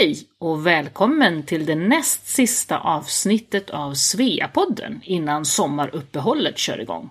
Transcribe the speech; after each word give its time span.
Hej 0.00 0.26
och 0.38 0.66
välkommen 0.66 1.42
till 1.42 1.66
det 1.66 1.74
näst 1.74 2.28
sista 2.28 2.78
avsnittet 2.78 3.70
av 3.70 3.94
Sveapodden 3.94 5.00
innan 5.04 5.44
sommaruppehållet 5.44 6.58
kör 6.58 6.80
igång. 6.80 7.10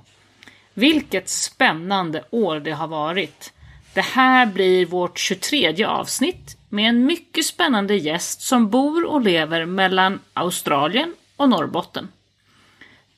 Vilket 0.73 1.29
spännande 1.29 2.23
år 2.29 2.59
det 2.59 2.71
har 2.71 2.87
varit. 2.87 3.53
Det 3.93 4.01
här 4.01 4.45
blir 4.45 4.85
vårt 4.85 5.19
23 5.19 5.85
avsnitt 5.85 6.57
med 6.69 6.89
en 6.89 7.05
mycket 7.05 7.45
spännande 7.45 7.95
gäst 7.95 8.41
som 8.41 8.69
bor 8.69 9.05
och 9.05 9.21
lever 9.21 9.65
mellan 9.65 10.19
Australien 10.33 11.13
och 11.35 11.49
Norrbotten. 11.49 12.07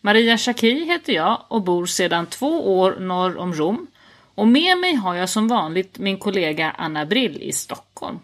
Maria 0.02 0.38
Schacki 0.38 0.86
heter 0.86 1.14
jag 1.14 1.42
och 1.48 1.62
bor 1.62 1.86
sedan 1.86 2.26
två 2.26 2.80
år 2.80 2.96
norr 3.00 3.38
om 3.38 3.54
Rom 3.54 3.88
och 4.36 4.48
med 4.48 4.78
mig 4.78 4.96
har 4.96 5.16
jag 5.16 5.30
som 5.30 5.48
vanligt 5.48 6.00
min 6.00 6.18
kollega 6.18 6.76
Anna 6.78 7.06
Brill 7.06 7.42
i 7.42 7.52
Stockholm. 7.52 8.20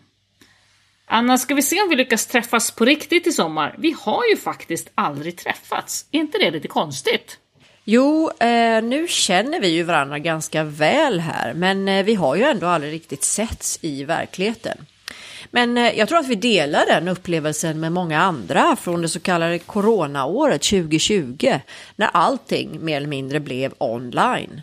Anna, 1.10 1.38
ska 1.38 1.56
vi 1.56 1.62
se 1.62 1.82
om 1.82 1.90
vi 1.90 1.96
lyckas 1.96 2.26
träffas 2.26 2.72
på 2.72 2.86
riktigt 2.86 3.28
i 3.28 3.32
sommar? 3.32 3.76
Vi 3.78 3.96
har 4.00 4.22
ju 4.30 4.38
faktiskt 4.38 4.90
aldrig 4.96 5.38
träffats. 5.38 6.06
Är 6.12 6.20
inte 6.20 6.38
det 6.38 6.52
lite 6.52 6.68
konstigt? 6.68 7.38
Jo, 7.84 8.32
eh, 8.40 8.84
nu 8.84 9.08
känner 9.08 9.62
vi 9.62 9.68
ju 9.68 9.84
varandra 9.84 10.20
ganska 10.20 10.64
väl 10.64 11.20
här, 11.20 11.54
men 11.54 11.88
eh, 11.88 12.06
vi 12.06 12.16
har 12.16 12.36
ju 12.36 12.44
ändå 12.44 12.68
aldrig 12.68 12.94
riktigt 12.94 13.24
setts 13.24 13.80
i 13.82 14.04
verkligheten. 14.04 14.86
Men 15.52 15.78
eh, 15.78 15.98
jag 15.98 16.10
tror 16.10 16.20
att 16.20 16.28
vi 16.28 16.36
delar 16.36 16.86
den 16.86 17.08
upplevelsen 17.08 17.80
med 17.80 17.92
många 17.92 18.22
andra 18.22 18.76
från 18.76 19.02
det 19.02 19.10
så 19.10 19.20
kallade 19.20 19.60
coronaåret 19.60 20.62
2020, 20.62 21.60
när 21.96 22.10
allting 22.14 22.86
mer 22.86 22.98
eller 22.98 23.08
mindre 23.08 23.40
blev 23.40 23.74
online. 23.78 24.62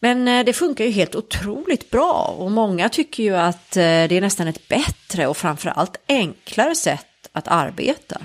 Men 0.00 0.28
eh, 0.28 0.44
det 0.44 0.52
funkar 0.52 0.84
ju 0.84 0.90
helt 0.90 1.14
otroligt 1.14 1.90
bra 1.90 2.36
och 2.38 2.50
många 2.50 2.88
tycker 2.88 3.22
ju 3.22 3.36
att 3.36 3.76
eh, 3.76 3.82
det 3.82 4.12
är 4.12 4.20
nästan 4.20 4.48
ett 4.48 4.68
bättre 4.68 5.26
och 5.26 5.36
framförallt 5.36 5.96
enklare 6.08 6.74
sätt 6.74 7.28
att 7.32 7.48
arbeta. 7.48 8.20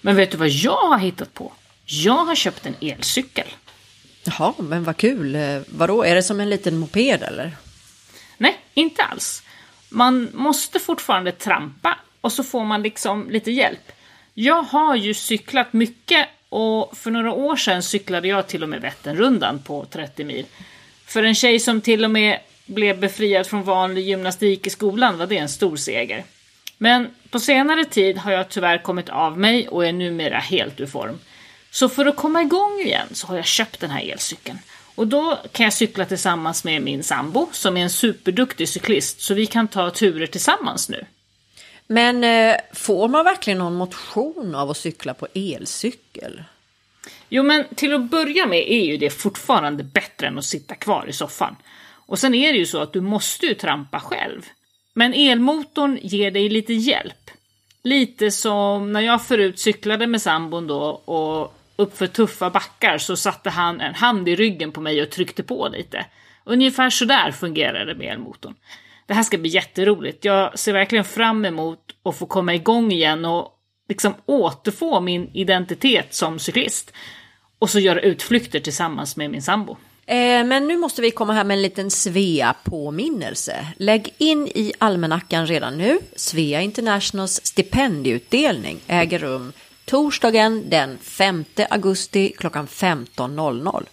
Men 0.00 0.16
vet 0.16 0.30
du 0.30 0.36
vad 0.36 0.48
jag 0.48 0.88
har 0.88 0.98
hittat 0.98 1.34
på? 1.34 1.52
Jag 1.84 2.24
har 2.24 2.34
köpt 2.34 2.66
en 2.66 2.74
elcykel. 2.80 3.46
Jaha, 4.24 4.54
men 4.58 4.84
vad 4.84 4.96
kul. 4.96 5.34
Eh, 5.34 5.60
vadå, 5.68 6.04
är 6.04 6.14
det 6.14 6.22
som 6.22 6.40
en 6.40 6.50
liten 6.50 6.78
moped 6.78 7.22
eller? 7.22 7.56
Nej, 8.38 8.58
inte 8.74 9.02
alls. 9.02 9.42
Man 9.88 10.28
måste 10.32 10.78
fortfarande 10.78 11.32
trampa 11.32 11.98
och 12.20 12.32
så 12.32 12.44
får 12.44 12.64
man 12.64 12.82
liksom 12.82 13.30
lite 13.30 13.50
hjälp. 13.50 13.92
Jag 14.34 14.62
har 14.62 14.96
ju 14.96 15.14
cyklat 15.14 15.72
mycket 15.72 16.28
och 16.48 16.96
för 16.96 17.10
några 17.10 17.32
år 17.32 17.56
sedan 17.56 17.82
cyklade 17.82 18.28
jag 18.28 18.46
till 18.46 18.62
och 18.62 18.68
med 18.68 18.80
Vätternrundan 18.80 19.58
på 19.58 19.84
30 19.84 20.24
mil. 20.24 20.46
För 21.10 21.22
en 21.22 21.34
tjej 21.34 21.60
som 21.60 21.80
till 21.80 22.04
och 22.04 22.10
med 22.10 22.38
blev 22.66 23.00
befriad 23.00 23.46
från 23.46 23.62
vanlig 23.62 24.08
gymnastik 24.08 24.66
i 24.66 24.70
skolan 24.70 25.18
var 25.18 25.26
det 25.26 25.36
en 25.36 25.48
stor 25.48 25.76
seger. 25.76 26.24
Men 26.78 27.08
på 27.30 27.40
senare 27.40 27.84
tid 27.84 28.18
har 28.18 28.32
jag 28.32 28.48
tyvärr 28.48 28.78
kommit 28.78 29.08
av 29.08 29.38
mig 29.38 29.68
och 29.68 29.86
är 29.86 29.92
numera 29.92 30.38
helt 30.38 30.80
ur 30.80 30.86
form. 30.86 31.18
Så 31.70 31.88
för 31.88 32.06
att 32.06 32.16
komma 32.16 32.42
igång 32.42 32.80
igen 32.80 33.06
så 33.12 33.26
har 33.26 33.36
jag 33.36 33.44
köpt 33.44 33.80
den 33.80 33.90
här 33.90 34.12
elcykeln. 34.12 34.58
Och 34.94 35.06
då 35.06 35.38
kan 35.52 35.64
jag 35.64 35.72
cykla 35.72 36.04
tillsammans 36.04 36.64
med 36.64 36.82
min 36.82 37.02
sambo 37.02 37.48
som 37.52 37.76
är 37.76 37.82
en 37.82 37.90
superduktig 37.90 38.68
cyklist 38.68 39.20
så 39.20 39.34
vi 39.34 39.46
kan 39.46 39.68
ta 39.68 39.90
turer 39.90 40.26
tillsammans 40.26 40.88
nu. 40.88 41.04
Men 41.86 42.24
eh, 42.24 42.56
får 42.72 43.08
man 43.08 43.24
verkligen 43.24 43.58
någon 43.58 43.74
motion 43.74 44.54
av 44.54 44.70
att 44.70 44.76
cykla 44.76 45.14
på 45.14 45.26
elcykel? 45.34 46.42
Jo, 47.28 47.42
men 47.42 47.64
till 47.74 47.94
att 47.94 48.10
börja 48.10 48.46
med 48.46 48.58
är 48.58 48.84
ju 48.84 48.96
det 48.96 49.10
fortfarande 49.10 49.84
bättre 49.84 50.26
än 50.26 50.38
att 50.38 50.44
sitta 50.44 50.74
kvar 50.74 51.06
i 51.08 51.12
soffan. 51.12 51.56
Och 52.06 52.18
sen 52.18 52.34
är 52.34 52.52
det 52.52 52.58
ju 52.58 52.66
så 52.66 52.78
att 52.78 52.92
du 52.92 53.00
måste 53.00 53.46
ju 53.46 53.54
trampa 53.54 54.00
själv. 54.00 54.42
Men 54.94 55.14
elmotorn 55.14 55.98
ger 56.02 56.30
dig 56.30 56.48
lite 56.48 56.72
hjälp. 56.72 57.30
Lite 57.82 58.30
som 58.30 58.92
när 58.92 59.00
jag 59.00 59.26
förut 59.26 59.58
cyklade 59.58 60.06
med 60.06 60.22
sambon 60.22 60.66
då 60.66 60.82
och 60.90 61.54
uppför 61.76 62.06
tuffa 62.06 62.50
backar 62.50 62.98
så 62.98 63.16
satte 63.16 63.50
han 63.50 63.80
en 63.80 63.94
hand 63.94 64.28
i 64.28 64.36
ryggen 64.36 64.72
på 64.72 64.80
mig 64.80 65.02
och 65.02 65.10
tryckte 65.10 65.42
på 65.42 65.68
lite. 65.68 66.06
Ungefär 66.44 66.90
sådär 66.90 67.30
fungerar 67.30 67.86
det 67.86 67.94
med 67.94 68.12
elmotorn. 68.12 68.54
Det 69.06 69.14
här 69.14 69.22
ska 69.22 69.38
bli 69.38 69.50
jätteroligt. 69.50 70.24
Jag 70.24 70.58
ser 70.58 70.72
verkligen 70.72 71.04
fram 71.04 71.44
emot 71.44 71.78
att 72.02 72.18
få 72.18 72.26
komma 72.26 72.54
igång 72.54 72.92
igen 72.92 73.24
och 73.24 73.59
liksom 73.90 74.14
återfå 74.26 75.00
min 75.00 75.30
identitet 75.32 76.14
som 76.14 76.38
cyklist 76.38 76.92
och 77.58 77.70
så 77.70 77.78
göra 77.78 78.00
utflykter 78.00 78.60
tillsammans 78.60 79.16
med 79.16 79.30
min 79.30 79.42
sambo. 79.42 79.76
Eh, 80.06 80.44
men 80.44 80.66
nu 80.66 80.76
måste 80.76 81.02
vi 81.02 81.10
komma 81.10 81.32
här 81.32 81.44
med 81.44 81.54
en 81.54 81.62
liten 81.62 81.90
Svea-påminnelse. 81.90 83.66
Lägg 83.76 84.14
in 84.18 84.46
i 84.46 84.72
almanackan 84.78 85.46
redan 85.46 85.78
nu. 85.78 85.98
Svea 86.16 86.60
Internationals 86.60 87.46
stipendieutdelning 87.46 88.80
äger 88.86 89.18
rum 89.18 89.52
torsdagen 89.84 90.64
den 90.70 90.98
5 90.98 91.44
augusti 91.70 92.32
klockan 92.38 92.66
15.00. 92.66 93.86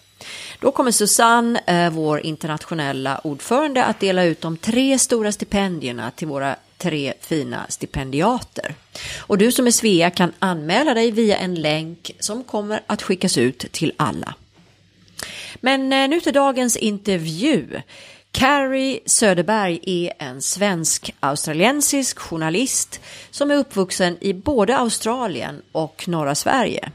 Då 0.60 0.72
kommer 0.72 0.90
Susanne, 0.90 1.60
eh, 1.66 1.90
vår 1.90 2.20
internationella 2.20 3.20
ordförande, 3.24 3.84
att 3.84 4.00
dela 4.00 4.24
ut 4.24 4.40
de 4.40 4.56
tre 4.56 4.98
stora 4.98 5.32
stipendierna 5.32 6.10
till 6.10 6.28
våra 6.28 6.56
tre 6.78 7.14
fina 7.20 7.66
stipendiater. 7.68 8.74
Och 9.18 9.38
du 9.38 9.52
som 9.52 9.66
är 9.66 9.70
Svea 9.70 10.10
kan 10.10 10.32
anmäla 10.38 10.94
dig 10.94 11.10
via 11.10 11.36
en 11.36 11.54
länk 11.54 12.10
som 12.20 12.44
kommer 12.44 12.80
att 12.86 13.02
skickas 13.02 13.38
ut 13.38 13.58
till 13.72 13.92
alla. 13.96 14.34
Men 15.60 15.92
eh, 15.92 16.08
nu 16.08 16.20
till 16.20 16.32
dagens 16.32 16.76
intervju. 16.76 17.80
Carrie 18.32 19.00
Söderberg 19.06 19.80
är 19.82 20.12
en 20.18 20.42
svensk-australiensisk 20.42 22.18
journalist 22.18 23.00
som 23.30 23.50
är 23.50 23.54
uppvuxen 23.54 24.16
i 24.20 24.34
både 24.34 24.76
Australien 24.76 25.62
och 25.72 26.08
norra 26.08 26.34
Sverige. 26.34 26.90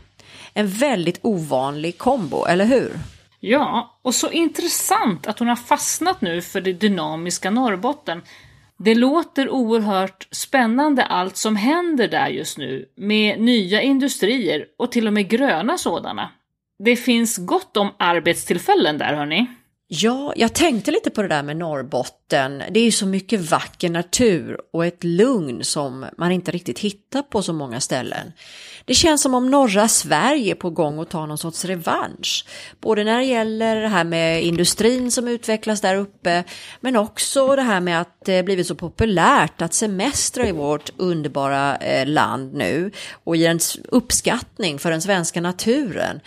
En 0.54 0.68
väldigt 0.68 1.20
ovanlig 1.22 1.98
kombo, 1.98 2.46
eller 2.46 2.66
hur? 2.66 3.00
Ja, 3.40 3.98
och 4.02 4.16
så 4.16 4.32
intressant 4.32 5.28
att 5.28 5.40
hon 5.40 5.48
har 5.48 5.56
fastnat 5.56 6.22
nu 6.22 6.42
för 6.42 6.62
det 6.62 6.74
dynamiska 6.74 7.52
Norrbotten 7.52 8.22
det 8.78 8.96
låter 8.96 9.50
oerhört 9.50 10.28
spännande 10.32 11.04
allt 11.04 11.38
som 11.38 11.56
händer 11.56 12.08
där 12.08 12.28
just 12.28 12.58
nu 12.58 12.86
med 12.96 13.40
nya 13.40 13.82
industrier 13.82 14.66
och 14.78 14.92
till 14.92 15.08
och 15.08 15.14
med 15.14 15.30
gröna 15.30 15.78
sådana. 15.78 16.30
Det 16.80 16.96
finns 16.96 17.38
gott 17.38 17.78
om 17.78 17.90
arbetstillfällen 18.00 18.98
där 18.98 19.14
hörni. 19.14 19.48
Ja, 19.88 20.34
jag 20.36 20.54
tänkte 20.54 20.92
lite 20.92 21.10
på 21.10 21.22
det 21.22 21.28
där 21.28 21.44
med 21.44 21.58
Norrbotten. 21.58 22.64
Det 22.72 22.80
är 22.80 22.84
ju 22.84 22.92
så 22.92 23.06
mycket 23.06 23.42
vacker 23.42 23.90
natur 23.90 24.58
och 24.74 24.86
ett 24.86 25.04
lugn 25.04 25.64
som 25.64 26.06
man 26.18 26.32
inte 26.32 26.52
riktigt 26.52 26.80
hittar 26.80 27.22
på 27.22 27.42
så 27.42 27.54
många 27.54 27.80
ställen. 27.80 28.32
Det 28.86 28.94
känns 28.94 29.22
som 29.22 29.34
om 29.34 29.52
norra 29.52 29.88
Sverige 29.88 30.52
är 30.52 30.56
på 30.56 30.70
gång 30.70 31.00
att 31.00 31.10
ta 31.10 31.26
någon 31.26 31.38
sorts 31.38 31.66
revansch. 31.66 32.46
Både 32.82 33.04
när 33.04 33.18
det 33.18 33.26
gäller 33.26 33.82
det 33.82 33.88
här 33.88 34.04
med 34.04 34.44
industrin 34.44 35.12
som 35.12 35.28
utvecklas 35.28 35.82
där 35.82 35.96
uppe, 35.96 36.44
men 36.82 36.96
också 36.96 37.56
det 37.56 37.62
här 37.62 37.80
med 37.80 38.02
att 38.02 38.26
det 38.26 38.44
blivit 38.44 38.68
så 38.68 38.76
populärt 38.76 39.62
att 39.62 39.74
semestra 39.74 40.48
i 40.48 40.52
vårt 40.52 40.90
underbara 40.98 41.78
eh, 41.78 42.08
land 42.08 42.54
nu 42.54 42.92
och 43.24 43.36
ge 43.36 43.46
en 43.46 43.60
uppskattning 43.90 44.80
för 44.80 44.92
den 44.92 45.02
svenska 45.02 45.42
naturen. 45.42 46.20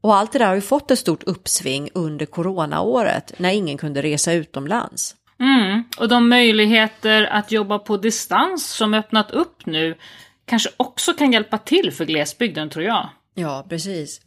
Och 0.00 0.16
allt 0.16 0.32
det 0.32 0.38
där 0.38 0.46
har 0.46 0.54
ju 0.54 0.60
fått 0.60 0.90
ett 0.90 0.98
stort 0.98 1.22
uppsving 1.22 1.90
under 1.94 2.26
coronaåret 2.26 3.32
när 3.36 3.50
ingen 3.50 3.78
kunde 3.78 4.02
resa 4.02 4.32
utomlands. 4.32 5.14
Mm, 5.40 5.84
och 5.98 6.08
de 6.08 6.28
möjligheter 6.28 7.22
att 7.22 7.52
jobba 7.52 7.78
på 7.78 7.96
distans 7.96 8.66
som 8.66 8.94
öppnat 8.94 9.30
upp 9.30 9.66
nu 9.66 9.94
kanske 10.52 10.70
också 10.76 11.12
kan 11.12 11.32
hjälpa 11.32 11.58
till 11.58 11.92
för 11.92 12.04
glesbygden 12.04 12.70
tror 12.70 12.84
jag. 12.84 13.08
Ja, 13.34 13.66
precis. 13.68 14.20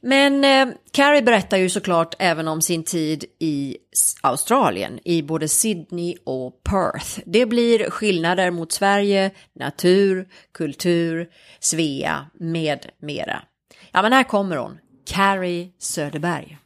Men 0.00 0.44
eh, 0.44 0.74
Carrie 0.92 1.22
berättar 1.22 1.56
ju 1.56 1.68
såklart 1.68 2.14
även 2.18 2.48
om 2.48 2.62
sin 2.62 2.84
tid 2.84 3.24
i 3.38 3.76
Australien, 4.22 5.00
i 5.04 5.22
både 5.22 5.48
Sydney 5.48 6.16
och 6.24 6.62
Perth. 6.62 7.20
Det 7.26 7.46
blir 7.46 7.90
skillnader 7.90 8.50
mot 8.50 8.72
Sverige, 8.72 9.30
natur, 9.52 10.28
kultur, 10.52 11.28
Svea 11.60 12.26
med 12.40 12.86
mera. 13.02 13.42
Ja, 13.92 14.02
men 14.02 14.12
här 14.12 14.24
kommer 14.24 14.56
hon, 14.56 14.78
Carrie 15.06 15.68
Söderberg. 15.78 16.58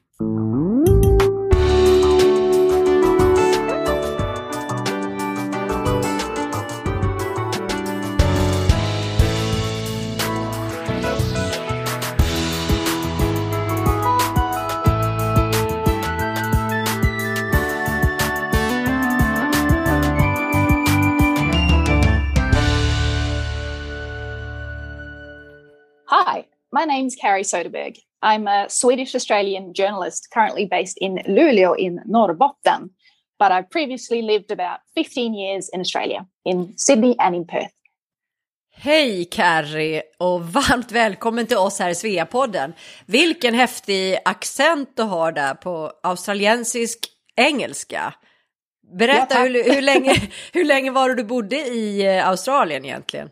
My 26.72 26.84
name's 26.84 27.14
Carrie 27.14 27.44
Soderberg. 27.44 27.98
I'm 28.22 28.46
a 28.48 28.66
Swedish 28.68 29.14
Australian 29.14 29.74
journalist 29.74 30.28
currently 30.34 30.66
based 30.66 30.98
in 30.98 31.18
Luleå 31.26 31.76
in 31.76 32.00
Norrbotten, 32.06 32.90
but 33.38 33.52
I've 33.52 33.70
previously 33.70 34.22
lived 34.22 34.50
about 34.50 34.80
15 34.94 35.34
years 35.34 35.68
in 35.72 35.80
Australia, 35.80 36.26
in 36.44 36.74
Sydney 36.76 37.16
and 37.18 37.34
in 37.34 37.46
Perth. 37.46 37.72
Hej 38.74 39.24
Carrie 39.24 40.02
och 40.18 40.52
varmt 40.52 40.92
välkommen 40.92 41.46
till 41.46 41.56
oss 41.56 41.78
här 41.78 41.90
i 41.90 41.94
Sveapodden. 41.94 42.72
Vilken 43.06 43.54
häftig 43.54 44.18
accent 44.24 44.96
du 44.96 45.02
har 45.02 45.32
där 45.32 45.54
på 45.54 45.92
australiensisk 46.02 46.98
engelska. 47.36 48.14
Berätta 48.98 49.34
Ja, 49.34 49.44
hur, 49.44 49.74
hur, 49.74 49.82
länge, 49.82 50.14
hur 50.52 50.64
länge 50.64 50.90
var 50.90 51.08
det 51.08 51.14
du 51.14 51.24
bodde 51.24 51.56
i 51.56 52.06
eh, 52.06 52.28
Australien 52.28 52.84
egentligen? 52.84 53.30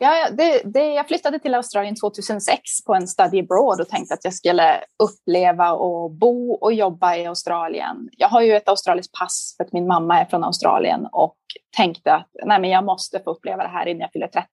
Ja, 0.00 0.28
det, 0.32 0.62
det, 0.64 0.92
jag 0.92 1.08
flyttade 1.08 1.38
till 1.38 1.54
Australien 1.54 1.94
2006 1.96 2.84
på 2.86 2.94
en 2.94 3.08
study 3.08 3.40
abroad 3.40 3.80
och 3.80 3.88
tänkte 3.88 4.14
att 4.14 4.24
jag 4.24 4.34
skulle 4.34 4.80
uppleva 4.98 5.72
och 5.72 6.10
bo 6.10 6.52
och 6.52 6.72
jobba 6.72 7.16
i 7.16 7.26
Australien. 7.26 8.08
Jag 8.16 8.28
har 8.28 8.40
ju 8.40 8.56
ett 8.56 8.68
australiskt 8.68 9.18
pass 9.18 9.54
för 9.56 9.64
att 9.64 9.72
min 9.72 9.86
mamma 9.86 10.20
är 10.20 10.24
från 10.24 10.44
Australien 10.44 11.08
och 11.12 11.36
tänkte 11.76 12.14
att 12.14 12.30
nej, 12.44 12.60
men 12.60 12.70
jag 12.70 12.84
måste 12.84 13.20
få 13.20 13.30
uppleva 13.30 13.62
det 13.62 13.68
här 13.68 13.86
innan 13.86 14.00
jag 14.00 14.12
fyller 14.12 14.26
30 14.26 14.48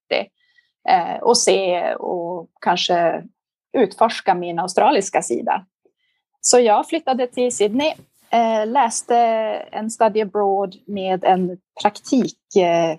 eh, 0.89 1.21
och 1.21 1.37
se 1.37 1.93
och 1.95 2.49
kanske 2.61 3.23
utforska 3.77 4.35
min 4.35 4.59
australiska 4.59 5.21
sida. 5.21 5.65
Så 6.41 6.59
jag 6.59 6.87
flyttade 6.87 7.27
till 7.27 7.55
Sydney, 7.55 7.93
eh, 8.29 8.67
läste 8.67 9.17
en 9.71 9.91
study 9.91 10.21
abroad 10.21 10.75
med 10.87 11.23
en 11.23 11.57
praktik 11.81 12.55
eh, 12.57 12.97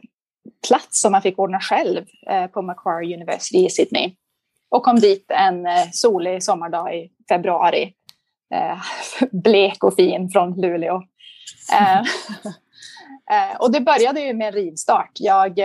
plats 0.69 1.01
som 1.01 1.13
man 1.13 1.23
fick 1.23 1.39
ordna 1.39 1.61
själv 1.61 2.05
eh, 2.31 2.47
på 2.47 2.63
Macquarie 2.63 3.17
University 3.17 3.67
i 3.67 3.71
Sydney. 3.71 4.15
Och 4.71 4.83
kom 4.83 5.01
dit 5.01 5.31
en 5.31 5.67
eh, 5.67 5.91
solig 5.93 6.43
sommardag 6.43 6.97
i 6.97 7.11
februari. 7.29 7.95
Eh, 8.55 8.79
blek 9.33 9.85
och 9.85 9.95
fin 9.95 10.31
från 10.31 10.61
Luleå. 10.61 11.03
Och 13.59 13.73
det 13.73 13.81
började 13.81 14.21
ju 14.21 14.35
med 14.35 14.47
en 14.47 14.53
rivstart. 14.53 15.11
Jag 15.15 15.59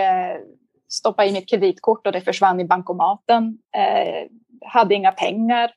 stoppade 0.88 1.28
i 1.28 1.32
mitt 1.32 1.48
kreditkort 1.50 2.06
och 2.06 2.12
det 2.12 2.20
försvann 2.20 2.60
i 2.60 2.64
bankomaten. 2.64 3.58
hade 4.66 4.94
inga 4.94 5.12
pengar. 5.12 5.70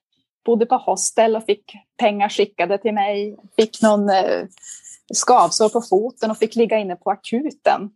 Bodde 0.46 0.66
på 0.66 0.76
hostel 0.76 1.36
och 1.36 1.46
fick 1.46 1.74
pengar 1.98 2.30
skickade 2.30 2.78
till 2.78 2.94
mig. 2.94 3.38
Fick 3.56 3.82
någon 3.82 4.10
skavsår 5.14 5.70
på 5.70 5.82
foten 5.82 6.32
och 6.32 6.38
fick 6.38 6.56
ligga 6.56 6.78
inne 6.78 6.96
på 6.96 7.12
akuten 7.12 7.90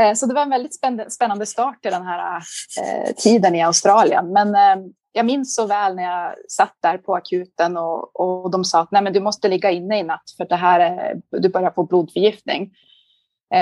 Eh, 0.00 0.14
så 0.14 0.26
det 0.26 0.34
var 0.34 0.42
en 0.42 0.50
väldigt 0.50 0.74
spännande 1.12 1.46
start 1.46 1.82
till 1.82 1.90
den 1.90 2.06
här 2.06 2.42
eh, 2.82 3.14
tiden 3.14 3.54
i 3.54 3.62
Australien. 3.62 4.32
Men 4.32 4.54
eh, 4.54 4.86
jag 5.12 5.26
minns 5.26 5.54
så 5.54 5.66
väl 5.66 5.96
när 5.96 6.02
jag 6.02 6.34
satt 6.48 6.74
där 6.82 6.98
på 6.98 7.14
akuten 7.14 7.76
och, 7.76 8.20
och 8.20 8.50
de 8.50 8.64
sa 8.64 8.80
att 8.80 8.90
Nej, 8.90 9.02
men 9.02 9.12
du 9.12 9.20
måste 9.20 9.48
ligga 9.48 9.70
inne 9.70 9.98
i 9.98 10.02
natt 10.02 10.30
för 10.36 10.44
det 10.44 10.56
här 10.56 10.80
är, 10.80 11.20
du 11.30 11.48
börjar 11.48 11.70
få 11.70 11.82
blodförgiftning. 11.82 12.70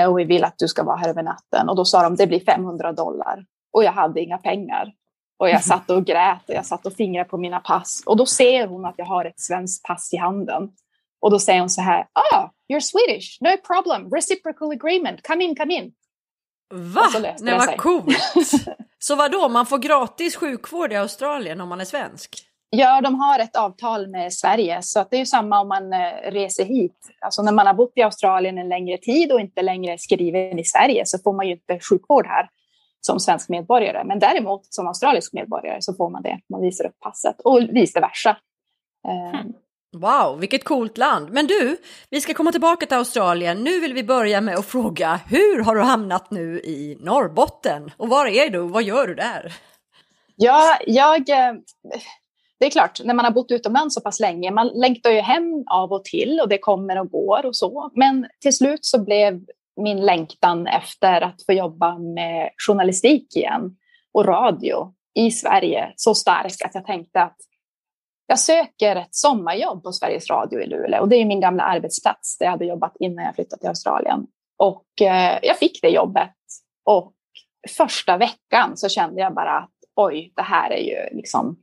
Och 0.09 0.19
vi 0.19 0.23
vill 0.23 0.43
att 0.43 0.57
du 0.57 0.67
ska 0.67 0.83
vara 0.83 0.97
här 0.97 1.09
över 1.09 1.23
natten. 1.23 1.69
Och 1.69 1.75
då 1.75 1.85
sa 1.85 2.03
de 2.03 2.15
det 2.15 2.27
blir 2.27 2.39
500 2.39 2.91
dollar. 2.91 3.45
Och 3.73 3.83
jag 3.83 3.91
hade 3.91 4.21
inga 4.21 4.37
pengar. 4.37 4.93
Och 5.37 5.49
jag 5.49 5.63
satt 5.63 5.89
och 5.89 6.05
grät 6.05 6.49
och 6.49 6.55
jag 6.55 6.65
satt 6.65 6.85
och 6.85 6.93
fingrade 6.93 7.29
på 7.29 7.37
mina 7.37 7.59
pass. 7.59 8.03
Och 8.05 8.17
då 8.17 8.25
ser 8.25 8.67
hon 8.67 8.85
att 8.85 8.95
jag 8.97 9.05
har 9.05 9.25
ett 9.25 9.39
svenskt 9.39 9.83
pass 9.83 10.13
i 10.13 10.17
handen. 10.17 10.69
Och 11.19 11.31
då 11.31 11.39
säger 11.39 11.59
hon 11.59 11.69
så 11.69 11.81
här, 11.81 12.07
ah, 12.33 12.49
you're 12.73 12.79
Swedish, 12.79 13.37
no 13.41 13.49
problem, 13.67 14.09
reciprocal 14.11 14.71
agreement, 14.71 15.27
come 15.27 15.43
in, 15.43 15.55
come 15.55 15.73
in. 15.73 15.93
Va? 16.73 17.01
Nej 17.39 17.57
vad 17.57 17.77
coolt! 17.77 18.17
Så 18.99 19.15
vad 19.15 19.31
då? 19.31 19.49
man 19.49 19.65
får 19.65 19.77
gratis 19.77 20.35
sjukvård 20.35 20.93
i 20.93 20.95
Australien 20.95 21.61
om 21.61 21.69
man 21.69 21.81
är 21.81 21.85
svensk? 21.85 22.45
Ja, 22.69 23.01
de 23.01 23.15
har 23.15 23.39
ett 23.39 23.55
avtal 23.55 24.07
med 24.07 24.33
Sverige, 24.33 24.81
så 24.81 24.99
att 24.99 25.09
det 25.11 25.21
är 25.21 25.25
samma 25.25 25.61
om 25.61 25.67
man 25.67 25.93
eh, 25.93 26.31
reser 26.31 26.65
hit. 26.65 26.97
Alltså 27.21 27.41
när 27.41 27.51
man 27.51 27.67
har 27.67 27.73
bott 27.73 27.91
i 27.95 28.01
Australien 28.01 28.57
en 28.57 28.69
längre 28.69 28.97
tid 28.97 29.31
och 29.31 29.39
inte 29.39 29.61
längre 29.61 29.93
är 29.93 29.97
skriven 29.97 30.59
i 30.59 30.63
Sverige 30.63 31.03
så 31.05 31.19
får 31.19 31.33
man 31.33 31.47
ju 31.47 31.53
inte 31.53 31.79
sjukvård 31.79 32.27
här 32.27 32.49
som 33.01 33.19
svensk 33.19 33.49
medborgare. 33.49 34.03
Men 34.03 34.19
däremot 34.19 34.73
som 34.73 34.87
australisk 34.87 35.33
medborgare 35.33 35.77
så 35.81 35.93
får 35.93 36.09
man 36.09 36.23
det. 36.23 36.39
Man 36.49 36.61
visar 36.61 36.85
upp 36.85 36.99
passet 36.99 37.41
och 37.41 37.61
vice 37.61 37.99
versa. 37.99 38.37
Mm. 39.07 39.53
Wow, 39.95 40.39
vilket 40.39 40.63
coolt 40.63 40.97
land. 40.97 41.29
Men 41.31 41.47
du, 41.47 41.77
vi 42.09 42.21
ska 42.21 42.33
komma 42.33 42.51
tillbaka 42.51 42.85
till 42.85 42.97
Australien. 42.97 43.63
Nu 43.63 43.79
vill 43.79 43.93
vi 43.93 44.03
börja 44.03 44.41
med 44.41 44.55
att 44.55 44.65
fråga, 44.65 45.19
hur 45.27 45.63
har 45.63 45.75
du 45.75 45.81
hamnat 45.81 46.31
nu 46.31 46.59
i 46.59 46.97
Norrbotten? 46.99 47.91
Och 47.97 48.09
var 48.09 48.27
är 48.27 48.49
du? 48.49 48.59
Vad 48.59 48.83
gör 48.83 49.07
du 49.07 49.15
där? 49.15 49.53
Ja, 50.35 50.77
jag... 50.87 51.29
Eh, 51.29 51.53
det 52.59 52.65
är 52.65 52.69
klart, 52.69 53.01
när 53.03 53.13
man 53.13 53.25
har 53.25 53.31
bott 53.31 53.51
utomlands 53.51 53.95
så 53.95 54.01
pass 54.01 54.19
länge, 54.19 54.51
man 54.51 54.67
längtar 54.67 55.09
ju 55.09 55.19
hem 55.19 55.63
av 55.71 55.91
och 55.91 56.03
till 56.03 56.39
och 56.41 56.49
det 56.49 56.57
kommer 56.57 56.99
och 56.99 57.09
går 57.09 57.45
och 57.45 57.55
så. 57.55 57.91
Men 57.95 58.27
till 58.41 58.57
slut 58.57 58.85
så 58.85 59.03
blev 59.03 59.41
min 59.81 60.05
längtan 60.05 60.67
efter 60.67 61.21
att 61.21 61.45
få 61.45 61.53
jobba 61.53 61.97
med 61.97 62.49
journalistik 62.67 63.35
igen 63.35 63.75
och 64.13 64.25
radio 64.25 64.93
i 65.13 65.31
Sverige 65.31 65.93
så 65.95 66.15
stark 66.15 66.61
att 66.65 66.75
jag 66.75 66.85
tänkte 66.85 67.21
att 67.21 67.37
jag 68.27 68.39
söker 68.39 68.95
ett 68.95 69.15
sommarjobb 69.15 69.83
på 69.83 69.91
Sveriges 69.91 70.29
Radio 70.29 70.61
i 70.61 70.65
Luleå 70.67 71.01
och 71.01 71.09
det 71.09 71.15
är 71.15 71.25
min 71.25 71.41
gamla 71.41 71.63
arbetsplats 71.63 72.37
där 72.37 72.45
jag 72.45 72.51
hade 72.51 72.65
jobbat 72.65 72.93
innan 72.99 73.25
jag 73.25 73.35
flyttade 73.35 73.59
till 73.59 73.69
Australien. 73.69 74.27
Och 74.57 75.01
eh, 75.01 75.39
jag 75.41 75.57
fick 75.57 75.81
det 75.81 75.89
jobbet 75.89 76.35
och 76.85 77.13
första 77.77 78.17
veckan 78.17 78.77
så 78.77 78.89
kände 78.89 79.21
jag 79.21 79.33
bara 79.33 79.57
att 79.57 79.71
oj, 79.95 80.33
det 80.35 80.41
här 80.41 80.71
är 80.71 80.81
ju 80.81 81.17
liksom 81.17 81.57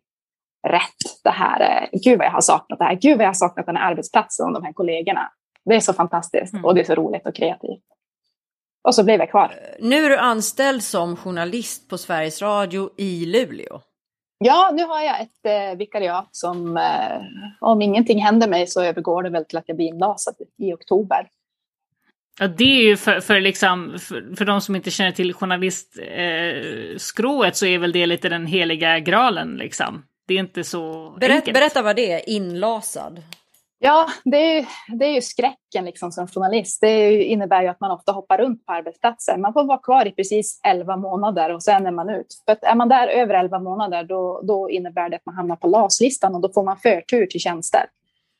rätt. 0.69 1.23
Det 1.25 1.31
här 1.31 1.61
är, 1.61 1.89
gud 1.93 2.19
vad 2.19 2.27
jag 2.27 2.33
har 2.33 2.41
saknat 2.41 2.79
det 2.79 2.85
här. 2.85 2.95
Gud 2.95 3.17
vad 3.17 3.25
jag 3.25 3.29
har 3.29 3.35
saknat 3.35 3.67
den 3.67 3.77
här 3.77 3.91
arbetsplatsen 3.91 4.47
och 4.47 4.53
de 4.53 4.65
här 4.65 4.73
kollegorna. 4.73 5.33
Det 5.65 5.75
är 5.75 5.81
så 5.81 5.93
fantastiskt 5.93 6.53
mm. 6.53 6.65
och 6.65 6.75
det 6.75 6.81
är 6.81 6.85
så 6.85 6.95
roligt 6.95 7.27
och 7.27 7.35
kreativt. 7.35 7.85
Och 8.85 8.95
så 8.95 9.05
blev 9.05 9.21
jag 9.21 9.31
kvar. 9.31 9.55
Nu 9.79 10.05
är 10.05 10.11
du 10.11 10.17
anställd 10.17 10.83
som 10.83 11.17
journalist 11.17 11.89
på 11.89 11.99
Sveriges 11.99 12.43
Radio 12.43 12.91
i 12.97 13.27
Luleå. 13.27 13.81
Ja, 14.45 14.71
nu 14.75 14.85
har 14.85 15.01
jag 15.01 15.21
ett 15.21 15.47
eh, 15.47 15.75
vikariat 15.79 16.29
som 16.33 16.77
eh, 16.77 17.21
om 17.61 17.83
ingenting 17.83 18.23
händer 18.23 18.49
mig 18.49 18.67
så 18.67 18.83
övergår 18.83 19.23
det 19.23 19.31
väl 19.31 19.45
till 19.45 19.59
att 19.59 19.69
jag 19.69 19.77
blir 19.77 19.87
inlasad 19.87 20.35
i 20.59 20.73
oktober. 20.73 21.29
Ja, 22.41 22.49
det 22.49 22.65
är 22.65 22.83
ju 22.83 22.97
för, 22.97 23.21
för, 23.21 23.41
liksom, 23.41 23.99
för, 23.99 24.37
för 24.37 24.45
de 24.45 24.61
som 24.61 24.77
inte 24.77 24.91
känner 24.91 25.13
till 25.13 25.35
journalistskrået 25.35 27.49
eh, 27.49 27.53
så 27.53 27.67
är 27.67 27.79
väl 27.79 27.93
det 27.93 28.07
lite 28.07 28.29
den 28.29 28.47
heliga 28.47 28.99
graalen 28.99 29.57
liksom. 29.57 30.05
Det 30.27 30.35
är 30.35 30.39
inte 30.39 30.65
så 30.65 31.11
Berätt, 31.21 31.37
enkelt. 31.37 31.55
Berätta 31.55 31.83
vad 31.83 31.97
det 31.97 32.13
är, 32.13 32.29
inlasad. 32.29 33.23
Ja, 33.85 34.07
det 34.25 34.37
är, 34.37 34.61
ju, 34.61 34.67
det 34.99 35.07
är 35.07 35.15
ju 35.15 35.23
skräcken 35.23 35.85
liksom 35.85 36.13
som 36.13 36.27
journalist. 36.27 36.81
Det 36.81 37.25
innebär 37.25 37.63
ju 37.63 37.69
att 37.69 37.81
man 37.81 37.91
ofta 37.91 38.13
hoppar 38.13 38.39
runt 38.39 38.67
på 38.67 38.73
arbetsplatser. 38.73 39.37
Man 39.39 39.53
får 39.53 39.65
vara 39.65 39.79
kvar 39.79 40.07
i 40.07 40.11
precis 40.11 40.61
11 40.67 40.97
månader 40.97 41.55
och 41.55 41.63
sen 41.63 41.87
är 41.87 41.91
man 41.91 42.11
ut. 42.11 42.27
För 42.45 42.53
att 42.53 42.65
är 42.65 42.75
man 42.75 42.89
där 42.89 43.09
över 43.09 43.35
11 43.35 43.59
månader 43.59 44.05
då, 44.05 44.43
då 44.45 44.71
innebär 44.71 45.09
det 45.09 45.17
att 45.17 45.27
man 45.27 45.35
hamnar 45.35 45.57
på 45.57 45.67
LAS-listan 45.67 46.35
och 46.35 46.41
då 46.41 46.53
får 46.53 46.65
man 46.65 46.77
förtur 46.77 47.27
till 47.27 47.41
tjänster. 47.41 47.85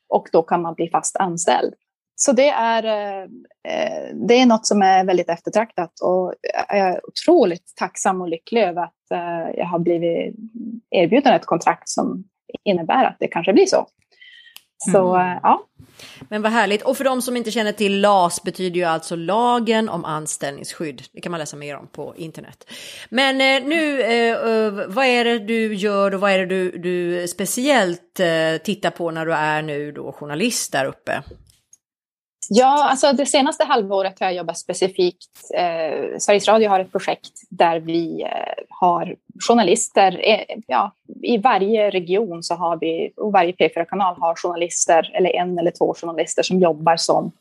Och 0.09 0.29
då 0.31 0.41
kan 0.41 0.61
man 0.61 0.73
bli 0.73 0.89
fast 0.89 1.15
anställd. 1.15 1.73
Så 2.15 2.31
det 2.31 2.49
är, 2.49 2.83
eh, 2.83 4.15
det 4.27 4.33
är 4.33 4.45
något 4.45 4.67
som 4.67 4.81
är 4.81 5.05
väldigt 5.05 5.29
eftertraktat 5.29 5.99
och 6.01 6.33
jag 6.69 6.77
är 6.79 7.01
otroligt 7.07 7.73
tacksam 7.75 8.21
och 8.21 8.29
lycklig 8.29 8.63
över 8.63 8.83
att 8.83 9.11
eh, 9.11 9.57
jag 9.57 9.65
har 9.65 9.79
blivit 9.79 10.35
erbjuden 10.89 11.33
ett 11.33 11.45
kontrakt 11.45 11.89
som 11.89 12.23
innebär 12.63 13.05
att 13.05 13.17
det 13.19 13.27
kanske 13.27 13.53
blir 13.53 13.65
så. 13.65 13.87
Så 14.91 15.15
mm. 15.15 15.39
ja. 15.43 15.65
Men 16.29 16.41
vad 16.41 16.51
härligt. 16.51 16.81
Och 16.81 16.97
för 16.97 17.03
de 17.03 17.21
som 17.21 17.37
inte 17.37 17.51
känner 17.51 17.71
till 17.71 18.01
LAS 18.01 18.43
betyder 18.43 18.75
ju 18.75 18.83
alltså 18.83 19.15
lagen 19.15 19.89
om 19.89 20.05
anställningsskydd. 20.05 21.03
Det 21.13 21.21
kan 21.21 21.31
man 21.31 21.39
läsa 21.39 21.57
mer 21.57 21.77
om 21.77 21.87
på 21.87 22.13
internet. 22.17 22.69
Men 23.09 23.41
eh, 23.41 23.67
nu, 23.69 24.01
eh, 24.01 24.49
eh, 24.49 24.73
vad 24.87 25.05
är 25.05 25.25
det 25.25 25.39
du 25.39 25.73
gör 25.73 26.13
och 26.13 26.21
vad 26.21 26.31
är 26.31 26.39
det 26.39 26.45
du, 26.45 26.77
du 26.77 27.27
speciellt 27.27 28.19
eh, 28.19 28.57
tittar 28.63 28.89
på 28.91 29.11
när 29.11 29.25
du 29.25 29.33
är 29.33 29.61
nu 29.61 29.91
då 29.91 30.11
journalist 30.11 30.71
där 30.71 30.85
uppe? 30.85 31.23
Ja, 32.49 32.89
alltså 32.89 33.13
det 33.13 33.25
senaste 33.25 33.63
halvåret 33.63 34.19
har 34.19 34.27
jag 34.27 34.35
jobbat 34.35 34.57
specifikt. 34.57 35.51
Eh, 35.57 36.17
Sveriges 36.17 36.47
Radio 36.47 36.69
har 36.69 36.79
ett 36.79 36.91
projekt 36.91 37.31
där 37.49 37.79
vi 37.79 38.21
eh, 38.21 38.63
har 38.69 39.15
journalister. 39.47 40.21
Eh, 40.23 40.57
ja, 40.67 40.91
I 41.21 41.37
varje 41.37 41.89
region 41.89 42.43
så 42.43 42.55
har 42.55 42.77
vi, 42.77 43.11
och 43.17 43.31
varje 43.31 43.51
P4-kanal 43.51 44.15
har 44.19 44.35
journalister, 44.35 45.11
eller 45.13 45.35
en 45.35 45.59
eller 45.59 45.71
två 45.71 45.93
journalister 46.01 46.43
som 46.43 46.59
jobbar 46.59 46.95
som 46.95 47.31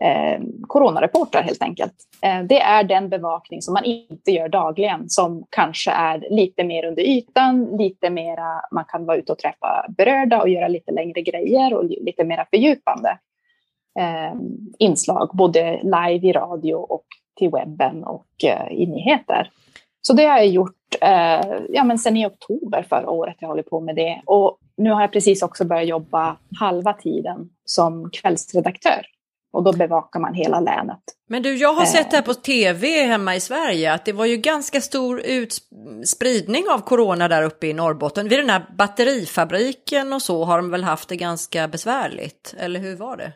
eh, 0.00 0.40
coronareportrar 0.66 1.42
helt 1.42 1.62
enkelt. 1.62 1.94
Eh, 2.22 2.42
det 2.42 2.60
är 2.60 2.84
den 2.84 3.08
bevakning 3.08 3.62
som 3.62 3.74
man 3.74 3.84
inte 3.84 4.30
gör 4.30 4.48
dagligen 4.48 5.08
som 5.08 5.44
kanske 5.50 5.90
är 5.90 6.26
lite 6.30 6.64
mer 6.64 6.84
under 6.84 7.02
ytan, 7.02 7.76
lite 7.78 8.10
mera, 8.10 8.62
man 8.70 8.84
kan 8.88 9.06
vara 9.06 9.16
ute 9.16 9.32
och 9.32 9.38
träffa 9.38 9.86
berörda 9.88 10.40
och 10.42 10.48
göra 10.48 10.68
lite 10.68 10.92
längre 10.92 11.22
grejer 11.22 11.74
och 11.74 11.84
lite 11.84 12.24
mera 12.24 12.46
fördjupande 12.50 13.18
eh, 13.98 14.40
inslag, 14.78 15.30
både 15.34 15.80
live 15.82 16.28
i 16.28 16.32
radio 16.32 16.74
och 16.74 17.04
till 17.38 17.50
webben 17.50 18.04
och 18.04 18.44
eh, 18.44 18.72
i 18.72 18.86
nyheter. 18.86 19.50
Så 20.02 20.12
det 20.12 20.24
har 20.24 20.36
jag 20.36 20.46
gjort 20.46 20.76
eh, 21.00 21.58
ja, 21.68 21.84
men 21.84 21.98
sen 21.98 22.16
i 22.16 22.26
oktober 22.26 22.86
förra 22.88 23.10
året. 23.10 23.36
Jag 23.38 23.48
håller 23.48 23.62
på 23.62 23.80
med 23.80 23.96
det. 23.96 24.22
Och 24.26 24.58
nu 24.76 24.90
har 24.90 25.00
jag 25.00 25.12
precis 25.12 25.42
också 25.42 25.64
börjat 25.64 25.88
jobba 25.88 26.36
halva 26.60 26.92
tiden 26.92 27.50
som 27.64 28.10
kvällsredaktör 28.10 29.06
och 29.52 29.62
då 29.62 29.72
bevakar 29.72 30.20
man 30.20 30.34
hela 30.34 30.60
länet. 30.60 30.98
Men 31.28 31.42
du, 31.42 31.56
jag 31.56 31.74
har 31.74 31.86
sett 31.86 32.12
här 32.12 32.22
på 32.22 32.34
tv 32.34 33.06
hemma 33.06 33.36
i 33.36 33.40
Sverige 33.40 33.92
att 33.92 34.04
det 34.04 34.12
var 34.12 34.26
ju 34.26 34.36
ganska 34.36 34.80
stor 34.80 35.22
spridning 36.04 36.64
av 36.74 36.78
corona 36.78 37.28
där 37.28 37.42
uppe 37.42 37.66
i 37.66 37.72
Norrbotten. 37.72 38.28
Vid 38.28 38.38
den 38.38 38.50
här 38.50 38.66
batterifabriken 38.78 40.12
och 40.12 40.22
så 40.22 40.44
har 40.44 40.56
de 40.56 40.70
väl 40.70 40.84
haft 40.84 41.08
det 41.08 41.16
ganska 41.16 41.68
besvärligt, 41.68 42.54
eller 42.58 42.80
hur 42.80 42.96
var 42.96 43.16
det? 43.16 43.32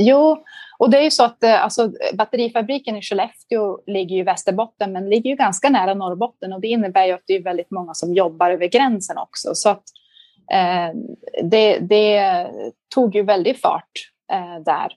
Jo, 0.00 0.44
och 0.78 0.90
det 0.90 0.98
är 0.98 1.02
ju 1.02 1.10
så 1.10 1.24
att 1.24 1.42
eh, 1.42 1.64
alltså, 1.64 1.92
batterifabriken 2.14 2.96
i 2.96 3.02
Skellefteå 3.02 3.78
ligger 3.86 4.16
i 4.16 4.22
Västerbotten, 4.22 4.92
men 4.92 5.10
ligger 5.10 5.30
ju 5.30 5.36
ganska 5.36 5.68
nära 5.68 5.94
Norrbotten 5.94 6.52
och 6.52 6.60
det 6.60 6.68
innebär 6.68 7.06
ju 7.06 7.12
att 7.12 7.24
det 7.26 7.32
är 7.32 7.42
väldigt 7.42 7.70
många 7.70 7.94
som 7.94 8.14
jobbar 8.14 8.50
över 8.50 8.66
gränsen 8.66 9.18
också. 9.18 9.54
Så 9.54 9.68
att 9.68 9.82
eh, 10.52 10.94
det, 11.42 11.78
det, 11.78 12.46
tog 12.94 13.14
ju 13.14 13.22
väldigt 13.22 13.60
fart 13.60 13.90
eh, 14.32 14.62
där 14.64 14.92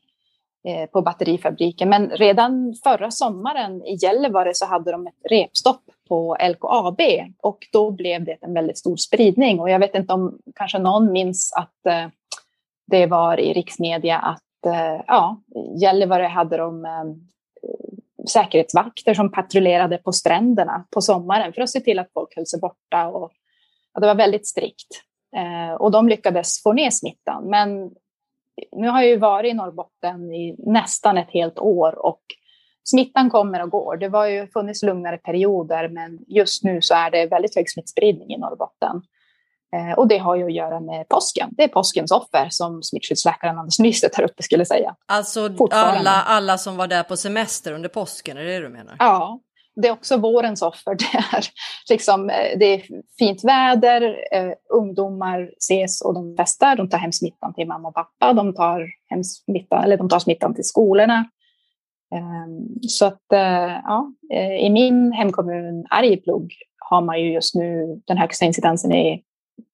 eh, 0.67 0.89
på 0.89 1.01
batterifabriken. 1.01 1.89
Men 1.89 2.09
redan 2.09 2.75
förra 2.83 3.11
sommaren 3.11 3.85
i 3.85 3.97
Gällivare 4.01 4.51
så 4.53 4.65
hade 4.65 4.91
de 4.91 5.07
ett 5.07 5.31
repstopp 5.31 5.83
på 6.09 6.37
LKAB 6.49 7.01
och 7.37 7.67
då 7.71 7.91
blev 7.91 8.25
det 8.25 8.37
en 8.41 8.53
väldigt 8.53 8.77
stor 8.77 8.95
spridning. 8.95 9.59
Och 9.59 9.69
jag 9.69 9.79
vet 9.79 9.95
inte 9.95 10.13
om 10.13 10.39
kanske 10.55 10.79
någon 10.79 11.11
minns 11.11 11.53
att 11.53 11.85
eh, 11.85 12.07
det 12.87 13.05
var 13.05 13.39
i 13.39 13.53
riksmedia 13.53 14.17
att 14.17 14.43
Eh, 14.65 15.03
ja, 15.07 15.41
Gällivare 15.81 16.23
hade 16.23 16.57
de 16.57 16.85
eh, 16.85 17.05
säkerhetsvakter 18.27 19.13
som 19.13 19.31
patrullerade 19.31 19.97
på 19.97 20.11
stränderna 20.11 20.85
på 20.91 21.01
sommaren 21.01 21.53
för 21.53 21.61
att 21.61 21.69
se 21.69 21.79
till 21.79 21.99
att 21.99 22.13
folk 22.13 22.35
höll 22.35 22.45
sig 22.45 22.59
borta. 22.59 23.07
Och, 23.07 23.31
ja, 23.93 23.99
det 23.99 24.07
var 24.07 24.15
väldigt 24.15 24.47
strikt. 24.47 25.03
Eh, 25.35 25.73
och 25.73 25.91
de 25.91 26.09
lyckades 26.09 26.63
få 26.63 26.73
ner 26.73 26.89
smittan. 26.89 27.49
Men 27.49 27.91
nu 28.71 28.87
har 28.87 29.01
jag 29.01 29.09
ju 29.09 29.17
varit 29.17 29.51
i 29.51 29.53
Norrbotten 29.53 30.33
i 30.33 30.55
nästan 30.57 31.17
ett 31.17 31.31
helt 31.31 31.59
år 31.59 32.05
och 32.05 32.21
smittan 32.83 33.29
kommer 33.29 33.63
och 33.63 33.69
går. 33.69 33.97
Det 33.97 34.07
har 34.07 34.27
ju 34.27 34.47
funnits 34.47 34.83
lugnare 34.83 35.17
perioder, 35.17 35.89
men 35.89 36.19
just 36.27 36.63
nu 36.63 36.81
så 36.81 36.93
är 36.93 37.11
det 37.11 37.25
väldigt 37.25 37.55
hög 37.55 37.69
smittspridning 37.69 38.33
i 38.33 38.37
Norrbotten. 38.37 39.01
Eh, 39.75 39.93
och 39.97 40.07
det 40.07 40.17
har 40.17 40.35
ju 40.35 40.45
att 40.45 40.53
göra 40.53 40.79
med 40.79 41.09
påsken. 41.09 41.49
Det 41.51 41.63
är 41.63 41.67
påskens 41.67 42.11
offer 42.11 42.47
som 42.49 42.83
smittskyddsläkaren 42.83 43.57
Anders 43.57 43.79
Nystedt 43.79 44.15
här 44.15 44.23
uppe 44.23 44.43
skulle 44.43 44.65
säga. 44.65 44.95
Alltså 45.05 45.49
alla, 45.71 46.11
alla 46.11 46.57
som 46.57 46.77
var 46.77 46.87
där 46.87 47.03
på 47.03 47.17
semester 47.17 47.73
under 47.73 47.89
påsken, 47.89 48.37
är 48.37 48.43
det 48.43 48.53
det 48.53 48.59
du 48.59 48.69
menar? 48.69 48.95
Ja, 48.99 49.39
det 49.75 49.87
är 49.87 49.91
också 49.91 50.17
vårens 50.17 50.61
offer. 50.61 50.95
Det 50.95 51.37
är, 51.37 51.45
liksom, 51.89 52.29
eh, 52.29 52.57
det 52.59 52.65
är 52.65 52.83
fint 53.19 53.43
väder, 53.43 54.01
eh, 54.31 54.53
ungdomar 54.69 55.51
ses 55.57 56.01
och 56.01 56.13
de 56.13 56.35
festar. 56.37 56.75
De 56.75 56.89
tar 56.89 56.97
hem 56.97 57.11
smittan 57.11 57.53
till 57.53 57.67
mamma 57.67 57.87
och 57.87 57.95
pappa. 57.95 58.33
De 58.33 58.53
tar, 58.53 58.87
hem 59.09 59.23
smittan, 59.23 59.83
eller 59.83 59.97
de 59.97 60.09
tar 60.09 60.19
smittan 60.19 60.55
till 60.55 60.63
skolorna. 60.63 61.25
Eh, 62.13 62.47
så 62.87 63.05
att, 63.05 63.33
eh, 63.33 63.79
ja, 63.83 64.13
eh, 64.33 64.55
i 64.55 64.69
min 64.69 65.11
hemkommun 65.11 65.85
Arjeplog 65.89 66.53
har 66.77 67.01
man 67.01 67.21
ju 67.21 67.33
just 67.33 67.55
nu 67.55 68.01
den 68.07 68.17
högsta 68.17 68.45
incidensen 68.45 68.91
i 68.91 69.23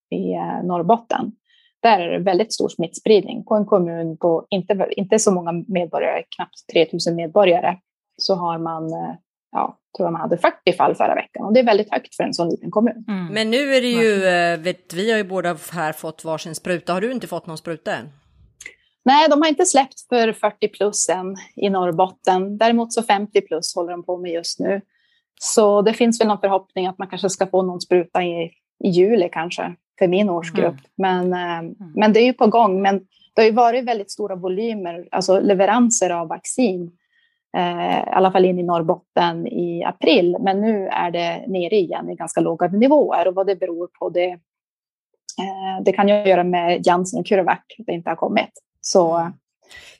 i 0.10 0.34
eh, 0.34 0.64
Norrbotten. 0.64 1.32
Där 1.80 2.00
är 2.00 2.12
det 2.12 2.20
väldigt 2.20 2.54
stor 2.54 2.70
smittspridning. 2.70 3.44
På 3.44 3.56
en 3.56 3.66
kommun 3.66 4.18
på 4.18 4.48
inte, 4.50 4.88
inte 4.92 5.20
så 5.20 5.32
många 5.32 5.52
medborgare, 5.68 6.24
knappt 6.36 6.68
3000 6.74 7.16
medborgare, 7.16 7.78
så 8.18 8.36
har 8.36 8.58
man 8.58 8.94
eh, 8.94 9.16
ja, 9.52 9.78
tror 9.98 10.06
jag 10.06 10.14
man 10.14 10.22
hade 10.22 10.38
40 10.38 10.74
fall 10.78 10.96
förra 10.96 11.16
veckan 11.16 11.46
och 11.46 11.54
det 11.54 11.60
är 11.60 11.64
väldigt 11.64 11.92
högt 11.92 12.16
för 12.16 12.24
en 12.24 12.34
sån 12.34 12.50
liten 12.50 12.72
kommun. 12.72 13.06
Mm. 13.08 13.34
Men 13.34 13.52
nu 13.52 13.58
är 13.58 13.82
det 13.82 13.88
ju, 13.88 14.26
eh, 14.26 14.60
vet, 14.60 14.94
vi 14.94 15.12
har 15.12 15.18
ju 15.18 15.24
båda 15.24 15.58
här 15.72 15.94
fått 15.94 16.26
varsin 16.26 16.56
spruta. 16.56 16.94
Har 16.94 17.02
du 17.02 17.12
inte 17.12 17.28
fått 17.28 17.48
någon 17.48 17.58
spruta 17.58 17.96
än? 17.96 18.10
Nej, 19.06 19.30
de 19.30 19.42
har 19.42 19.50
inte 19.50 19.66
släppt 19.66 20.08
för 20.10 20.34
40 20.34 20.68
plus 20.68 21.10
än 21.10 21.36
i 21.56 21.70
Norrbotten. 21.70 22.58
Däremot 22.58 22.94
så 22.94 23.04
50 23.04 23.42
plus 23.42 23.76
håller 23.76 23.92
de 23.92 24.04
på 24.04 24.18
med 24.18 24.32
just 24.32 24.60
nu. 24.60 24.82
Så 25.40 25.82
det 25.82 25.94
finns 25.94 26.22
väl 26.22 26.28
någon 26.28 26.40
förhoppning 26.40 26.88
att 26.88 26.98
man 26.98 27.08
kanske 27.08 27.30
ska 27.30 27.48
få 27.48 27.62
någon 27.62 27.82
spruta 27.82 28.24
i, 28.24 28.52
i 28.84 28.90
juli 28.90 29.30
kanske 29.32 29.76
för 30.00 30.08
min 30.08 30.30
årsgrupp. 30.30 30.75
Mm. 31.00 31.30
Men, 31.30 31.34
eh, 31.34 31.60
mm. 31.60 31.92
men 31.96 32.13
det 32.13 32.20
är 32.20 32.25
ju 32.25 32.34
på 32.34 32.48
gång. 32.48 32.82
Men 32.82 33.00
det 33.34 33.42
har 33.42 33.46
ju 33.46 33.51
varit 33.51 33.86
väldigt 33.86 34.12
stora 34.12 34.36
volymer, 34.36 35.08
alltså 35.12 35.39
leveranser 35.39 36.10
av 36.10 36.27
vaccin. 36.27 36.92
Eh, 37.58 38.00
I 38.00 38.12
alla 38.12 38.32
fall 38.32 38.46
in 38.46 38.60
i 38.60 38.63
Norrbotten 38.63 39.48
i 39.48 39.84
april. 39.84 40.38
Men 40.39 40.62
nu 40.62 40.88
är 40.88 41.12
det 41.12 41.46
nere 41.48 41.75
igen 41.75 42.10
i 42.10 42.16
ganska 42.16 42.42
låga 42.42 42.68
nivåer. 42.68 43.27
Och 43.27 43.36
vad 43.36 43.48
det 43.48 43.56
beror 43.56 43.89
på 44.00 44.10
det, 44.10 44.32
eh, 44.32 45.84
det 45.86 45.92
kan 45.92 46.08
ju 46.08 46.13
göra 46.13 46.44
med 46.44 46.88
Janssen 46.88 47.20
och 47.20 47.25
CureVac, 47.25 47.60
att 47.80 47.86
det 47.86 47.94
inte 47.94 48.10
har 48.10 48.16
kommit. 48.16 48.51
Så 48.82 49.18
mm. 49.18 49.34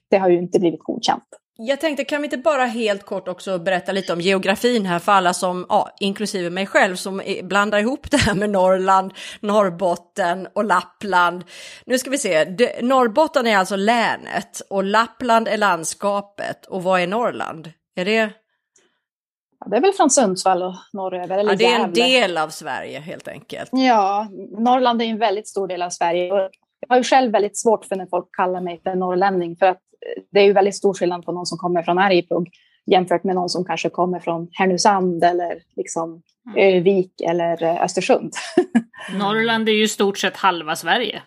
det 0.10 0.18
har 0.18 0.30
ju 0.30 0.38
inte 0.38 0.60
blivit 0.60 0.84
godkänt. 0.84 1.28
Jag 1.60 1.80
tänkte, 1.80 2.06
kan 2.06 2.22
vi 2.22 2.26
inte 2.26 2.38
bara 2.38 2.66
helt 2.66 3.06
kort 3.06 3.28
också 3.28 3.60
berätta 3.60 3.92
lite 3.92 4.14
om 4.14 4.22
geografin 4.22 4.86
här 4.86 5.00
för 5.00 5.12
alla 5.12 5.34
som, 5.34 5.66
ja, 5.70 5.90
inklusive 6.00 6.50
mig 6.50 6.66
själv, 6.66 6.96
som 6.96 7.22
blandar 7.44 7.80
ihop 7.80 8.12
det 8.12 8.18
här 8.18 8.36
med 8.36 8.50
Norrland, 8.50 9.14
Norrbotten 9.40 10.48
och 10.56 10.66
Lappland. 10.66 11.44
Nu 11.86 11.98
ska 11.98 12.10
vi 12.10 12.18
se, 12.18 12.46
det, 12.46 12.82
Norrbotten 12.82 13.48
är 13.48 13.58
alltså 13.58 13.76
länet 13.76 14.62
och 14.70 14.84
Lappland 14.84 15.48
är 15.48 15.58
landskapet. 15.58 16.66
Och 16.66 16.84
vad 16.84 17.02
är 17.02 17.08
Norrland? 17.08 17.72
Är 17.96 18.06
det? 18.06 18.32
Ja, 19.60 19.68
det 19.70 19.78
är 19.78 19.82
väl 19.82 19.94
från 19.94 20.10
Sundsvall 20.10 20.64
och 20.64 20.74
norröver. 20.94 21.38
Eller 21.38 21.52
ja, 21.52 21.58
det 21.58 21.66
är 21.66 21.80
en 21.80 21.94
del 21.94 22.38
av 22.38 22.50
Sverige 22.50 23.00
helt 23.00 23.28
enkelt. 23.28 23.70
Ja, 23.72 24.28
Norrland 24.58 25.02
är 25.02 25.06
en 25.06 25.20
väldigt 25.20 25.48
stor 25.48 25.68
del 25.68 25.82
av 25.82 25.90
Sverige. 25.90 26.28
Jag 26.28 26.50
har 26.90 26.98
ju 26.98 27.04
själv 27.04 27.32
väldigt 27.32 27.58
svårt 27.58 27.86
för 27.86 27.96
när 27.96 28.06
folk 28.06 28.36
kallar 28.36 28.62
mig 28.62 28.82
för 28.84 28.96
norrlänning 28.96 29.56
för 29.56 29.66
att 29.66 29.82
det 30.32 30.40
är 30.40 30.44
ju 30.44 30.54
väldigt 30.54 30.76
stor 30.76 30.94
skillnad 30.94 31.26
på 31.26 31.32
någon 31.32 31.46
som 31.46 31.58
kommer 31.58 31.84
från 31.84 32.00
Arjeplog 32.00 32.50
jämfört 32.88 33.24
med 33.24 33.36
någon 33.36 33.50
som 33.50 33.66
kanske 33.66 33.90
kommer 33.90 34.20
från 34.20 34.50
Härnösand 34.52 35.24
eller 35.24 35.62
liksom 35.76 36.22
mm. 36.48 36.76
Övik 36.78 37.22
eller 37.22 37.64
eh, 37.64 37.84
Östersund. 37.84 38.34
Norrland 39.20 39.70
är 39.70 39.74
ju 39.74 39.84
i 39.84 39.88
stort 39.88 40.18
sett 40.18 40.38
halva 40.38 40.76
Sverige. 40.76 41.22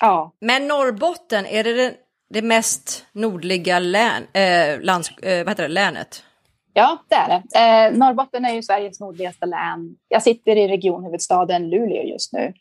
Ja. 0.00 0.32
Men 0.40 0.68
Norrbotten, 0.68 1.46
är 1.46 1.64
det 1.64 1.72
det, 1.72 1.94
det 2.30 2.42
mest 2.42 3.06
nordliga 3.12 3.78
län, 3.78 4.22
eh, 4.32 4.80
lands, 4.80 5.18
eh, 5.18 5.44
vad 5.44 5.48
heter 5.48 5.62
det, 5.62 5.68
länet? 5.68 6.24
Ja, 6.72 7.04
det 7.08 7.14
är 7.14 7.28
det. 7.28 7.58
Eh, 7.58 7.98
Norrbotten 7.98 8.44
är 8.44 8.54
ju 8.54 8.62
Sveriges 8.62 9.00
nordligaste 9.00 9.46
län. 9.46 9.96
Jag 10.08 10.22
sitter 10.22 10.56
i 10.56 10.68
regionhuvudstaden 10.68 11.70
Luleå 11.70 12.02
just 12.02 12.32
nu. 12.32 12.52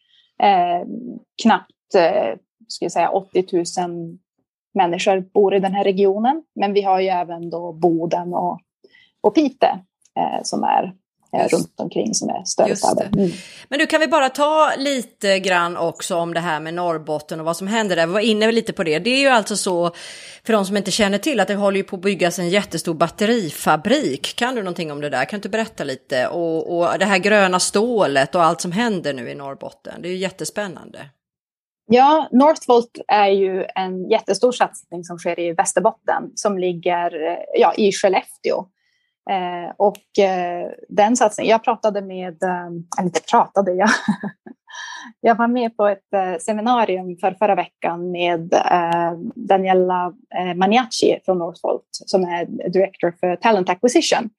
Eh, 0.43 0.85
knappt 1.43 1.95
eh, 1.95 2.35
ska 2.67 2.85
jag 2.85 2.91
säga, 2.91 3.09
80 3.09 3.45
000 3.53 3.65
människor 4.79 5.21
bor 5.33 5.55
i 5.55 5.59
den 5.59 5.73
här 5.73 5.83
regionen. 5.83 6.43
Men 6.55 6.73
vi 6.73 6.81
har 6.81 6.99
ju 6.99 7.07
även 7.07 7.49
då 7.49 7.73
Boden 7.73 8.33
och, 8.33 8.59
och 9.21 9.35
Pite 9.35 9.79
eh, 10.19 10.43
som 10.43 10.63
är 10.63 10.93
eh, 11.33 11.47
runt 11.47 11.79
omkring 11.79 12.13
som 12.13 12.29
är 12.29 12.43
större 12.45 12.75
städer. 12.75 13.09
Mm. 13.17 13.29
Men 13.69 13.79
du 13.79 13.87
kan 13.87 13.99
vi 13.99 14.07
bara 14.07 14.29
ta 14.29 14.71
lite 14.77 15.39
grann 15.39 15.77
också 15.77 16.15
om 16.15 16.33
det 16.33 16.39
här 16.39 16.59
med 16.59 16.73
Norrbotten 16.73 17.39
och 17.39 17.45
vad 17.45 17.57
som 17.57 17.67
händer 17.67 17.95
där. 17.95 18.07
Vi 18.07 18.13
var 18.13 18.19
inne 18.19 18.51
lite 18.51 18.73
på 18.73 18.83
det. 18.83 18.99
Det 18.99 19.09
är 19.09 19.19
ju 19.19 19.27
alltså 19.27 19.57
så 19.57 19.91
för 20.43 20.53
de 20.53 20.65
som 20.65 20.77
inte 20.77 20.91
känner 20.91 21.17
till 21.17 21.39
att 21.39 21.47
det 21.47 21.55
håller 21.55 21.77
ju 21.77 21.83
på 21.83 21.95
att 21.95 22.01
byggas 22.01 22.39
en 22.39 22.49
jättestor 22.49 22.93
batterifabrik. 22.93 24.35
Kan 24.35 24.55
du 24.55 24.61
någonting 24.61 24.91
om 24.91 25.01
det 25.01 25.09
där? 25.09 25.25
Kan 25.25 25.39
du 25.39 25.49
berätta 25.49 25.83
lite? 25.83 26.27
Och, 26.27 26.77
och 26.77 26.99
det 26.99 27.05
här 27.05 27.17
gröna 27.17 27.59
stålet 27.59 28.35
och 28.35 28.43
allt 28.43 28.61
som 28.61 28.71
händer 28.71 29.13
nu 29.13 29.29
i 29.29 29.35
Norrbotten. 29.35 30.01
Det 30.01 30.07
är 30.07 30.11
ju 30.11 30.17
jättespännande. 30.17 30.99
Ja, 31.91 32.27
Northvolt 32.31 32.97
är 33.07 33.27
ju 33.27 33.65
en 33.75 34.09
jättestor 34.09 34.51
satsning 34.51 35.03
som 35.03 35.17
sker 35.17 35.39
i 35.39 35.53
Västerbotten 35.53 36.31
som 36.35 36.57
ligger 36.57 37.37
ja, 37.53 37.73
i 37.73 37.91
Skellefteå. 37.91 38.65
Eh, 39.29 39.73
och 39.77 40.23
eh, 40.23 40.71
den 40.89 41.15
satsningen, 41.15 41.51
jag 41.51 41.63
pratade 41.63 42.01
med, 42.01 42.43
eh, 42.43 42.65
eller 42.97 43.03
inte 43.03 43.21
pratade, 43.31 43.73
jag, 43.73 43.89
jag 45.21 45.35
var 45.35 45.47
med 45.47 45.77
på 45.77 45.87
ett 45.87 46.13
eh, 46.15 46.37
seminarium 46.39 47.17
för 47.17 47.31
förra 47.31 47.55
veckan 47.55 48.11
med 48.11 48.53
eh, 48.53 49.13
Daniela 49.35 50.13
eh, 50.35 50.55
Maniaci 50.55 51.19
från 51.25 51.37
Northvolt 51.37 51.87
som 51.91 52.23
är 52.23 52.69
Director 52.69 53.13
för 53.19 53.35
Talent 53.35 53.69
Acquisition. 53.69 54.29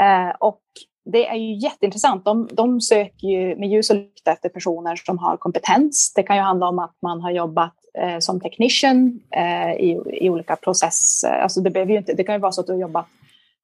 Eh, 0.00 0.36
och 0.40 0.62
det 1.04 1.28
är 1.28 1.36
ju 1.36 1.54
jätteintressant. 1.54 2.24
De, 2.24 2.48
de 2.52 2.80
söker 2.80 3.28
ju 3.28 3.56
med 3.56 3.68
ljus 3.68 3.90
och 3.90 3.96
lykta 3.96 4.32
efter 4.32 4.48
personer 4.48 4.96
som 4.96 5.18
har 5.18 5.36
kompetens. 5.36 6.12
Det 6.16 6.22
kan 6.22 6.36
ju 6.36 6.42
handla 6.42 6.68
om 6.68 6.78
att 6.78 6.96
man 7.02 7.20
har 7.20 7.30
jobbat 7.30 7.74
eh, 7.98 8.18
som 8.18 8.40
technician 8.40 9.20
eh, 9.36 9.72
i, 9.72 10.02
i 10.06 10.30
olika 10.30 10.56
processer. 10.56 11.36
Eh, 11.36 11.42
alltså 11.42 11.60
det, 11.60 11.70
behöver 11.70 11.92
ju 11.92 11.98
inte, 11.98 12.14
det 12.14 12.24
kan 12.24 12.34
ju 12.34 12.40
vara 12.40 12.52
så 12.52 12.60
att 12.60 12.66
du 12.66 12.72
har 12.72 12.80
jobbat 12.80 13.06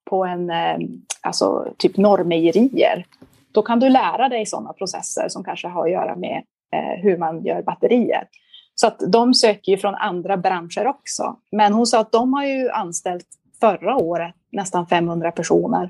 på 0.09 0.25
en, 0.25 0.49
eh, 0.49 0.77
alltså 1.21 1.67
typ 1.77 1.97
normejerier. 1.97 3.05
Då 3.51 3.61
kan 3.61 3.79
du 3.79 3.89
lära 3.89 4.29
dig 4.29 4.45
sådana 4.45 4.73
processer 4.73 5.29
som 5.29 5.43
kanske 5.43 5.67
har 5.67 5.85
att 5.85 5.91
göra 5.91 6.15
med 6.15 6.43
eh, 6.73 7.03
hur 7.03 7.17
man 7.17 7.45
gör 7.45 7.61
batterier. 7.61 8.27
Så 8.75 8.87
att 8.87 8.99
de 9.07 9.33
söker 9.33 9.71
ju 9.71 9.77
från 9.77 9.95
andra 9.95 10.37
branscher 10.37 10.87
också. 10.87 11.35
Men 11.51 11.73
hon 11.73 11.87
sa 11.87 11.99
att 11.99 12.11
de 12.11 12.33
har 12.33 12.45
ju 12.45 12.69
anställt 12.69 13.27
förra 13.59 13.95
året 13.95 14.35
nästan 14.51 14.87
500 14.87 15.31
personer 15.31 15.89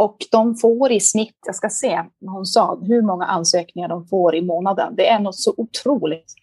och 0.00 0.16
de 0.30 0.56
får 0.56 0.92
i 0.92 1.00
snitt, 1.00 1.38
jag 1.46 1.54
ska 1.54 1.68
se, 1.68 2.02
hon 2.26 2.46
sa 2.46 2.78
hur 2.82 3.02
många 3.02 3.24
ansökningar 3.24 3.88
de 3.88 4.06
får 4.06 4.36
i 4.36 4.42
månaden. 4.42 4.94
Det 4.96 5.08
är 5.08 5.18
något 5.18 5.38
så 5.38 5.54
otroligt. 5.56 6.34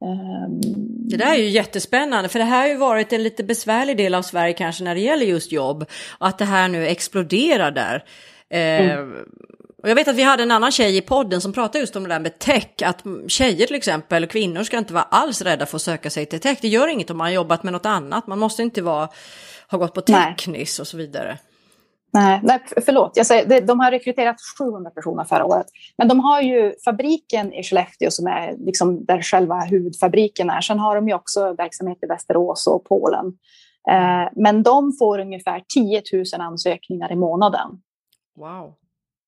Um... 0.00 0.60
Det 1.08 1.16
där 1.16 1.32
är 1.32 1.38
ju 1.38 1.48
jättespännande 1.48 2.28
för 2.28 2.38
det 2.38 2.44
här 2.44 2.60
har 2.60 2.68
ju 2.68 2.76
varit 2.76 3.12
en 3.12 3.22
lite 3.22 3.44
besvärlig 3.44 3.96
del 3.96 4.14
av 4.14 4.22
Sverige 4.22 4.52
kanske 4.52 4.84
när 4.84 4.94
det 4.94 5.00
gäller 5.00 5.26
just 5.26 5.52
jobb 5.52 5.84
att 6.18 6.38
det 6.38 6.44
här 6.44 6.68
nu 6.68 6.86
exploderar 6.86 7.70
där. 7.70 8.04
Eh, 8.50 8.90
mm. 8.90 9.14
Och 9.82 9.90
jag 9.90 9.94
vet 9.94 10.08
att 10.08 10.16
vi 10.16 10.22
hade 10.22 10.42
en 10.42 10.50
annan 10.50 10.72
tjej 10.72 10.96
i 10.96 11.00
podden 11.00 11.40
som 11.40 11.52
pratade 11.52 11.78
just 11.78 11.96
om 11.96 12.02
det 12.02 12.08
där 12.08 12.20
med 12.20 12.38
tech, 12.38 12.68
att 12.82 13.04
tjejer 13.28 13.66
till 13.66 13.76
exempel, 13.76 14.26
kvinnor 14.26 14.62
ska 14.62 14.78
inte 14.78 14.94
vara 14.94 15.04
alls 15.04 15.42
rädda 15.42 15.66
för 15.66 15.76
att 15.76 15.82
söka 15.82 16.10
sig 16.10 16.26
till 16.26 16.40
tech. 16.40 16.58
Det 16.60 16.68
gör 16.68 16.88
inget 16.88 17.10
om 17.10 17.18
man 17.18 17.26
har 17.26 17.32
jobbat 17.32 17.62
med 17.62 17.72
något 17.72 17.86
annat, 17.86 18.26
man 18.26 18.38
måste 18.38 18.62
inte 18.62 18.82
vara, 18.82 19.08
ha 19.70 19.78
gått 19.78 19.94
på 19.94 20.00
teknis 20.00 20.78
och 20.78 20.86
så 20.86 20.96
vidare. 20.96 21.38
Nej, 22.16 22.40
nej 22.42 22.60
förlåt. 22.86 23.16
Jag 23.16 23.26
säger, 23.26 23.60
de 23.60 23.80
har 23.80 23.90
rekryterat 23.90 24.36
700 24.58 24.90
personer 24.90 25.24
förra 25.24 25.44
året. 25.44 25.66
Men 25.98 26.08
de 26.08 26.20
har 26.20 26.40
ju 26.40 26.74
fabriken 26.84 27.52
i 27.52 27.62
Skellefteå 27.62 28.10
som 28.10 28.26
är 28.26 28.54
liksom 28.58 29.04
där 29.04 29.22
själva 29.22 29.60
huvudfabriken 29.60 30.50
är. 30.50 30.60
Sen 30.60 30.78
har 30.78 30.96
de 30.96 31.08
ju 31.08 31.14
också 31.14 31.52
verksamhet 31.52 31.98
i 32.02 32.06
Västerås 32.06 32.66
och 32.66 32.84
Polen. 32.84 33.26
Eh, 33.90 34.28
men 34.32 34.62
de 34.62 34.92
får 34.92 35.18
ungefär 35.18 35.62
10 35.74 36.02
000 36.12 36.24
ansökningar 36.40 37.12
i 37.12 37.16
månaden. 37.16 37.80
Wow. 38.36 38.74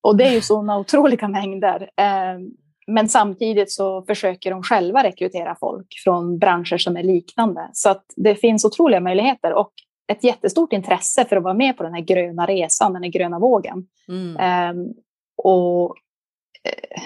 Och 0.01 0.17
det 0.17 0.25
är 0.25 0.33
ju 0.33 0.41
sådana 0.41 0.79
otroliga 0.79 1.29
mängder. 1.29 1.83
Eh, 1.83 2.39
men 2.87 3.09
samtidigt 3.09 3.73
så 3.73 4.03
försöker 4.03 4.51
de 4.51 4.63
själva 4.63 5.05
rekrytera 5.05 5.57
folk 5.61 5.87
från 6.05 6.39
branscher 6.39 6.79
som 6.79 6.97
är 6.97 7.03
liknande. 7.03 7.71
Så 7.73 7.91
att 7.91 8.05
det 8.17 8.35
finns 8.35 8.65
otroliga 8.65 9.01
möjligheter. 9.01 9.53
Och 9.53 9.73
ett 10.09 10.25
jättestort 10.25 10.73
intresse 10.73 11.25
för 11.25 11.37
att 11.37 11.43
vara 11.43 11.55
med 11.55 11.77
på 11.77 11.83
den 11.83 11.95
här 11.95 12.01
gröna 12.01 12.47
resan, 12.47 12.93
den 12.93 13.03
här 13.03 13.11
gröna 13.11 13.39
vågen. 13.39 13.87
Mm. 14.09 14.77
Um, 14.77 14.95
och, 15.37 15.91
uh, 15.91 17.03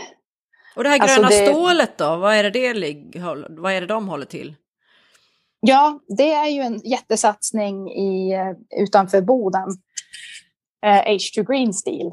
och 0.77 0.83
det 0.85 0.89
här 0.89 1.01
alltså 1.01 1.17
gröna 1.17 1.27
alltså 1.27 1.45
det, 1.45 1.51
stålet 1.51 1.99
då, 1.99 2.17
vad 2.17 2.35
är 2.35 2.51
det, 2.51 2.73
det, 2.73 3.21
vad 3.49 3.73
är 3.73 3.81
det 3.81 3.87
de 3.87 4.09
håller 4.09 4.27
till? 4.27 4.55
Ja, 5.61 6.01
det 6.09 6.33
är 6.33 6.49
ju 6.49 6.61
en 6.61 6.81
jättesatsning 6.85 7.91
i, 7.91 8.33
eh, 8.33 8.83
utanför 8.83 9.21
Boden. 9.21 9.69
Uh, 10.87 11.13
H2 11.13 11.53
Green 11.53 11.75
Steel. 11.75 12.11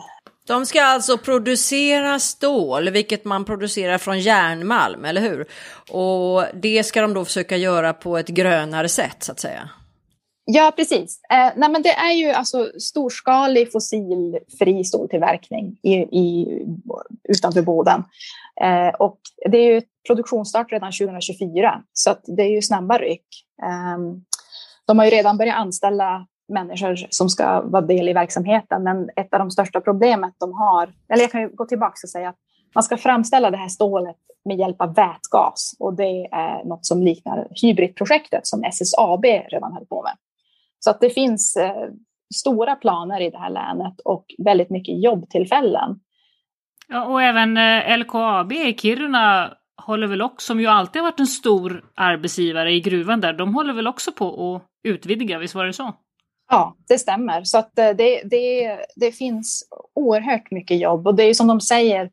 De 0.47 0.65
ska 0.65 0.83
alltså 0.83 1.17
producera 1.17 2.19
stål, 2.19 2.89
vilket 2.89 3.25
man 3.25 3.45
producerar 3.45 3.97
från 3.97 4.19
järnmalm, 4.19 5.05
eller 5.05 5.21
hur? 5.21 5.45
Och 5.89 6.45
det 6.53 6.83
ska 6.83 7.01
de 7.01 7.13
då 7.13 7.25
försöka 7.25 7.57
göra 7.57 7.93
på 7.93 8.17
ett 8.17 8.27
grönare 8.27 8.89
sätt, 8.89 9.23
så 9.23 9.31
att 9.31 9.39
säga. 9.39 9.69
Ja, 10.51 10.73
precis. 10.75 11.21
Eh, 11.31 11.51
nej, 11.55 11.69
men 11.69 11.81
det 11.81 11.89
är 11.89 12.11
ju 12.11 12.31
alltså 12.31 12.71
storskalig 12.79 13.71
fossilfri 13.71 14.83
ståltillverkning 14.83 15.77
i, 15.83 15.93
i, 15.93 16.47
utanför 17.29 17.61
Boden. 17.61 18.03
Eh, 18.61 18.95
och 18.99 19.19
det 19.51 19.57
är 19.57 19.73
ju 19.73 19.81
produktionsstart 20.07 20.71
redan 20.71 20.91
2024, 20.91 21.81
så 21.93 22.11
att 22.11 22.21
det 22.23 22.43
är 22.43 22.49
ju 22.49 22.61
snabba 22.61 22.97
ryck. 22.97 23.25
Eh, 23.63 24.21
de 24.87 24.99
har 24.99 25.05
ju 25.05 25.11
redan 25.11 25.37
börjat 25.37 25.57
anställa 25.57 26.25
människor 26.53 26.95
som 27.09 27.29
ska 27.29 27.61
vara 27.61 27.85
del 27.85 28.09
i 28.09 28.13
verksamheten, 28.13 28.83
men 28.83 29.09
ett 29.15 29.33
av 29.33 29.39
de 29.39 29.51
största 29.51 29.81
problemet 29.81 30.33
de 30.37 30.53
har, 30.53 30.93
eller 31.13 31.23
jag 31.23 31.31
kan 31.31 31.41
ju 31.41 31.49
gå 31.49 31.65
tillbaka 31.65 31.93
och 32.03 32.09
säga 32.09 32.29
att 32.29 32.37
man 32.75 32.83
ska 32.83 32.97
framställa 32.97 33.51
det 33.51 33.57
här 33.57 33.69
stålet 33.69 34.17
med 34.45 34.57
hjälp 34.57 34.81
av 34.81 34.93
vätgas 34.93 35.75
och 35.79 35.93
det 35.93 36.25
är 36.31 36.63
något 36.63 36.85
som 36.85 37.03
liknar 37.03 37.47
Hybridprojektet 37.61 38.47
som 38.47 38.63
SSAB 38.63 39.25
redan 39.25 39.73
höll 39.73 39.85
på 39.85 40.03
med. 40.03 40.13
Så 40.79 40.89
att 40.89 41.01
det 41.01 41.09
finns 41.09 41.55
eh, 41.55 41.89
stora 42.35 42.75
planer 42.75 43.21
i 43.21 43.29
det 43.29 43.37
här 43.37 43.49
länet 43.49 43.99
och 44.05 44.25
väldigt 44.45 44.69
mycket 44.69 45.03
jobbtillfällen. 45.03 45.99
Ja, 46.87 47.05
och 47.05 47.21
även 47.21 47.57
eh, 47.57 47.97
LKAB 47.97 48.51
i 48.51 48.77
Kiruna 48.77 49.53
håller 49.81 50.07
väl 50.07 50.21
också, 50.21 50.45
som 50.45 50.59
ju 50.59 50.67
alltid 50.67 51.01
har 51.01 51.11
varit 51.11 51.19
en 51.19 51.27
stor 51.27 51.85
arbetsgivare 51.95 52.71
i 52.71 52.79
gruvan 52.81 53.21
där, 53.21 53.33
de 53.33 53.55
håller 53.55 53.73
väl 53.73 53.87
också 53.87 54.11
på 54.11 54.55
att 54.55 54.63
utvidga, 54.83 55.39
visst 55.39 55.55
var 55.55 55.65
det 55.65 55.73
så? 55.73 55.93
Ja, 56.49 56.77
det 56.87 56.99
stämmer. 56.99 57.43
Så 57.43 57.57
att 57.57 57.79
eh, 57.79 57.89
det, 57.89 58.21
det, 58.23 58.77
det 58.95 59.11
finns 59.11 59.69
oerhört 59.95 60.51
mycket 60.51 60.79
jobb 60.79 61.07
och 61.07 61.15
det 61.15 61.23
är 61.23 61.33
som 61.33 61.47
de 61.47 61.61
säger, 61.61 62.11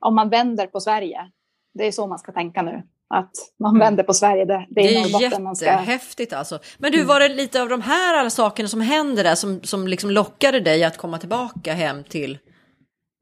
om 0.00 0.14
man 0.14 0.28
vänder 0.28 0.66
på 0.66 0.80
Sverige, 0.80 1.30
det 1.74 1.86
är 1.86 1.92
så 1.92 2.06
man 2.06 2.18
ska 2.18 2.32
tänka 2.32 2.62
nu. 2.62 2.82
Att 3.14 3.30
man 3.60 3.70
mm. 3.70 3.80
vänder 3.80 4.04
på 4.04 4.14
Sverige, 4.14 4.44
det, 4.44 4.66
det 4.70 4.80
är, 4.80 4.84
det 4.84 4.94
är 4.94 5.12
Norrbotten 5.12 5.42
man 5.42 5.56
ska... 5.56 5.66
Jättehäftigt 5.66 6.32
alltså. 6.32 6.58
Men 6.78 6.92
du, 6.92 6.98
mm. 6.98 7.08
var 7.08 7.20
det 7.20 7.28
lite 7.28 7.62
av 7.62 7.68
de 7.68 7.82
här 7.82 8.18
alla 8.18 8.30
sakerna 8.30 8.68
som 8.68 8.80
händer 8.80 9.24
där 9.24 9.34
som, 9.34 9.62
som 9.62 9.88
liksom 9.88 10.10
lockade 10.10 10.60
dig 10.60 10.84
att 10.84 10.96
komma 10.96 11.18
tillbaka 11.18 11.72
hem 11.72 12.04
till 12.04 12.38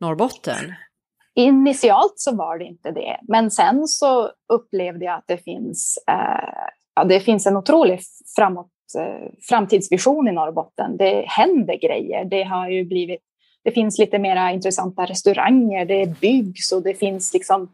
Norrbotten? 0.00 0.74
Initialt 1.34 2.14
så 2.16 2.36
var 2.36 2.58
det 2.58 2.64
inte 2.64 2.90
det, 2.90 3.20
men 3.28 3.50
sen 3.50 3.86
så 3.86 4.30
upplevde 4.52 5.04
jag 5.04 5.14
att 5.14 5.24
det 5.26 5.38
finns, 5.38 5.98
eh, 6.10 6.64
ja, 6.94 7.04
det 7.04 7.20
finns 7.20 7.46
en 7.46 7.56
otrolig 7.56 8.00
framåt, 8.36 8.70
eh, 8.98 9.30
framtidsvision 9.48 10.28
i 10.28 10.32
Norrbotten. 10.32 10.96
Det 10.96 11.24
händer 11.28 11.74
grejer. 11.74 12.24
Det 12.24 12.42
har 12.42 12.68
ju 12.68 12.84
blivit, 12.84 13.20
det 13.64 13.70
finns 13.70 13.98
lite 13.98 14.18
mera 14.18 14.52
intressanta 14.52 15.04
restauranger, 15.04 15.84
det 15.84 16.20
byggs 16.20 16.72
och 16.72 16.82
det 16.82 16.94
finns 16.94 17.34
liksom 17.34 17.68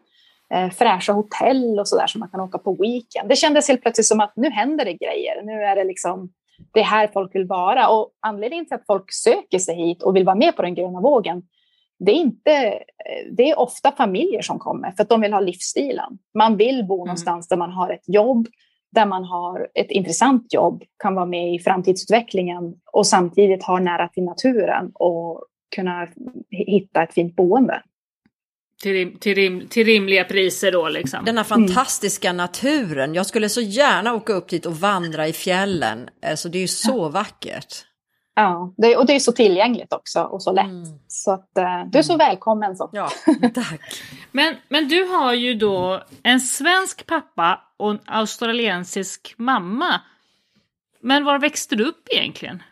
fräscha 0.72 1.12
hotell 1.12 1.78
och 1.78 1.88
så 1.88 1.96
där 1.96 2.06
som 2.06 2.18
man 2.18 2.28
kan 2.28 2.40
åka 2.40 2.58
på 2.58 2.74
weekend. 2.74 3.28
Det 3.28 3.36
kändes 3.36 3.68
helt 3.68 3.82
plötsligt 3.82 4.06
som 4.06 4.20
att 4.20 4.32
nu 4.36 4.50
händer 4.50 4.84
det 4.84 4.94
grejer. 4.94 5.42
Nu 5.42 5.52
är 5.52 5.76
det 5.76 5.84
liksom 5.84 6.32
det 6.72 6.82
här 6.82 7.10
folk 7.12 7.34
vill 7.34 7.46
vara 7.46 7.88
och 7.88 8.10
anledningen 8.20 8.66
till 8.66 8.74
att 8.74 8.86
folk 8.86 9.12
söker 9.12 9.58
sig 9.58 9.76
hit 9.76 10.02
och 10.02 10.16
vill 10.16 10.24
vara 10.24 10.36
med 10.36 10.56
på 10.56 10.62
den 10.62 10.74
gröna 10.74 11.00
vågen 11.00 11.42
det 12.04 12.12
är, 12.12 12.16
inte, 12.16 12.52
eh, 12.52 13.32
det 13.32 13.50
är 13.50 13.58
ofta 13.58 13.92
familjer 13.92 14.42
som 14.42 14.58
kommer 14.58 14.90
för 14.90 15.02
att 15.02 15.08
de 15.08 15.20
vill 15.20 15.32
ha 15.32 15.40
livsstilen. 15.40 16.18
Man 16.38 16.56
vill 16.56 16.84
bo 16.86 16.94
mm. 16.94 17.06
någonstans 17.06 17.48
där 17.48 17.56
man 17.56 17.70
har 17.70 17.90
ett 17.90 18.08
jobb, 18.08 18.48
där 18.92 19.06
man 19.06 19.24
har 19.24 19.68
ett 19.74 19.90
intressant 19.90 20.54
jobb, 20.54 20.82
kan 21.02 21.14
vara 21.14 21.26
med 21.26 21.54
i 21.54 21.58
framtidsutvecklingen 21.58 22.74
och 22.92 23.06
samtidigt 23.06 23.64
ha 23.64 23.78
nära 23.78 24.08
till 24.08 24.24
naturen 24.24 24.90
och 24.94 25.44
kunna 25.76 26.08
hitta 26.50 27.02
ett 27.02 27.14
fint 27.14 27.36
boende. 27.36 27.82
Till, 28.82 28.92
rim, 28.92 29.18
till, 29.18 29.34
rim, 29.34 29.68
till 29.68 29.86
rimliga 29.86 30.24
priser 30.24 30.72
då 30.72 30.88
liksom. 30.88 31.24
Denna 31.24 31.44
fantastiska 31.44 32.28
mm. 32.28 32.36
naturen. 32.36 33.14
Jag 33.14 33.26
skulle 33.26 33.48
så 33.48 33.60
gärna 33.60 34.14
åka 34.14 34.32
upp 34.32 34.48
dit 34.48 34.66
och 34.66 34.76
vandra 34.76 35.28
i 35.28 35.32
fjällen. 35.32 36.08
Alltså 36.26 36.48
det 36.48 36.58
är 36.58 36.60
ju 36.60 36.68
så 36.68 36.96
ja. 36.96 37.08
vackert. 37.08 37.84
Ja, 38.34 38.74
det, 38.76 38.96
och 38.96 39.06
det 39.06 39.14
är 39.14 39.20
så 39.20 39.32
tillgängligt 39.32 39.92
också 39.92 40.22
och 40.22 40.42
så 40.42 40.52
lätt. 40.52 40.64
Mm. 40.64 40.98
Så 41.08 41.32
att 41.32 41.50
uh, 41.58 41.90
du 41.90 41.98
är 41.98 42.02
så 42.02 42.12
mm. 42.14 42.26
välkommen. 42.26 42.76
Så. 42.76 42.90
Ja, 42.92 43.10
tack. 43.54 43.80
men, 44.32 44.56
men 44.68 44.88
du 44.88 45.04
har 45.04 45.34
ju 45.34 45.54
då 45.54 46.02
en 46.22 46.40
svensk 46.40 47.06
pappa 47.06 47.60
och 47.76 47.90
en 47.90 48.00
australiensisk 48.06 49.34
mamma. 49.38 50.00
Men 51.00 51.24
var 51.24 51.38
växte 51.38 51.76
du 51.76 51.84
upp 51.84 52.08
egentligen? 52.10 52.62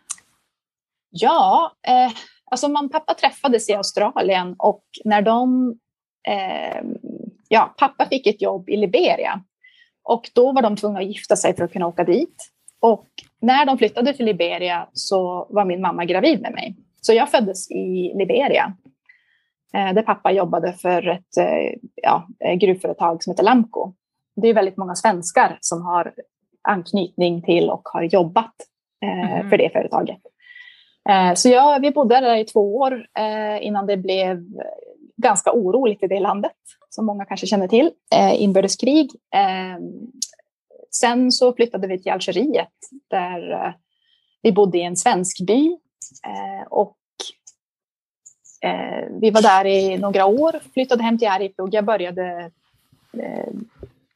Ja, 1.11 1.73
eh, 1.87 2.13
alltså 2.51 2.69
mamma 2.69 2.87
och 2.87 2.93
pappa 2.93 3.15
träffades 3.15 3.69
i 3.69 3.75
Australien 3.75 4.55
och 4.59 4.85
när 5.05 5.23
de 5.23 5.75
eh, 6.29 6.83
ja, 7.49 7.75
pappa 7.79 8.07
fick 8.07 8.27
ett 8.27 8.43
jobb 8.43 8.69
i 8.69 8.77
Liberia 8.77 9.41
och 10.03 10.31
då 10.35 10.53
var 10.53 10.63
de 10.63 10.77
tvungna 10.77 11.01
att 11.01 11.07
gifta 11.07 11.37
sig 11.37 11.57
för 11.57 11.65
att 11.65 11.73
kunna 11.73 11.87
åka 11.87 12.05
dit. 12.05 12.49
Och 12.81 13.07
när 13.41 13.67
de 13.67 13.79
flyttade 13.79 14.15
till 14.15 14.27
Liberia 14.27 14.89
så 14.93 15.47
var 15.51 15.65
min 15.65 15.81
mamma 15.81 16.05
gravid 16.05 16.41
med 16.41 16.53
mig. 16.53 16.77
Så 17.01 17.13
jag 17.13 17.31
föddes 17.31 17.71
i 17.71 18.13
Liberia 18.15 18.73
eh, 19.75 19.95
där 19.95 20.03
pappa 20.03 20.33
jobbade 20.33 20.73
för 20.73 21.09
ett 21.09 21.37
eh, 21.39 21.79
ja, 21.95 22.29
gruvföretag 22.61 23.23
som 23.23 23.31
heter 23.31 23.45
Lamco. 23.45 23.93
Det 24.37 24.49
är 24.49 24.55
väldigt 24.55 24.77
många 24.77 24.95
svenskar 24.95 25.59
som 25.61 25.83
har 25.83 26.13
anknytning 26.69 27.43
till 27.43 27.71
och 27.71 27.89
har 27.89 28.03
jobbat 28.03 28.55
eh, 29.03 29.33
mm. 29.33 29.51
för 29.51 29.59
det 29.59 29.71
företaget. 29.73 30.21
Eh, 31.09 31.35
så 31.35 31.49
jag, 31.49 31.81
vi 31.81 31.91
bodde 31.91 32.21
där 32.21 32.37
i 32.37 32.45
två 32.45 32.77
år 32.77 33.07
eh, 33.19 33.67
innan 33.67 33.87
det 33.87 33.97
blev 33.97 34.45
ganska 35.23 35.53
oroligt 35.53 36.03
i 36.03 36.07
det 36.07 36.21
landet, 36.21 36.57
som 36.89 37.07
många 37.07 37.25
kanske 37.25 37.47
känner 37.47 37.69
till, 37.69 37.91
eh, 38.15 38.43
inbördeskrig. 38.43 39.11
Eh, 39.35 39.79
sen 40.91 41.33
så 41.33 41.53
flyttade 41.53 41.87
vi 41.87 42.03
till 42.03 42.13
Algeriet 42.13 42.73
där 43.11 43.51
eh, 43.51 43.73
vi 44.43 44.53
bodde 44.53 44.79
i 44.79 44.83
en 44.83 44.97
svensk 44.97 45.47
by 45.47 45.67
eh, 46.27 46.67
och 46.71 46.97
eh, 48.65 49.09
vi 49.21 49.31
var 49.31 49.43
där 49.43 49.65
i 49.65 49.99
några 49.99 50.27
år, 50.27 50.61
flyttade 50.75 51.03
hem 51.03 51.19
till 51.19 51.29
Arjeplog. 51.29 51.75
Jag 51.75 51.85
började, 51.85 52.51
eh, 53.13 53.53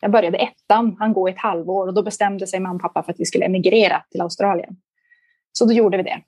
jag 0.01 0.11
började 0.11 0.39
ettan, 0.39 0.97
han 0.99 1.13
går 1.13 1.31
ett 1.31 1.39
halvår 1.39 1.87
och 1.87 1.95
då 1.95 2.03
bestämde 2.03 2.47
sig 2.47 2.61
mamma 2.61 2.75
och 2.75 2.83
pappa 2.83 3.03
för 3.03 3.13
att 3.13 3.21
vi 3.21 3.25
skulle 3.25 3.45
emigrera 3.45 4.05
till 4.11 4.21
Australien. 4.21 4.77
Så 5.53 5.65
då 5.65 5.73
gjorde 5.73 5.97
vi 5.97 6.03
det. 6.03 6.23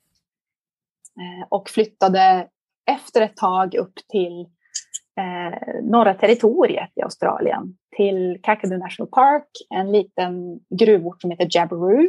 Eh, 1.21 1.47
och 1.49 1.71
flyttade 1.71 2.49
efter 2.87 3.21
ett 3.21 3.37
tag 3.37 3.75
upp 3.75 3.95
till 4.09 4.47
eh, 5.19 5.83
norra 5.83 6.15
territoriet 6.15 6.91
i 6.97 7.03
Australien 7.03 7.77
till 7.97 8.39
Kakadu 8.43 8.79
National 8.79 9.09
Park, 9.09 9.49
en 9.75 9.93
liten 9.93 10.61
gruvort 10.71 11.21
som 11.21 11.31
heter 11.31 11.49
Jabiru, 11.51 12.09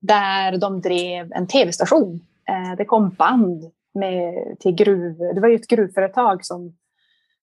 där 0.00 0.58
de 0.58 0.80
drev 0.80 1.32
en 1.32 1.46
tv-station. 1.46 2.20
Eh, 2.48 2.76
det 2.76 2.84
kom 2.84 3.10
band 3.10 3.64
med, 3.94 4.56
till 4.60 4.74
gruv, 4.74 5.18
det 5.18 5.40
var 5.40 5.48
ju 5.48 5.54
ett 5.54 5.68
gruvföretag 5.68 6.44
som, 6.44 6.76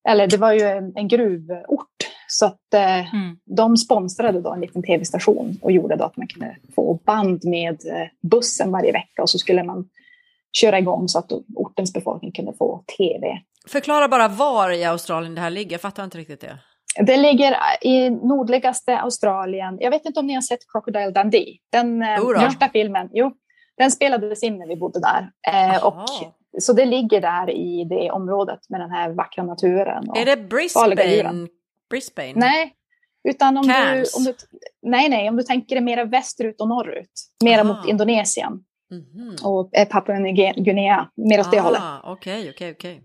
eller 0.09 0.27
det 0.27 0.37
var 0.37 0.53
ju 0.53 0.61
en, 0.61 0.93
en 0.95 1.07
gruvort 1.07 1.89
Så 2.27 2.45
att 2.45 2.73
eh, 2.73 3.13
mm. 3.13 3.37
de 3.45 3.77
sponsrade 3.77 4.41
då 4.41 4.53
en 4.53 4.61
liten 4.61 4.83
tv-station 4.83 5.57
och 5.61 5.71
gjorde 5.71 5.95
då 5.95 6.03
att 6.03 6.17
man 6.17 6.27
kunde 6.27 6.55
få 6.75 6.99
band 7.05 7.45
med 7.45 7.73
eh, 7.73 8.07
bussen 8.21 8.71
varje 8.71 8.91
vecka 8.91 9.21
och 9.21 9.29
så 9.29 9.37
skulle 9.37 9.63
man 9.63 9.89
köra 10.51 10.79
igång 10.79 11.07
så 11.07 11.19
att 11.19 11.31
ortens 11.55 11.93
befolkning 11.93 12.31
kunde 12.31 12.53
få 12.53 12.83
tv. 12.97 13.41
Förklara 13.67 14.07
bara 14.07 14.27
var 14.27 14.71
i 14.71 14.83
Australien 14.83 15.35
det 15.35 15.41
här 15.41 15.49
ligger, 15.49 15.71
jag 15.71 15.81
fattar 15.81 16.03
inte 16.03 16.17
riktigt 16.17 16.41
det. 16.41 16.59
Det 17.05 17.17
ligger 17.17 17.55
i 17.81 18.09
nordligaste 18.09 18.97
Australien. 18.97 19.77
Jag 19.79 19.91
vet 19.91 20.05
inte 20.05 20.19
om 20.19 20.27
ni 20.27 20.33
har 20.33 20.41
sett 20.41 20.59
Crocodile 20.71 21.11
Dundee, 21.11 21.57
den 21.71 22.01
eh, 22.01 22.17
första 22.39 22.69
filmen. 22.69 23.09
Jo, 23.13 23.33
den 23.77 23.91
spelades 23.91 24.43
in 24.43 24.57
när 24.57 24.67
vi 24.67 24.75
bodde 24.75 24.99
där. 24.99 25.31
Eh, 25.47 25.85
och, 25.85 26.09
så 26.59 26.73
det 26.73 26.85
ligger 26.85 27.21
där 27.21 27.49
i 27.49 27.85
det 27.89 28.11
området 28.11 28.59
med 28.69 28.79
den 28.81 28.91
här 28.91 29.09
vackra 29.09 29.43
naturen. 29.43 30.03
är 30.15 30.25
det 30.25 30.37
Brisbane? 30.37 31.47
Brisbane? 31.89 32.33
Nej, 32.35 32.73
utan 33.29 33.57
om 33.57 33.67
du, 33.67 34.03
om 34.17 34.23
du, 34.23 34.33
nej, 34.81 35.09
nej, 35.09 35.29
om 35.29 35.35
du 35.35 35.43
tänker 35.43 35.75
dig 35.75 35.83
mera 35.83 36.05
västerut 36.05 36.61
och 36.61 36.67
norrut. 36.67 37.11
Mera 37.43 37.63
mot 37.63 37.87
Indonesien. 37.87 38.63
Mm 38.91 39.03
-hmm. 39.03 39.45
Och 39.45 39.75
eh, 39.75 39.87
Papua 39.87 40.19
Guinea, 40.55 41.09
mer 41.15 41.39
åt 41.39 41.51
det 41.51 41.59
hållet. 41.59 41.81
Okej, 42.03 42.49
okej, 42.49 42.71
okej. 42.71 43.03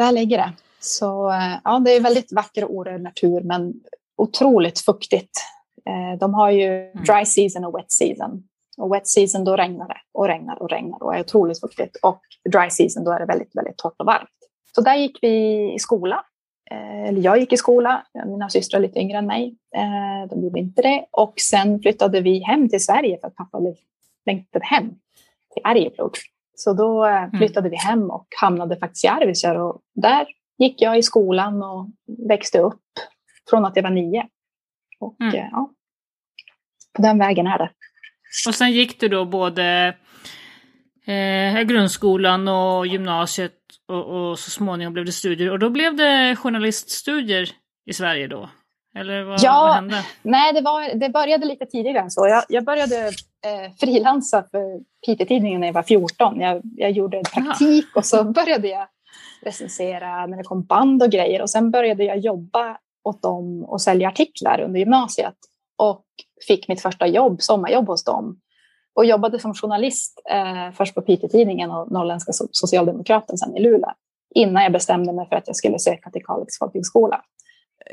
Där 0.00 0.12
ligger 0.12 0.38
det. 0.38 0.52
Så 0.78 1.30
eh, 1.30 1.58
ja, 1.64 1.78
det 1.78 1.90
är 1.90 2.00
väldigt 2.00 2.32
vacker 2.32 2.64
och 2.64 2.74
orörd 2.74 3.00
natur, 3.00 3.40
men 3.40 3.74
otroligt 4.16 4.80
fuktigt. 4.80 5.30
Eh, 5.86 6.18
de 6.18 6.34
har 6.34 6.50
ju 6.50 6.90
mm. 6.90 7.04
dry 7.04 7.24
season 7.24 7.64
och 7.64 7.78
wet 7.78 7.92
season. 7.92 8.42
Och 8.78 8.94
wet 8.94 9.08
season 9.08 9.44
då 9.44 9.56
regnar 9.56 9.88
det 9.88 10.00
och 10.12 10.26
regnar 10.26 10.62
och 10.62 10.70
regnar 10.70 11.02
och 11.02 11.14
är 11.14 11.20
otroligt 11.20 11.60
fuktigt. 11.60 11.96
Och 12.02 12.20
dry 12.52 12.70
season 12.70 13.04
då 13.04 13.12
är 13.12 13.20
det 13.20 13.26
väldigt, 13.26 13.56
väldigt 13.56 13.78
torrt 13.78 13.94
och 13.98 14.06
varmt. 14.06 14.28
Så 14.74 14.80
där 14.80 14.94
gick 14.94 15.18
vi 15.22 15.34
i 15.74 15.78
skola. 15.78 16.24
Eh, 16.70 17.08
eller 17.08 17.20
jag 17.20 17.38
gick 17.38 17.52
i 17.52 17.56
skola, 17.56 18.06
mina 18.26 18.48
systrar 18.48 18.80
är 18.80 18.82
lite 18.82 18.98
yngre 18.98 19.18
än 19.18 19.26
mig. 19.26 19.56
De 20.30 20.42
gjorde 20.42 20.60
inte 20.60 20.82
det. 20.82 21.06
Och 21.10 21.34
sen 21.36 21.80
flyttade 21.80 22.20
vi 22.20 22.38
hem 22.38 22.68
till 22.68 22.84
Sverige 22.84 23.18
för 23.20 23.26
att 23.26 23.34
pappa 23.34 23.58
längtade 24.26 24.64
hem 24.64 24.88
till 25.54 25.62
Arjeplog. 25.64 26.12
Så 26.60 26.72
då 26.72 27.04
mm. 27.04 27.30
flyttade 27.30 27.68
mm. 27.68 27.70
vi 27.70 27.76
hem 27.76 28.10
och 28.10 28.26
hamnade 28.40 28.76
faktiskt 28.76 29.04
i 29.04 29.08
Arvidsjaur. 29.08 29.58
Och 29.58 29.80
där 29.94 30.26
gick 30.58 30.82
jag 30.82 30.98
i 30.98 31.02
skolan 31.02 31.62
och 31.62 31.88
växte 32.28 32.58
upp 32.58 32.82
från 33.50 33.64
att 33.64 33.76
jag 33.76 33.82
var 33.82 33.90
nio. 33.90 34.26
Och 35.00 35.20
mm. 35.20 35.34
Eh, 35.34 35.48
ja, 35.50 35.70
på 36.96 37.02
den 37.02 37.18
vägen 37.18 37.46
är 37.46 37.58
det. 37.58 37.70
Och 38.48 38.54
sen 38.54 38.72
gick 38.72 39.00
du 39.00 39.08
då 39.08 39.24
både 39.24 39.96
eh, 41.06 41.62
grundskolan 41.62 42.48
och 42.48 42.86
gymnasiet 42.86 43.54
och, 43.88 44.30
och, 44.30 44.38
så 44.38 44.50
småningom 44.50 44.92
blev 44.92 45.04
det 45.04 45.12
studier. 45.12 45.50
Och 45.50 45.58
då 45.58 45.70
blev 45.70 45.96
det 45.96 46.36
journaliststudier 46.36 47.50
i 47.86 47.92
Sverige 47.92 48.26
då? 48.26 48.50
Eller 48.94 49.24
vad, 49.24 49.40
ja, 49.42 49.60
vad 49.60 49.74
hände? 49.74 50.04
Nej, 50.22 50.52
det, 50.52 50.60
var, 50.60 50.94
det 50.94 51.08
började 51.08 51.46
lite 51.46 51.66
tidigare 51.66 51.98
än 51.98 52.10
så. 52.10 52.26
Jag, 52.26 52.44
jag 52.48 52.64
började 52.64 53.06
eh, 53.06 53.72
frilansa 53.80 54.44
för 54.50 54.80
Piteå-tidningen 55.06 55.60
när 55.60 55.68
jag 55.68 55.74
var 55.74 55.82
14. 55.82 56.40
Jag, 56.40 56.62
jag 56.76 56.90
gjorde 56.90 57.22
praktik 57.34 57.84
Aha. 57.84 57.98
och 57.98 58.06
så 58.06 58.24
började 58.24 58.68
jag 58.68 58.88
recensera 59.42 60.26
när 60.26 60.36
det 60.36 60.42
kom 60.42 60.62
band 60.62 61.02
och 61.02 61.10
grejer. 61.10 61.42
Och 61.42 61.50
sen 61.50 61.70
började 61.70 62.04
jag 62.04 62.18
jobba 62.18 62.76
åt 63.04 63.22
dem 63.22 63.64
och 63.64 63.82
sälja 63.82 64.08
artiklar 64.08 64.60
under 64.60 64.80
gymnasiet. 64.80 65.34
Och 65.78 66.04
fick 66.46 66.68
mitt 66.68 66.82
första 66.82 67.06
jobb, 67.06 67.42
sommarjobb 67.42 67.86
hos 67.86 68.04
dem. 68.04 68.40
Och 68.94 69.04
jobbade 69.04 69.38
som 69.38 69.54
journalist 69.54 70.22
eh, 70.30 70.72
först 70.72 70.94
på 70.94 71.02
Piteå-tidningen 71.02 71.70
och 71.70 71.92
Norrländska 71.92 72.32
Socialdemokraten 72.50 73.38
sen 73.38 73.56
i 73.56 73.60
Luleå. 73.60 73.90
Innan 74.34 74.62
jag 74.62 74.72
bestämde 74.72 75.12
mig 75.12 75.28
för 75.28 75.36
att 75.36 75.46
jag 75.46 75.56
skulle 75.56 75.78
söka 75.78 76.10
till 76.10 76.24
Kalix 76.24 76.58
folkhögskola. 76.58 77.22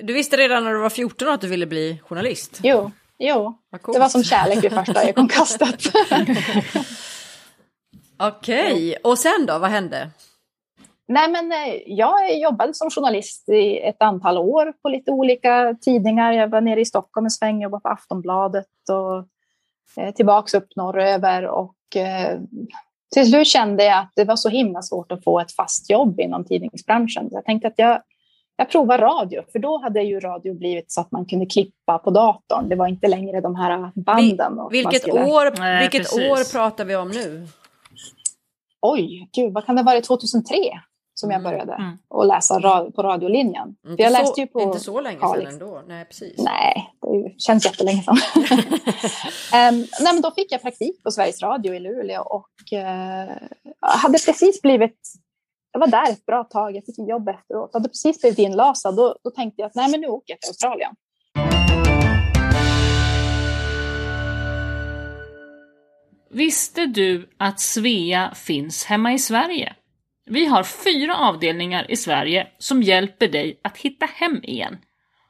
Du 0.01 0.13
visste 0.13 0.37
redan 0.37 0.63
när 0.63 0.73
du 0.73 0.79
var 0.79 0.89
14 0.89 1.27
att 1.27 1.41
du 1.41 1.47
ville 1.47 1.65
bli 1.65 2.01
journalist? 2.03 2.59
Jo, 2.63 2.91
jo. 3.17 3.57
det 3.93 3.99
var 3.99 4.09
som 4.09 4.23
kärlek 4.23 4.63
vid 4.63 4.71
första 4.71 5.03
ögonkastet. 5.03 5.81
Okej, 8.19 8.73
okay. 8.73 8.95
och 9.03 9.19
sen 9.19 9.45
då, 9.47 9.59
vad 9.59 9.69
hände? 9.69 10.09
Nej, 11.07 11.31
men 11.31 11.51
eh, 11.51 11.81
jag 11.85 12.39
jobbade 12.39 12.73
som 12.73 12.89
journalist 12.89 13.49
i 13.49 13.77
ett 13.77 14.01
antal 14.01 14.37
år 14.37 14.73
på 14.81 14.89
lite 14.89 15.11
olika 15.11 15.75
tidningar. 15.81 16.31
Jag 16.31 16.47
var 16.47 16.61
nere 16.61 16.81
i 16.81 16.85
Stockholm 16.85 17.25
en 17.25 17.31
sväng, 17.31 17.61
jobbade 17.61 17.81
på 17.81 17.89
Aftonbladet 17.89 18.65
och 18.89 19.27
eh, 20.03 20.13
tillbaks 20.13 20.53
upp 20.53 20.75
norröver. 20.75 21.45
Och 21.47 21.95
eh, 21.95 22.39
till 23.13 23.29
slut 23.29 23.47
kände 23.47 23.83
jag 23.83 23.99
att 23.99 24.11
det 24.15 24.23
var 24.23 24.35
så 24.35 24.49
himla 24.49 24.81
svårt 24.81 25.11
att 25.11 25.23
få 25.23 25.39
ett 25.39 25.51
fast 25.51 25.89
jobb 25.89 26.19
inom 26.19 26.45
tidningsbranschen. 26.45 27.29
Jag 27.31 27.45
tänkte 27.45 27.67
att 27.67 27.73
jag, 27.77 28.01
jag 28.57 28.69
provar 28.69 28.97
radio, 28.97 29.43
för 29.51 29.59
då 29.59 29.81
hade 29.81 30.01
ju 30.01 30.19
radio 30.19 30.53
blivit 30.53 30.91
så 30.91 31.01
att 31.01 31.11
man 31.11 31.25
kunde 31.25 31.45
klippa 31.45 31.97
på 31.97 32.09
datorn. 32.09 32.69
Det 32.69 32.75
var 32.75 32.87
inte 32.87 33.07
längre 33.07 33.41
de 33.41 33.55
här 33.55 33.91
banden. 33.95 34.53
Vil 34.71 34.83
vilket 34.83 35.01
skulle... 35.01 35.25
år, 35.25 35.59
Nej, 35.59 35.81
vilket 35.81 36.13
år 36.13 36.51
pratar 36.51 36.85
vi 36.85 36.95
om 36.95 37.09
nu? 37.09 37.47
Oj, 38.81 39.29
gud, 39.35 39.53
vad 39.53 39.65
kan 39.65 39.75
det 39.75 39.81
ha 39.81 39.85
varit? 39.85 40.03
2003? 40.03 40.53
som 41.19 41.31
jag 41.31 41.39
mm, 41.39 41.51
började 41.51 41.73
mm. 41.73 41.97
och 42.07 42.25
läsa 42.25 42.59
ra 42.59 42.91
på 42.91 43.03
radiolinjen. 43.03 43.75
Inte, 43.87 44.03
jag 44.03 44.11
läste 44.11 44.41
ju 44.41 44.47
på 44.47 44.61
inte 44.61 44.79
så 44.79 45.01
länge 45.01 45.19
Kalix. 45.19 45.51
sedan 45.51 45.61
ändå. 45.61 45.81
Nej, 45.87 46.05
precis. 46.05 46.37
Nej, 46.37 46.93
det 47.01 47.41
känns 47.41 47.65
jättelänge 47.65 48.03
sedan. 48.03 48.17
um, 48.45 49.87
nej, 50.01 50.13
men 50.13 50.21
då 50.21 50.31
fick 50.31 50.51
jag 50.51 50.61
praktik 50.61 51.03
på 51.03 51.11
Sveriges 51.11 51.41
Radio 51.41 51.73
i 51.73 51.79
Luleå 51.79 52.21
och 52.21 52.49
uh, 52.73 53.35
hade 53.81 54.17
precis 54.25 54.61
blivit 54.61 54.99
jag 55.77 55.91
var 55.91 56.05
där 56.05 56.11
ett 56.11 56.25
bra 56.25 56.43
tag, 56.43 56.75
jag 56.75 56.85
fick 56.85 56.97
jobb 56.97 57.29
efteråt. 57.29 57.69
Jag 57.73 57.79
hade 57.79 57.89
precis 57.89 58.21
blivit 58.21 58.39
inlasad. 58.39 58.95
Då, 58.95 59.15
då 59.23 59.29
tänkte 59.29 59.61
jag 59.61 59.67
att 59.67 59.75
nej, 59.75 59.91
men 59.91 60.01
nu 60.01 60.07
åker 60.07 60.33
jag 60.33 60.41
till 60.41 60.49
Australien. 60.49 60.95
Visste 66.29 66.85
du 66.85 67.29
att 67.37 67.59
Svea 67.59 68.33
finns 68.35 68.85
hemma 68.85 69.13
i 69.13 69.19
Sverige? 69.19 69.75
Vi 70.25 70.45
har 70.45 70.63
fyra 70.63 71.15
avdelningar 71.17 71.91
i 71.91 71.95
Sverige 71.95 72.47
som 72.57 72.83
hjälper 72.83 73.27
dig 73.27 73.59
att 73.63 73.77
hitta 73.77 74.05
hem 74.05 74.43
igen. 74.43 74.77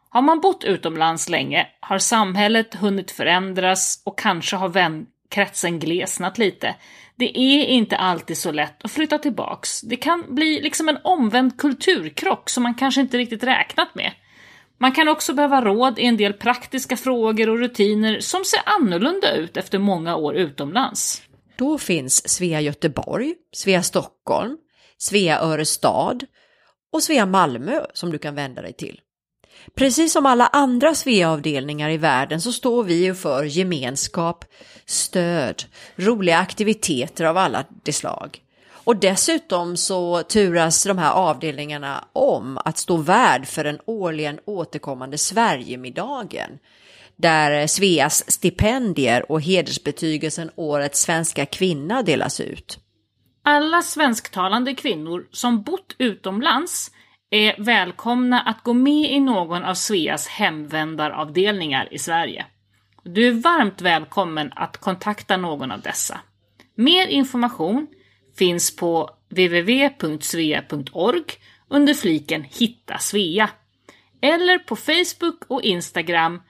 Har 0.10 0.22
man 0.22 0.40
bott 0.40 0.64
utomlands 0.64 1.30
länge 1.30 1.68
har 1.80 1.98
samhället 1.98 2.76
hunnit 2.76 3.12
förändras 3.12 4.02
och 4.06 4.20
kanske 4.20 4.56
har 4.56 4.70
vänkretsen 4.70 5.80
glesnat 5.80 6.38
lite. 6.38 6.76
Det 7.18 7.38
är 7.38 7.66
inte 7.66 7.98
alltid 7.98 8.38
så 8.38 8.52
lätt 8.52 8.84
att 8.84 8.92
flytta 8.92 9.18
tillbaks. 9.18 9.82
Det 9.82 9.96
kan 9.96 10.36
bli 10.36 10.62
liksom 10.62 10.90
en 10.90 10.98
omvänd 11.04 11.58
kulturkrock 11.58 12.50
som 12.50 12.64
man 12.64 12.74
kanske 12.76 13.02
inte 13.02 13.18
riktigt 13.18 13.44
räknat 13.44 13.96
med. 13.96 14.12
Man 14.80 14.92
kan 14.92 15.08
också 15.08 15.34
behöva 15.34 15.62
råd 15.62 16.00
i 16.00 16.06
en 16.06 16.18
del 16.18 16.34
praktiska 16.34 16.98
frågor 16.98 17.50
och 17.50 17.58
rutiner 17.58 18.20
som 18.20 18.46
ser 18.46 18.60
annorlunda 18.66 19.36
ut 19.36 19.58
efter 19.58 19.80
många 19.80 20.16
år 20.16 20.36
utomlands. 20.36 21.22
Då 21.56 21.78
finns 21.78 22.30
Svea 22.30 22.62
Göteborg, 22.62 23.34
Svea 23.56 23.84
Stockholm, 23.84 24.58
Svea 24.98 25.40
Örestad 25.40 26.20
och 26.94 27.04
Svea 27.04 27.26
Malmö 27.26 27.82
som 27.94 28.12
du 28.12 28.18
kan 28.18 28.36
vända 28.36 28.62
dig 28.62 28.74
till. 28.74 29.02
Precis 29.76 30.14
som 30.14 30.26
alla 30.26 30.48
andra 30.48 30.96
Svea-avdelningar 30.96 31.90
i 31.90 31.98
världen 31.98 32.42
så 32.42 32.52
står 32.52 32.84
vi 32.84 33.04
ju 33.04 33.16
för 33.16 33.44
gemenskap, 33.44 34.46
stöd, 34.86 35.64
roliga 35.96 36.38
aktiviteter 36.38 37.26
av 37.26 37.38
alla 37.38 37.66
de 37.84 37.94
slag. 37.94 38.42
Och 38.88 38.96
dessutom 38.96 39.78
så 39.78 40.24
turas 40.24 40.84
de 40.84 40.98
här 40.98 41.12
avdelningarna 41.12 42.08
om 42.14 42.60
att 42.66 42.78
stå 42.78 42.98
värd 42.98 43.48
för 43.48 43.64
den 43.64 43.80
årligen 43.86 44.40
återkommande 44.46 45.18
Sverigemiddagen 45.18 46.60
där 47.16 47.68
Sveas 47.68 48.32
stipendier 48.32 49.32
och 49.32 49.42
hedersbetygelsen 49.42 50.52
Årets 50.56 51.02
svenska 51.02 51.46
kvinna 51.46 52.04
delas 52.04 52.40
ut. 52.40 52.80
Alla 53.44 53.82
svensktalande 53.82 54.76
kvinnor 54.76 55.28
som 55.32 55.64
bott 55.64 55.96
utomlands 55.98 56.92
är 57.30 57.64
välkomna 57.64 58.42
att 58.42 58.64
gå 58.64 58.74
med 58.74 59.12
i 59.12 59.20
någon 59.20 59.64
av 59.64 59.74
Sveas 59.74 60.28
hemvändaravdelningar 60.28 61.94
i 61.94 62.00
Sverige. 62.00 62.46
Du 63.04 63.28
är 63.28 63.32
varmt 63.32 63.82
välkommen 63.82 64.52
att 64.56 64.78
kontakta 64.78 65.38
någon 65.38 65.72
av 65.72 65.82
dessa. 65.82 66.20
Mer 66.76 67.08
information 67.08 67.88
finns 68.38 68.76
på 68.76 69.10
www.svea.org 69.30 71.24
under 71.68 71.94
fliken 71.94 72.44
Hitta 72.44 72.98
Svea 72.98 73.50
eller 74.22 74.60
på 74.60 74.76
Facebook 74.76 75.44
och 75.48 75.62
Instagram 75.62 76.42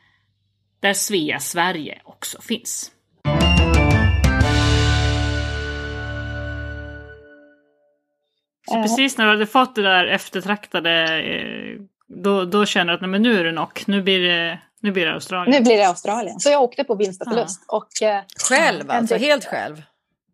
där 0.79 0.93
Svea 0.93 1.39
Sverige 1.39 2.01
också 2.05 2.41
finns. 2.41 2.91
Så 8.67 8.75
eh. 8.75 8.81
precis 8.81 9.17
när 9.17 9.25
du 9.25 9.31
hade 9.31 9.45
fått 9.45 9.75
det 9.75 9.81
där 9.81 10.05
eftertraktade, 10.05 11.19
eh, 11.19 11.79
då, 12.07 12.45
då 12.45 12.65
känner 12.65 12.91
du 12.91 12.95
att 12.95 13.01
nej, 13.01 13.09
men 13.09 13.21
nu 13.21 13.39
är 13.39 13.43
det 13.43 13.51
nog, 13.51 13.83
nu 13.87 14.01
blir 14.01 14.19
det, 14.19 14.59
nu 14.81 14.91
blir 14.91 15.05
det 15.05 15.13
Australien. 15.13 15.51
Nu 15.51 15.65
blir 15.65 15.77
det 15.77 15.87
Australien. 15.87 16.39
Så 16.39 16.49
jag 16.49 16.63
åkte 16.63 16.83
på 16.83 16.95
vinst 16.95 17.21
och 17.21 17.27
förlust. 17.27 17.65
Ja. 17.67 17.77
Och, 17.77 18.07
eh, 18.07 18.21
själv 18.49 18.91
alltså, 18.91 19.15
helt 19.15 19.45
själv? 19.45 19.81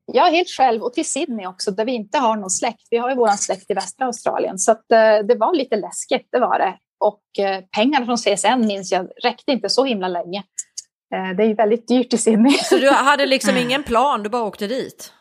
Ja, 0.05 0.23
helt 0.23 0.49
själv 0.49 0.83
och 0.83 0.93
till 0.93 1.09
Sydney 1.09 1.45
också 1.45 1.71
där 1.71 1.85
vi 1.85 1.91
inte 1.91 2.17
har 2.17 2.35
någon 2.35 2.49
släkt. 2.49 2.87
Vi 2.89 2.97
har 2.97 3.09
ju 3.09 3.15
vår 3.15 3.27
släkt 3.27 3.71
i 3.71 3.73
västra 3.73 4.05
Australien 4.05 4.59
så 4.59 4.71
att, 4.71 4.85
det 5.27 5.35
var 5.39 5.55
lite 5.55 5.75
läskigt, 5.75 6.27
det 6.31 6.39
var 6.39 6.59
det. 6.59 6.73
och 6.99 7.45
eh, 7.45 7.63
pengarna 7.75 8.05
från 8.05 8.17
CSN 8.17 8.67
minns 8.67 8.91
jag 8.91 9.07
räckte 9.23 9.51
inte 9.51 9.69
så 9.69 9.85
himla 9.85 10.07
länge. 10.07 10.43
Eh, 11.13 11.35
det 11.37 11.43
är 11.43 11.47
ju 11.47 11.53
väldigt 11.53 11.87
dyrt 11.87 12.13
i 12.13 12.17
Sydney. 12.17 12.53
Så 12.57 12.77
du 12.77 12.89
hade 12.91 13.25
liksom 13.25 13.57
ingen 13.57 13.83
plan, 13.83 14.23
du 14.23 14.29
bara 14.29 14.43
åkte 14.43 14.67
dit? 14.67 15.13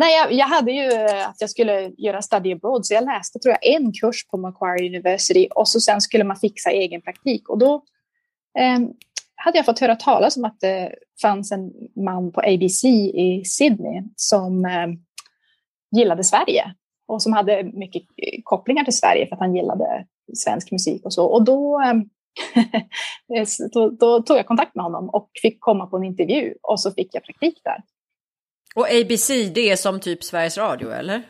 Nej, 0.00 0.16
jag, 0.16 0.32
jag, 0.32 0.46
hade 0.46 0.72
ju 0.72 0.92
eh, 0.92 1.28
att 1.28 1.40
jag 1.40 1.50
skulle 1.50 1.92
göra 1.98 2.22
study 2.22 2.52
abroad, 2.52 2.86
så 2.86 2.94
jag 2.94 3.04
läste 3.04 3.38
tror 3.38 3.56
jag 3.60 3.74
en 3.74 3.92
kurs 3.92 4.26
på 4.28 4.36
Macquarie 4.36 4.88
University 4.88 5.48
och 5.54 5.68
så 5.68 5.80
sen 5.80 6.00
skulle 6.00 6.24
man 6.24 6.36
fixa 6.36 6.70
egen 6.70 7.02
praktik. 7.02 7.48
Och 7.48 7.58
då 7.58 7.74
eh, 8.58 8.78
hade 9.34 9.58
jag 9.58 9.64
fått 9.64 9.78
höra 9.78 9.96
talas 9.96 10.36
om 10.36 10.44
att 10.44 10.60
det 10.60 10.94
fanns 11.22 11.52
en 11.52 11.72
man 12.04 12.32
på 12.32 12.40
ABC 12.40 12.84
i 12.84 13.42
Sydney 13.46 14.02
som 14.16 14.64
eh, 14.64 14.88
gillade 15.96 16.24
Sverige 16.24 16.74
och 17.06 17.22
som 17.22 17.32
hade 17.32 17.62
mycket 17.64 18.02
eh, 18.02 18.40
kopplingar 18.44 18.84
till 18.84 18.96
Sverige 18.96 19.26
för 19.26 19.34
att 19.34 19.40
han 19.40 19.56
gillade 19.56 20.06
svensk 20.34 20.70
musik 20.70 21.04
och 21.04 21.12
så. 21.12 21.26
Och 21.26 21.44
då, 21.44 21.80
ehm, 21.80 22.08
då, 23.72 23.90
då, 23.90 24.22
tog 24.22 24.36
jag 24.36 24.46
kontakt 24.46 24.74
med 24.74 24.84
honom 24.84 25.08
och 25.08 25.30
fick 25.42 25.60
komma 25.60 25.86
på 25.86 25.96
en 25.96 26.04
intervju 26.04 26.54
och 26.62 26.80
så 26.80 26.90
fick 26.90 27.14
jag 27.14 27.24
praktik 27.24 27.60
där. 27.64 27.82
Och 28.78 28.86
ABC, 28.90 29.28
det 29.28 29.70
är 29.70 29.76
som 29.76 30.00
typ 30.00 30.24
Sveriges 30.24 30.58
Radio, 30.58 30.92
eller? 30.92 31.22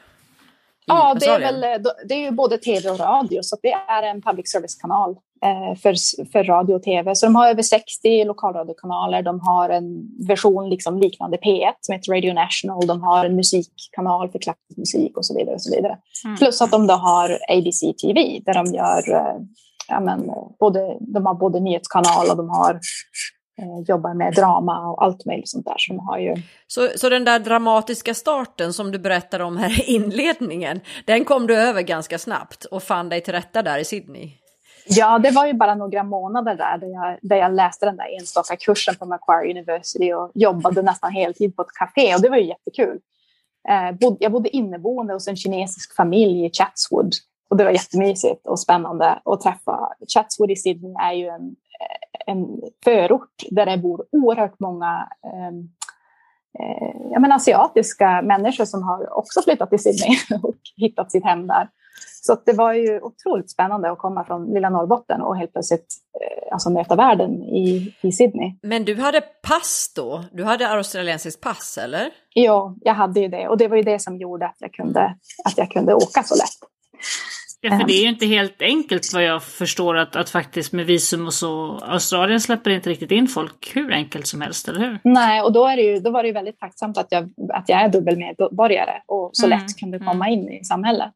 Ja, 0.87 1.17
det 1.21 1.27
är, 1.27 1.39
väl, 1.39 1.61
det 2.09 2.15
är 2.15 2.19
ju 2.19 2.31
både 2.31 2.59
tv 2.59 2.91
och 2.91 2.99
radio, 3.01 3.43
så 3.43 3.57
det 3.63 3.73
är 3.73 4.03
en 4.03 4.23
public 4.23 4.53
service-kanal 4.53 5.11
eh, 5.45 5.79
för, 5.79 5.95
för 6.33 6.45
radio 6.45 6.75
och 6.75 6.83
tv. 6.83 7.15
Så 7.15 7.27
de 7.27 7.35
har 7.35 7.49
över 7.49 7.63
60 7.63 8.25
lokalradiokanaler. 8.25 9.23
De 9.23 9.41
har 9.41 9.69
en 9.69 9.85
version 10.29 10.71
liksom 10.71 10.99
liknande 10.99 11.37
P1 11.37 11.73
som 11.81 11.95
heter 11.95 12.13
Radio 12.13 12.33
National. 12.33 12.87
De 12.87 13.03
har 13.03 13.25
en 13.25 13.37
musikkanal 13.37 14.31
för 14.31 14.39
klassisk 14.39 14.77
musik 14.77 15.17
och 15.17 15.27
så 15.27 15.39
vidare. 15.39 15.55
Och 15.55 15.63
så 15.63 15.77
vidare. 15.77 15.99
Mm. 16.25 16.37
Plus 16.37 16.63
att 16.63 16.71
de 16.71 16.87
då 16.87 16.95
har 16.95 17.39
ABC 17.49 17.81
TV 18.03 18.41
där 18.47 18.55
de 18.55 18.67
gör 18.67 19.15
eh, 19.15 19.37
ja, 19.89 20.01
men, 20.01 20.31
både, 20.61 20.97
de 21.01 21.27
har 21.27 21.35
både 21.35 21.61
nyhetskanal 21.61 22.31
och 22.31 22.37
de 22.37 22.49
har 22.49 22.81
jobbar 23.87 24.15
med 24.15 24.35
drama 24.35 24.91
och 24.91 25.05
allt 25.05 25.25
möjligt 25.25 25.49
sånt 25.49 25.67
där. 25.67 25.77
De 25.89 25.99
har 25.99 26.19
ju... 26.19 26.35
så, 26.67 26.89
så 26.97 27.09
den 27.09 27.25
där 27.25 27.39
dramatiska 27.39 28.15
starten 28.15 28.73
som 28.73 28.93
du 28.93 28.99
berättade 28.99 29.45
om 29.45 29.57
här 29.57 29.81
i 29.81 29.95
inledningen, 29.95 30.81
den 31.05 31.25
kom 31.25 31.47
du 31.47 31.57
över 31.57 31.83
ganska 31.83 32.19
snabbt 32.19 32.65
och 32.65 32.83
fann 32.83 33.09
dig 33.09 33.21
till 33.21 33.35
rätta 33.35 33.63
där 33.63 33.79
i 33.79 33.85
Sydney? 33.85 34.31
Ja, 34.89 35.19
det 35.19 35.31
var 35.31 35.47
ju 35.47 35.53
bara 35.53 35.75
några 35.75 36.03
månader 36.03 36.55
där, 36.55 36.79
där 36.79 36.89
jag, 36.89 37.19
där 37.23 37.37
jag 37.37 37.55
läste 37.55 37.87
den 37.87 37.97
där 37.97 38.19
enstaka 38.21 38.57
kursen 38.57 38.97
på 38.97 39.07
Macquarie 39.07 39.51
University 39.51 40.13
och 40.13 40.31
jobbade 40.35 40.83
nästan 40.83 41.13
heltid 41.13 41.57
på 41.57 41.63
ett 41.63 41.73
café 41.79 42.15
och 42.15 42.23
det 42.23 42.29
var 42.29 42.37
ju 42.37 42.47
jättekul. 42.47 42.99
Eh, 43.69 44.17
jag 44.21 44.33
bodde 44.33 44.57
inneboende 44.57 45.13
hos 45.13 45.29
en 45.29 45.37
kinesisk 45.37 45.97
familj 45.97 46.47
i 46.47 46.51
Chatswood 46.51 47.13
och 47.51 47.57
det 47.57 47.65
var 47.65 47.71
jättemysigt 47.71 48.47
och 48.47 48.61
spännande 48.61 49.21
att 49.25 49.41
träffa. 49.41 49.89
Chatswood 50.15 50.51
i 50.51 50.57
Sydney 50.57 50.95
är 51.03 51.13
ju 51.13 51.27
en 51.27 51.57
en 52.27 52.47
förort 52.85 53.35
där 53.51 53.67
det 53.67 53.79
bor 53.79 54.07
oerhört 54.13 54.61
många 54.61 55.09
ehm, 55.25 55.69
eh, 56.59 57.21
menar, 57.21 57.37
asiatiska 57.37 58.23
människor 58.23 58.65
som 58.65 58.83
har 58.83 59.19
också 59.19 59.43
flyttat 59.43 59.71
till 59.71 59.83
Sydney 59.83 60.17
och 60.43 60.59
hittat 60.77 61.13
sitt 61.13 61.25
hem 61.25 61.47
där. 61.47 61.69
Så 62.23 62.37
det 62.47 62.53
var 62.53 62.73
ju 62.73 63.01
otroligt 63.01 63.51
spännande 63.51 63.91
att 63.91 63.99
komma 63.99 64.25
från 64.25 64.55
lilla 64.55 64.71
Norrbotten 64.71 65.21
och 65.21 65.37
helt 65.37 65.53
plötsligt 65.53 65.87
eh, 66.21 66.53
alltså 66.53 66.71
möta 66.71 66.97
världen 66.97 67.43
i, 67.43 67.95
i 68.03 68.13
Sydney. 68.13 68.53
Men 68.63 68.85
du 68.85 69.01
hade 69.01 69.21
pass 69.21 69.93
då? 69.97 70.25
Du 70.33 70.45
hade 70.45 70.69
australiensiskt 70.69 71.43
pass 71.43 71.79
eller? 71.79 72.11
Ja, 72.35 72.77
jag 72.81 72.95
hade 72.95 73.21
ju 73.21 73.29
det 73.29 73.49
och 73.49 73.59
det 73.59 73.69
var 73.69 73.77
ju 73.77 73.83
det 73.83 73.99
som 73.99 74.17
gjorde 74.17 74.47
att 74.47 74.57
jag 74.59 74.73
kunde, 74.73 75.15
att 75.45 75.59
jag 75.59 75.71
kunde 75.71 75.95
åka 75.95 76.23
så 76.23 76.35
lätt. 76.35 76.71
Ja, 77.61 77.79
för 77.79 77.87
det 77.87 77.93
är 77.93 78.03
ju 78.03 78.09
inte 78.09 78.27
helt 78.27 78.63
enkelt 78.63 79.13
vad 79.15 79.23
jag 79.23 79.43
förstår 79.43 79.97
att, 79.97 80.17
att 80.17 80.31
faktiskt 80.31 80.73
med 80.73 80.87
visum 80.87 81.27
och 81.27 81.35
så. 81.35 81.79
Australien 81.83 82.41
släpper 82.41 82.71
inte 82.71 82.91
riktigt 82.91 83.11
in 83.11 83.29
folk 83.29 83.77
hur 83.77 83.93
enkelt 83.93 84.27
som 84.27 84.41
helst, 84.41 84.69
eller 84.69 84.81
hur? 84.81 84.99
Nej, 85.05 85.43
och 85.43 85.53
då, 85.53 85.67
är 85.67 85.77
det 85.77 85.83
ju, 85.83 86.01
då 86.01 86.11
var 86.11 86.23
det 86.23 86.27
ju 86.27 86.33
väldigt 86.33 86.59
tacksamt 86.59 86.99
att 86.99 87.07
jag, 87.11 87.31
att 87.55 87.69
jag 87.69 87.83
är 87.83 87.89
dubbelmedborgare 87.89 89.03
och 89.07 89.31
så 89.33 89.47
mm. 89.47 89.59
lätt 89.59 89.79
kunde 89.79 89.99
komma 89.99 90.27
mm. 90.27 90.39
in 90.39 90.49
i 90.49 90.65
samhället. 90.65 91.15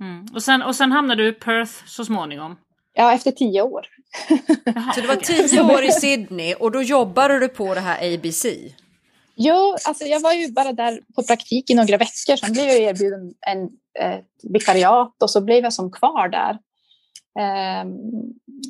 Mm. 0.00 0.26
Och, 0.34 0.42
sen, 0.42 0.62
och 0.62 0.76
sen 0.76 0.92
hamnade 0.92 1.22
du 1.22 1.28
i 1.28 1.32
Perth 1.32 1.72
så 1.86 2.04
småningom? 2.04 2.56
Ja, 2.94 3.14
efter 3.14 3.30
tio 3.30 3.62
år. 3.62 3.86
så 4.94 5.00
det 5.00 5.06
var 5.06 5.16
tio 5.16 5.62
år 5.62 5.84
i 5.84 5.92
Sydney 5.92 6.54
och 6.54 6.70
då 6.70 6.82
jobbade 6.82 7.38
du 7.38 7.48
på 7.48 7.74
det 7.74 7.80
här 7.80 8.14
ABC? 8.14 8.46
Jo, 9.36 9.76
alltså 9.84 10.04
jag 10.04 10.20
var 10.20 10.32
ju 10.32 10.52
bara 10.52 10.72
där 10.72 11.00
på 11.14 11.22
praktik 11.22 11.70
i 11.70 11.74
några 11.74 11.96
veckor. 11.96 12.36
Sen 12.36 12.52
blev 12.52 12.66
jag 12.66 12.76
erbjuden 12.76 13.34
en, 13.46 13.64
ett 14.00 14.24
vikariat 14.42 15.22
och 15.22 15.30
så 15.30 15.40
blev 15.40 15.64
jag 15.64 15.72
som 15.72 15.92
kvar 15.92 16.28
där. 16.28 16.58
Ehm, 17.40 17.96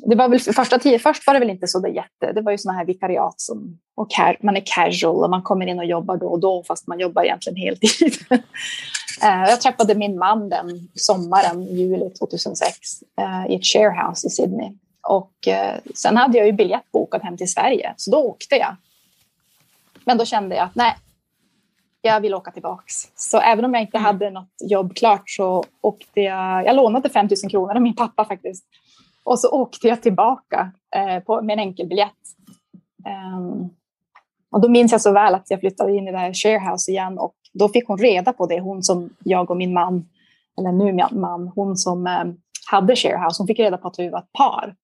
det 0.09 0.15
var 0.15 0.29
väl 0.29 0.39
första 0.39 0.79
tio, 0.79 0.99
först 0.99 1.27
var 1.27 1.33
det 1.33 1.39
väl 1.39 1.49
inte 1.49 1.67
så 1.67 1.79
det 1.79 1.89
jätte, 1.89 2.31
det 2.35 2.41
var 2.41 2.51
ju 2.51 2.57
sådana 2.57 2.79
här 2.79 2.85
vikariat 2.85 3.41
som 3.41 3.79
och 3.95 4.07
man 4.41 4.57
är 4.57 4.63
casual 4.65 5.23
och 5.23 5.29
man 5.29 5.41
kommer 5.41 5.67
in 5.67 5.79
och 5.79 5.85
jobbar 5.85 6.17
då 6.17 6.27
och 6.27 6.39
då 6.39 6.63
fast 6.67 6.87
man 6.87 6.99
jobbar 6.99 7.23
egentligen 7.23 7.57
heltid. 7.57 8.13
Ehm, 9.21 9.41
jag 9.41 9.61
träffade 9.61 9.95
min 9.95 10.17
man 10.17 10.49
den 10.49 10.89
sommaren, 10.95 11.63
juli 11.63 12.09
2006, 12.09 12.77
eh, 13.19 13.51
i 13.51 13.55
ett 13.55 13.65
sharehouse 13.65 14.27
i 14.27 14.29
Sydney. 14.29 14.71
Och 15.07 15.47
eh, 15.47 15.79
sen 15.95 16.17
hade 16.17 16.37
jag 16.37 16.47
ju 16.47 16.53
biljett 16.53 16.91
bokad 16.91 17.21
hem 17.23 17.37
till 17.37 17.51
Sverige, 17.51 17.93
så 17.97 18.11
då 18.11 18.17
åkte 18.17 18.55
jag. 18.55 18.75
Men 20.05 20.17
då 20.17 20.25
kände 20.25 20.55
jag 20.55 20.65
att 20.65 20.75
nej, 20.75 20.95
jag 22.01 22.21
vill 22.21 22.33
åka 22.33 22.51
tillbaks. 22.51 22.93
Så 23.15 23.39
även 23.39 23.65
om 23.65 23.73
jag 23.73 23.83
inte 23.83 23.97
mm. 23.97 24.05
hade 24.05 24.29
något 24.29 24.53
jobb 24.69 24.95
klart 24.95 25.29
så 25.29 25.63
åkte 25.81 26.21
jag, 26.21 26.65
jag 26.65 26.75
lånade 26.75 27.09
5 27.09 27.27
000 27.43 27.51
kronor 27.51 27.75
av 27.75 27.81
min 27.81 27.95
pappa 27.95 28.25
faktiskt. 28.25 28.65
Och 29.23 29.39
så 29.39 29.49
åkte 29.49 29.87
jag 29.87 30.01
tillbaka 30.01 30.71
eh, 30.95 31.19
på, 31.19 31.41
med 31.41 31.53
en 31.53 31.59
enkel 31.59 31.87
biljett. 31.87 32.11
Um, 33.37 33.69
och 34.51 34.61
då 34.61 34.69
minns 34.69 34.91
jag 34.91 35.01
så 35.01 35.13
väl 35.13 35.35
att 35.35 35.49
jag 35.49 35.59
flyttade 35.59 35.95
in 35.95 36.07
i 36.07 36.11
det 36.11 36.17
här 36.17 36.33
sharehouse 36.33 36.91
igen 36.91 37.19
och 37.19 37.35
då 37.53 37.69
fick 37.69 37.87
hon 37.87 37.97
reda 37.97 38.33
på 38.33 38.45
det, 38.45 38.59
hon 38.59 38.83
som 38.83 39.09
jag 39.23 39.51
och 39.51 39.57
min 39.57 39.73
man, 39.73 40.09
eller 40.57 40.71
nu 40.71 40.93
min 40.93 41.21
man, 41.21 41.51
hon 41.55 41.77
som 41.77 42.07
eh, 42.07 42.23
hade 42.71 42.95
sharehouse, 42.95 43.41
hon 43.41 43.47
fick 43.47 43.59
reda 43.59 43.77
på 43.77 43.87
att 43.87 43.99
vi 43.99 44.09
var 44.09 44.19
ett 44.19 44.31
par. 44.31 44.75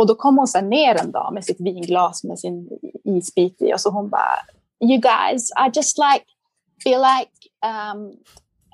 Och 0.00 0.06
då 0.06 0.14
kom 0.14 0.38
hon 0.38 0.48
sen 0.48 0.68
ner 0.68 1.00
en 1.00 1.10
dag 1.10 1.34
med 1.34 1.44
sitt 1.44 1.60
vinglas 1.60 2.24
med 2.24 2.38
sin 2.38 2.68
isbit 3.04 3.62
i 3.62 3.74
och 3.74 3.80
så 3.80 3.90
hon 3.90 4.10
bara 4.10 4.36
You 4.84 5.00
guys, 5.00 5.50
I 5.50 5.70
just 5.74 5.98
like 5.98 6.24
feel 6.84 7.00
like 7.00 7.32
um, 7.66 8.00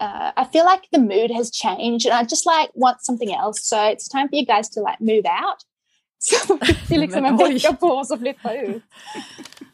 uh, 0.01 0.31
I 0.43 0.45
feel 0.53 0.65
like 0.73 0.89
the 0.93 1.01
mood 1.01 1.31
has 1.37 1.51
changed 1.51 2.07
and 2.11 2.21
I 2.21 2.29
just 2.31 2.47
like 2.47 2.71
want 2.75 2.97
something 3.01 3.33
else. 3.33 3.59
So 3.62 3.77
it's 3.77 4.09
time 4.09 4.29
for 4.29 4.37
you 4.37 4.47
guys 4.47 4.71
to 4.71 4.81
like 4.81 5.01
move 5.01 5.27
out. 5.45 5.61
Så 6.19 6.59
fick 6.59 6.91
vi 6.91 6.99
liksom 6.99 7.25
en 7.25 7.37
vecka 7.37 7.73
på 7.73 7.87
oss 7.87 8.11
att 8.11 8.21
flytta 8.21 8.55
ut. 8.55 8.83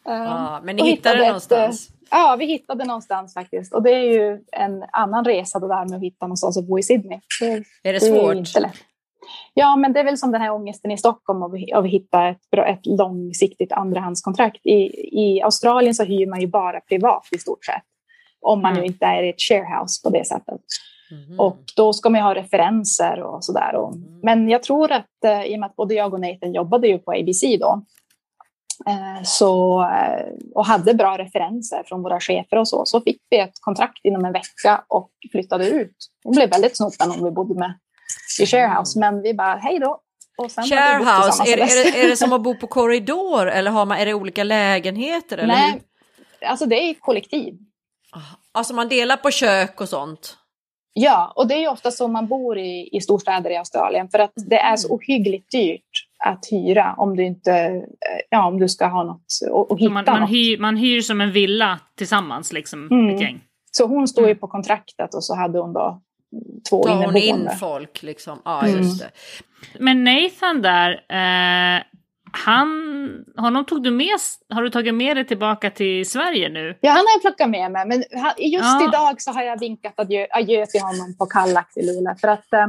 Um, 0.04 0.12
ah, 0.12 0.60
men 0.62 0.76
ni 0.76 0.82
hittade, 0.82 1.16
hittade 1.16 1.26
någonstans? 1.26 1.88
Ett, 1.88 1.94
ja, 2.10 2.36
vi 2.38 2.46
hittade 2.46 2.84
någonstans 2.84 3.34
faktiskt. 3.34 3.74
Och 3.74 3.82
det 3.82 3.90
är 3.90 4.12
ju 4.12 4.44
en 4.52 4.84
annan 4.92 5.24
resa 5.24 5.58
det 5.58 5.68
där 5.68 5.88
med 5.88 5.96
att 5.96 6.02
hitta 6.02 6.26
någonstans 6.26 6.56
att 6.56 6.66
bo 6.66 6.78
i 6.78 6.82
Sydney. 6.82 7.20
Det, 7.40 7.46
är 7.46 7.64
det, 7.82 7.92
det 7.92 8.00
svårt? 8.00 8.64
Är. 8.64 8.91
Ja, 9.54 9.76
men 9.76 9.92
det 9.92 10.00
är 10.00 10.04
väl 10.04 10.18
som 10.18 10.32
den 10.32 10.40
här 10.40 10.52
ångesten 10.52 10.90
i 10.90 10.98
Stockholm 10.98 11.42
av 11.42 11.54
att 11.74 11.86
hitta 11.86 12.28
ett, 12.28 12.50
bra, 12.50 12.66
ett 12.66 12.86
långsiktigt 12.86 13.72
andrahandskontrakt. 13.72 14.66
I, 14.66 14.90
I 15.26 15.42
Australien 15.42 15.94
så 15.94 16.04
hyr 16.04 16.26
man 16.26 16.40
ju 16.40 16.46
bara 16.46 16.80
privat 16.80 17.28
i 17.32 17.38
stort 17.38 17.64
sett. 17.64 17.82
Om 18.40 18.62
man 18.62 18.72
mm. 18.72 18.80
nu 18.80 18.86
inte 18.86 19.06
är 19.06 19.22
i 19.22 19.28
ett 19.28 19.40
sharehouse 19.40 20.02
på 20.04 20.10
det 20.10 20.26
sättet. 20.26 20.60
Mm. 21.12 21.40
Och 21.40 21.58
då 21.76 21.92
ska 21.92 22.10
man 22.10 22.20
ju 22.20 22.24
ha 22.24 22.34
referenser 22.34 23.22
och 23.22 23.44
sådär. 23.44 23.74
Och, 23.74 23.94
mm. 23.94 24.20
Men 24.22 24.48
jag 24.48 24.62
tror 24.62 24.92
att 24.92 25.24
eh, 25.24 25.44
i 25.44 25.56
och 25.56 25.60
med 25.60 25.66
att 25.66 25.76
både 25.76 25.94
jag 25.94 26.14
och 26.14 26.20
Nathan 26.20 26.52
jobbade 26.52 26.88
ju 26.88 26.98
på 26.98 27.12
ABC 27.12 27.42
då. 27.60 27.82
Eh, 28.86 29.22
så, 29.24 29.82
eh, 29.82 30.26
och 30.54 30.66
hade 30.66 30.94
bra 30.94 31.18
referenser 31.18 31.82
från 31.86 32.02
våra 32.02 32.20
chefer 32.20 32.56
och 32.56 32.68
så, 32.68 32.86
så 32.86 33.00
fick 33.00 33.22
vi 33.30 33.38
ett 33.38 33.60
kontrakt 33.60 34.00
inom 34.04 34.24
en 34.24 34.32
vecka 34.32 34.84
och 34.88 35.10
flyttade 35.32 35.68
ut. 35.68 35.96
Det 36.24 36.30
blev 36.30 36.50
väldigt 36.50 36.76
snopen 36.76 37.10
om 37.10 37.24
vi 37.24 37.30
bodde 37.30 37.54
med 37.54 37.74
i 38.40 38.46
sharehouse, 38.46 38.98
men 38.98 39.22
vi 39.22 39.34
bara 39.34 39.56
hej 39.56 39.78
då. 39.78 40.00
sharehouse, 40.68 41.42
är, 41.52 41.58
är, 41.58 41.92
det, 41.92 42.04
är 42.04 42.08
det 42.08 42.16
som 42.16 42.32
att 42.32 42.42
bo 42.42 42.54
på 42.60 42.66
korridor 42.66 43.46
eller 43.46 43.70
har 43.70 43.86
man, 43.86 43.98
är 43.98 44.06
det 44.06 44.14
olika 44.14 44.44
lägenheter? 44.44 45.38
Eller 45.38 45.54
Nej, 45.54 45.72
hur? 46.40 46.46
alltså 46.48 46.66
det 46.66 46.76
är 46.76 46.94
kollektiv. 46.94 47.54
Alltså 48.52 48.74
man 48.74 48.88
delar 48.88 49.16
på 49.16 49.30
kök 49.30 49.80
och 49.80 49.88
sånt? 49.88 50.36
Ja, 50.94 51.32
och 51.36 51.48
det 51.48 51.54
är 51.54 51.58
ju 51.58 51.68
ofta 51.68 51.90
så 51.90 52.08
man 52.08 52.28
bor 52.28 52.58
i, 52.58 52.88
i 52.92 53.00
storstäder 53.00 53.50
i 53.50 53.56
Australien 53.56 54.08
för 54.08 54.18
att 54.18 54.32
det 54.34 54.58
är 54.58 54.76
så 54.76 54.88
mm. 54.88 54.96
ohyggligt 54.96 55.50
dyrt 55.50 56.08
att 56.24 56.44
hyra 56.50 56.94
om 56.98 57.16
du 57.16 57.24
inte, 57.24 57.82
ja 58.28 58.46
om 58.46 58.58
du 58.58 58.68
ska 58.68 58.86
ha 58.86 59.04
något 59.04 59.24
och, 59.50 59.70
och 59.70 59.78
hitta 59.78 59.92
man, 59.92 60.04
man 60.06 60.20
något. 60.20 60.30
Hyr, 60.30 60.58
man 60.58 60.76
hyr 60.76 61.00
som 61.00 61.20
en 61.20 61.32
villa 61.32 61.80
tillsammans 61.96 62.52
liksom, 62.52 62.88
mm. 62.90 63.14
ett 63.14 63.20
gäng. 63.20 63.40
Så 63.70 63.86
hon 63.86 64.08
stod 64.08 64.24
ju 64.24 64.30
mm. 64.30 64.40
på 64.40 64.48
kontraktet 64.48 65.14
och 65.14 65.24
så 65.24 65.34
hade 65.34 65.58
hon 65.58 65.72
då 65.72 66.02
två 66.70 66.82
Tar 66.82 67.04
hon 67.04 67.16
in 67.16 67.50
folk 67.60 68.02
liksom? 68.02 68.42
Ja, 68.44 68.62
mm. 68.64 68.78
just 68.78 68.98
det. 68.98 69.10
Men 69.78 70.04
Nathan 70.04 70.62
där, 70.62 70.90
eh, 71.08 71.82
han, 72.32 72.68
honom 73.36 73.64
tog 73.64 73.82
du 73.82 73.90
med, 73.90 74.16
har 74.48 74.62
du 74.62 74.70
tagit 74.70 74.94
med 74.94 75.16
dig 75.16 75.26
tillbaka 75.26 75.70
till 75.70 76.10
Sverige 76.10 76.48
nu? 76.48 76.78
Ja, 76.80 76.90
han 76.90 76.98
har 76.98 77.12
jag 77.14 77.20
plockat 77.20 77.50
med 77.50 77.72
mig, 77.72 77.86
men 77.86 77.98
just 78.38 78.64
ja. 78.64 78.88
idag 78.88 79.22
så 79.22 79.32
har 79.32 79.42
jag 79.42 79.60
vinkat 79.60 79.94
adjö, 79.96 80.26
adjö 80.30 80.66
till 80.66 80.80
honom 80.80 81.16
på 81.18 81.26
Kallax 81.26 81.76
i 81.76 81.86
Luleå. 81.86 82.14
För 82.20 82.28
att 82.28 82.52
eh, 82.52 82.66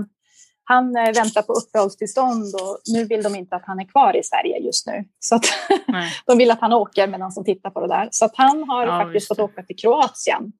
han 0.63 0.95
eh, 0.95 1.13
väntar 1.13 1.41
på 1.41 1.53
uppehållstillstånd 1.53 2.55
och 2.55 2.81
nu 2.93 3.05
vill 3.05 3.23
de 3.23 3.35
inte 3.35 3.55
att 3.55 3.65
han 3.65 3.79
är 3.79 3.85
kvar 3.85 4.15
i 4.15 4.23
Sverige 4.23 4.57
just 4.57 4.87
nu. 4.87 5.05
Så 5.19 5.35
att 5.35 5.45
de 6.25 6.37
vill 6.37 6.51
att 6.51 6.61
han 6.61 6.73
åker 6.73 7.07
medan 7.07 7.31
de 7.35 7.43
tittar 7.43 7.69
på 7.69 7.81
det 7.81 7.87
där. 7.87 8.07
Så 8.11 8.25
att 8.25 8.33
han 8.35 8.63
har 8.69 8.87
ja, 8.87 9.03
faktiskt 9.03 9.27
fått 9.27 9.39
åka 9.39 9.63
till 9.63 9.75
Kroatien 9.75 10.51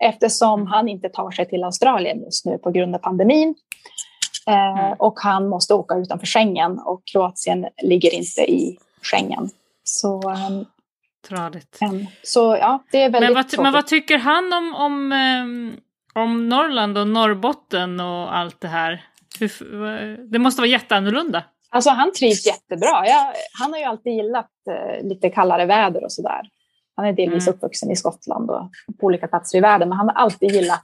eftersom 0.00 0.66
han 0.66 0.88
inte 0.88 1.08
tar 1.08 1.30
sig 1.30 1.48
till 1.48 1.64
Australien 1.64 2.22
just 2.24 2.46
nu 2.46 2.58
på 2.58 2.70
grund 2.70 2.94
av 2.94 2.98
pandemin. 2.98 3.54
Eh, 4.46 4.78
mm. 4.78 4.96
och 4.98 5.18
han 5.20 5.48
måste 5.48 5.74
åka 5.74 5.94
utanför 5.94 6.26
Schengen 6.26 6.78
och 6.78 7.02
Kroatien 7.04 7.66
ligger 7.82 8.14
inte 8.14 8.40
i 8.40 8.78
Schengen. 9.02 9.50
Så, 9.84 10.22
um. 10.22 10.66
Um, 11.80 12.06
så 12.22 12.56
ja, 12.60 12.84
det 12.92 13.02
är 13.02 13.10
väldigt 13.10 13.34
men 13.34 13.34
vad, 13.34 13.62
men 13.62 13.72
vad 13.72 13.86
tycker 13.86 14.18
han 14.18 14.52
om, 14.52 14.74
om, 14.74 15.12
um, 15.12 15.76
om 16.14 16.48
Norrland 16.48 16.98
och 16.98 17.08
Norrbotten 17.08 18.00
och 18.00 18.36
allt 18.36 18.60
det 18.60 18.68
här? 18.68 19.04
det 20.30 20.38
måste 20.38 20.60
vara 20.60 20.68
jätteannorlunda. 20.68 21.44
Alltså 21.70 21.90
han 21.90 22.12
trivs 22.12 22.46
jättebra. 22.46 23.06
Jag, 23.06 23.32
han 23.60 23.72
har 23.72 23.78
ju 23.78 23.84
alltid 23.84 24.12
gillat 24.12 24.50
uh, 24.70 25.08
lite 25.08 25.30
kallare 25.30 25.66
väder 25.66 26.04
och 26.04 26.12
sådär. 26.12 26.40
Han 27.00 27.08
är 27.08 27.12
delvis 27.12 27.46
mm. 27.46 27.54
uppvuxen 27.54 27.90
i 27.90 27.96
Skottland 27.96 28.50
och 28.50 28.70
på 29.00 29.06
olika 29.06 29.28
platser 29.28 29.58
i 29.58 29.60
världen, 29.60 29.88
men 29.88 29.98
han 29.98 30.08
har 30.08 30.14
alltid 30.14 30.50
gillat 30.50 30.82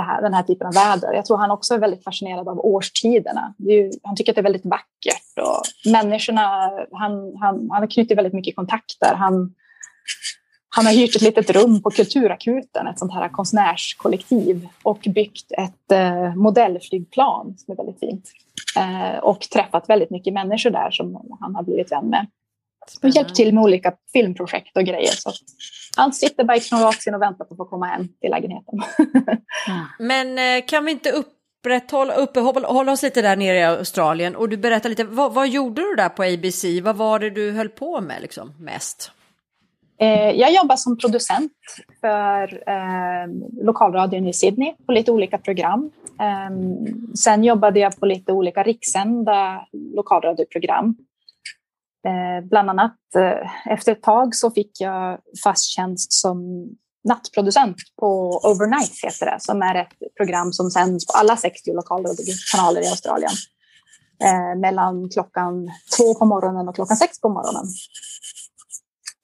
här, 0.00 0.22
den 0.22 0.34
här 0.34 0.42
typen 0.42 0.66
av 0.66 0.74
väder. 0.74 1.12
Jag 1.12 1.24
tror 1.24 1.36
han 1.36 1.50
också 1.50 1.74
är 1.74 1.78
väldigt 1.78 2.04
fascinerad 2.04 2.48
av 2.48 2.60
årstiderna. 2.60 3.54
Ju, 3.58 3.90
han 4.02 4.16
tycker 4.16 4.32
att 4.32 4.36
det 4.36 4.40
är 4.40 4.50
väldigt 4.50 4.66
vackert 4.66 5.38
och 5.40 5.90
människorna, 5.92 6.70
han, 6.92 7.36
han, 7.40 7.70
han 7.70 7.82
har 7.82 7.86
knutit 7.86 8.18
väldigt 8.18 8.32
mycket 8.32 8.56
kontakter. 8.56 9.14
Han, 9.14 9.54
han 10.68 10.86
har 10.86 10.92
hyrt 10.92 11.16
ett 11.16 11.22
litet 11.22 11.50
rum 11.50 11.82
på 11.82 11.90
Kulturakuten, 11.90 12.86
ett 12.86 12.98
sånt 12.98 13.12
här 13.12 13.28
konstnärskollektiv 13.28 14.68
och 14.82 15.06
byggt 15.14 15.52
ett 15.52 15.92
eh, 15.92 16.34
modellflygplan 16.34 17.54
som 17.58 17.72
är 17.72 17.76
väldigt 17.76 18.00
fint. 18.00 18.32
Eh, 18.76 19.18
och 19.18 19.40
träffat 19.40 19.88
väldigt 19.88 20.10
mycket 20.10 20.32
människor 20.32 20.70
där 20.70 20.90
som 20.90 21.36
han 21.40 21.54
har 21.54 21.62
blivit 21.62 21.92
vän 21.92 22.06
med. 22.06 22.26
Och 23.02 23.08
hjälpt 23.08 23.34
till 23.34 23.54
med 23.54 23.62
olika 23.62 23.92
filmprojekt 24.12 24.76
och 24.76 24.84
grejer. 24.84 25.12
Så 25.12 25.32
han 25.96 26.12
sitter 26.12 26.44
bara 26.44 26.56
i 26.56 26.60
Kroatien 26.60 27.14
och 27.14 27.22
väntar 27.22 27.44
på 27.44 27.54
att 27.54 27.58
få 27.58 27.64
komma 27.64 27.86
hem 27.86 28.08
till 28.20 28.30
lägenheten. 28.30 28.80
Men 29.98 30.38
eh, 30.38 30.64
kan 30.66 30.84
vi 30.84 30.90
inte 30.90 31.10
upprätthålla, 31.10 32.14
uppehålla 32.14 32.92
oss 32.92 33.02
lite 33.02 33.22
där 33.22 33.36
nere 33.36 33.58
i 33.58 33.64
Australien 33.64 34.36
och 34.36 34.48
du 34.48 34.56
berättar 34.56 34.88
lite, 34.88 35.04
vad, 35.04 35.34
vad, 35.34 35.48
gjorde 35.48 35.82
du 35.82 35.94
där 35.94 36.08
på 36.08 36.22
ABC? 36.22 36.64
Vad 36.82 36.96
var 36.96 37.18
det 37.18 37.30
du 37.30 37.52
höll 37.52 37.68
på 37.68 38.00
med 38.00 38.22
liksom, 38.22 38.52
mest? 38.60 39.10
Eh, 39.98 40.30
jag 40.30 40.52
jobbar 40.52 40.76
som 40.76 40.98
producent 40.98 41.52
för 42.00 42.68
eh, 42.68 43.26
lokalradion 43.64 44.26
i 44.26 44.32
Sydney 44.32 44.74
på 44.86 44.92
lite 44.92 45.12
olika 45.12 45.38
program. 45.38 45.90
Eh, 46.20 46.56
sen 47.14 47.44
jobbade 47.44 47.80
jag 47.80 48.00
på 48.00 48.06
lite 48.06 48.32
olika 48.32 48.62
rikssända 48.62 49.66
lokalradioprogram 49.72 50.96
Eh, 52.06 52.48
bland 52.48 52.70
annat 52.70 52.96
eh, 53.16 53.72
efter 53.72 53.92
ett 53.92 54.02
tag 54.02 54.34
så 54.34 54.50
fick 54.50 54.80
jag 54.80 55.18
fast 55.44 55.64
tjänst 55.64 56.12
som 56.12 56.66
nattproducent 57.08 57.76
på 58.00 58.40
Overnight 58.44 59.04
heter 59.04 59.26
det, 59.26 59.36
som 59.40 59.62
är 59.62 59.74
ett 59.74 60.16
program 60.16 60.52
som 60.52 60.70
sänds 60.70 61.06
på 61.06 61.12
alla 61.12 61.36
60 61.36 61.72
lokalradiokanaler 61.72 62.80
i 62.80 62.88
Australien. 62.88 63.32
Eh, 64.24 64.60
mellan 64.60 65.08
klockan 65.10 65.70
två 65.96 66.14
på 66.14 66.24
morgonen 66.24 66.68
och 66.68 66.74
klockan 66.74 66.96
sex 66.96 67.20
på 67.20 67.28
morgonen. 67.28 67.64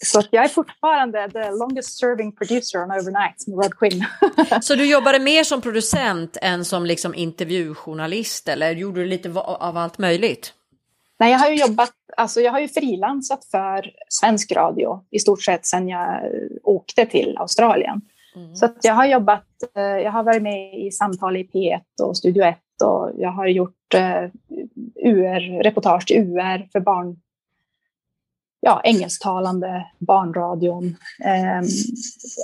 Så 0.04 0.18
att 0.18 0.28
jag 0.30 0.44
är 0.44 0.48
fortfarande 0.48 1.30
the 1.30 1.50
longest 1.50 1.98
serving 1.98 2.36
producer 2.36 2.82
on 2.82 2.90
Overnight 2.90 3.46
med 3.46 3.64
Rod 3.64 3.74
Quinn. 3.74 4.04
så 4.62 4.74
du 4.74 4.86
jobbade 4.86 5.18
mer 5.18 5.44
som 5.44 5.60
producent 5.60 6.36
än 6.42 6.64
som 6.64 6.86
liksom 6.86 7.14
intervjujournalist 7.14 8.48
eller 8.48 8.70
gjorde 8.70 9.00
du 9.00 9.06
lite 9.06 9.30
av 9.40 9.76
allt 9.76 9.98
möjligt? 9.98 10.52
Nej, 11.22 11.32
jag 11.32 11.38
har 11.38 11.50
ju 11.50 11.56
jobbat, 11.56 11.92
alltså 12.16 12.40
jag 12.40 12.52
har 12.52 12.60
ju 12.60 12.68
frilansat 12.68 13.44
för 13.44 13.90
svensk 14.08 14.52
radio 14.52 15.04
i 15.10 15.18
stort 15.18 15.42
sett 15.42 15.66
sedan 15.66 15.88
jag 15.88 16.20
åkte 16.62 17.06
till 17.06 17.36
Australien. 17.38 18.00
Mm. 18.36 18.56
Så 18.56 18.68
jag 18.82 18.94
har 18.94 19.06
jobbat, 19.06 19.46
eh, 19.76 19.82
jag 19.82 20.12
har 20.12 20.22
varit 20.22 20.42
med 20.42 20.74
i 20.74 20.90
samtal 20.90 21.36
i 21.36 21.44
P1 21.44 22.02
och 22.02 22.16
Studio 22.16 22.44
1 22.44 22.58
och 22.84 23.10
jag 23.16 23.30
har 23.30 23.46
gjort 23.46 23.94
uh, 23.94 24.30
UR, 25.04 25.62
reportage 25.62 26.06
till 26.06 26.16
UR 26.16 26.68
för 26.72 26.80
barn, 26.80 27.16
ja, 28.60 28.80
engelsktalande, 28.84 29.86
barnradion, 29.98 30.84
um, 30.84 31.68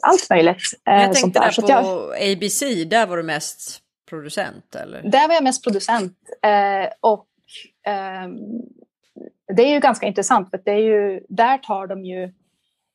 allt 0.02 0.30
möjligt. 0.30 0.56
Uh, 0.88 0.94
jag 0.94 1.14
tänkte 1.14 1.40
där, 1.40 1.46
där 1.46 1.62
på 1.62 1.68
jag, 1.68 2.32
ABC, 2.32 2.60
där 2.86 3.06
var 3.06 3.16
du 3.16 3.22
mest 3.22 3.80
producent 4.08 4.74
eller? 4.74 5.02
Där 5.02 5.28
var 5.28 5.34
jag 5.34 5.44
mest 5.44 5.64
producent 5.64 6.18
uh, 6.46 6.92
och 7.00 7.27
det 9.56 9.62
är 9.62 9.74
ju 9.74 9.80
ganska 9.80 10.06
intressant 10.06 10.50
för 10.50 10.60
det 10.64 10.70
är 10.70 10.76
ju, 10.76 11.20
där 11.28 11.58
tar 11.58 11.86
de 11.86 12.04
ju 12.04 12.32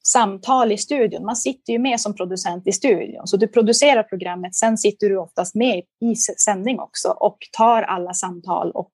samtal 0.06 0.72
i 0.72 0.78
studion. 0.78 1.26
Man 1.26 1.36
sitter 1.36 1.74
ju 1.74 1.80
med 1.80 2.00
som 2.00 2.16
producent 2.16 2.68
i 2.68 2.72
studion, 2.72 3.28
så 3.28 3.38
du 3.38 3.48
producerar 3.48 4.04
programmet. 4.04 4.56
Sen 4.56 4.78
sitter 4.78 5.10
du 5.10 5.18
oftast 5.18 5.56
med 5.56 5.84
i 6.02 6.16
sändning 6.16 6.80
också 6.80 7.10
och 7.10 7.38
tar 7.58 7.82
alla 7.82 8.14
samtal 8.14 8.72
och 8.72 8.92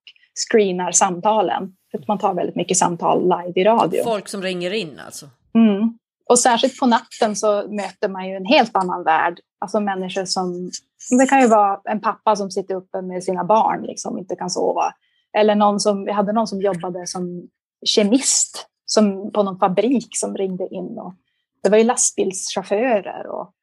screenar 0.49 0.91
samtalen. 0.91 1.75
För 1.91 2.03
man 2.07 2.17
tar 2.17 2.33
väldigt 2.33 2.55
mycket 2.55 2.77
samtal 2.77 3.23
live 3.23 3.61
i 3.61 3.63
radio. 3.63 4.03
Folk 4.03 4.27
som 4.27 4.41
ringer 4.41 4.71
in 4.71 4.99
alltså? 5.05 5.25
Mm. 5.53 5.97
Och 6.29 6.39
särskilt 6.39 6.79
på 6.79 6.85
natten 6.85 7.35
så 7.35 7.67
möter 7.67 8.09
man 8.09 8.29
ju 8.29 8.35
en 8.35 8.45
helt 8.45 8.75
annan 8.75 9.03
värld. 9.03 9.39
Alltså 9.59 9.79
människor 9.79 10.25
som... 10.25 10.71
Det 11.19 11.25
kan 11.25 11.41
ju 11.41 11.47
vara 11.47 11.81
en 11.83 12.01
pappa 12.01 12.35
som 12.35 12.51
sitter 12.51 12.75
uppe 12.75 13.01
med 13.01 13.23
sina 13.23 13.43
barn, 13.43 13.81
liksom 13.81 14.17
inte 14.17 14.35
kan 14.35 14.49
sova. 14.49 14.93
Eller 15.37 15.55
någon 15.55 15.79
som, 15.79 16.05
vi 16.05 16.11
hade 16.11 16.33
någon 16.33 16.47
som 16.47 16.61
jobbade 16.61 17.07
som 17.07 17.49
kemist 17.85 18.67
som, 18.85 19.31
på 19.31 19.43
någon 19.43 19.59
fabrik 19.59 20.17
som 20.17 20.37
ringde 20.37 20.67
in. 20.67 20.99
Och 20.99 21.13
det 21.63 21.69
var 21.69 21.77
ju 21.77 21.83
lastbilschaufförer 21.83 23.27
och 23.27 23.53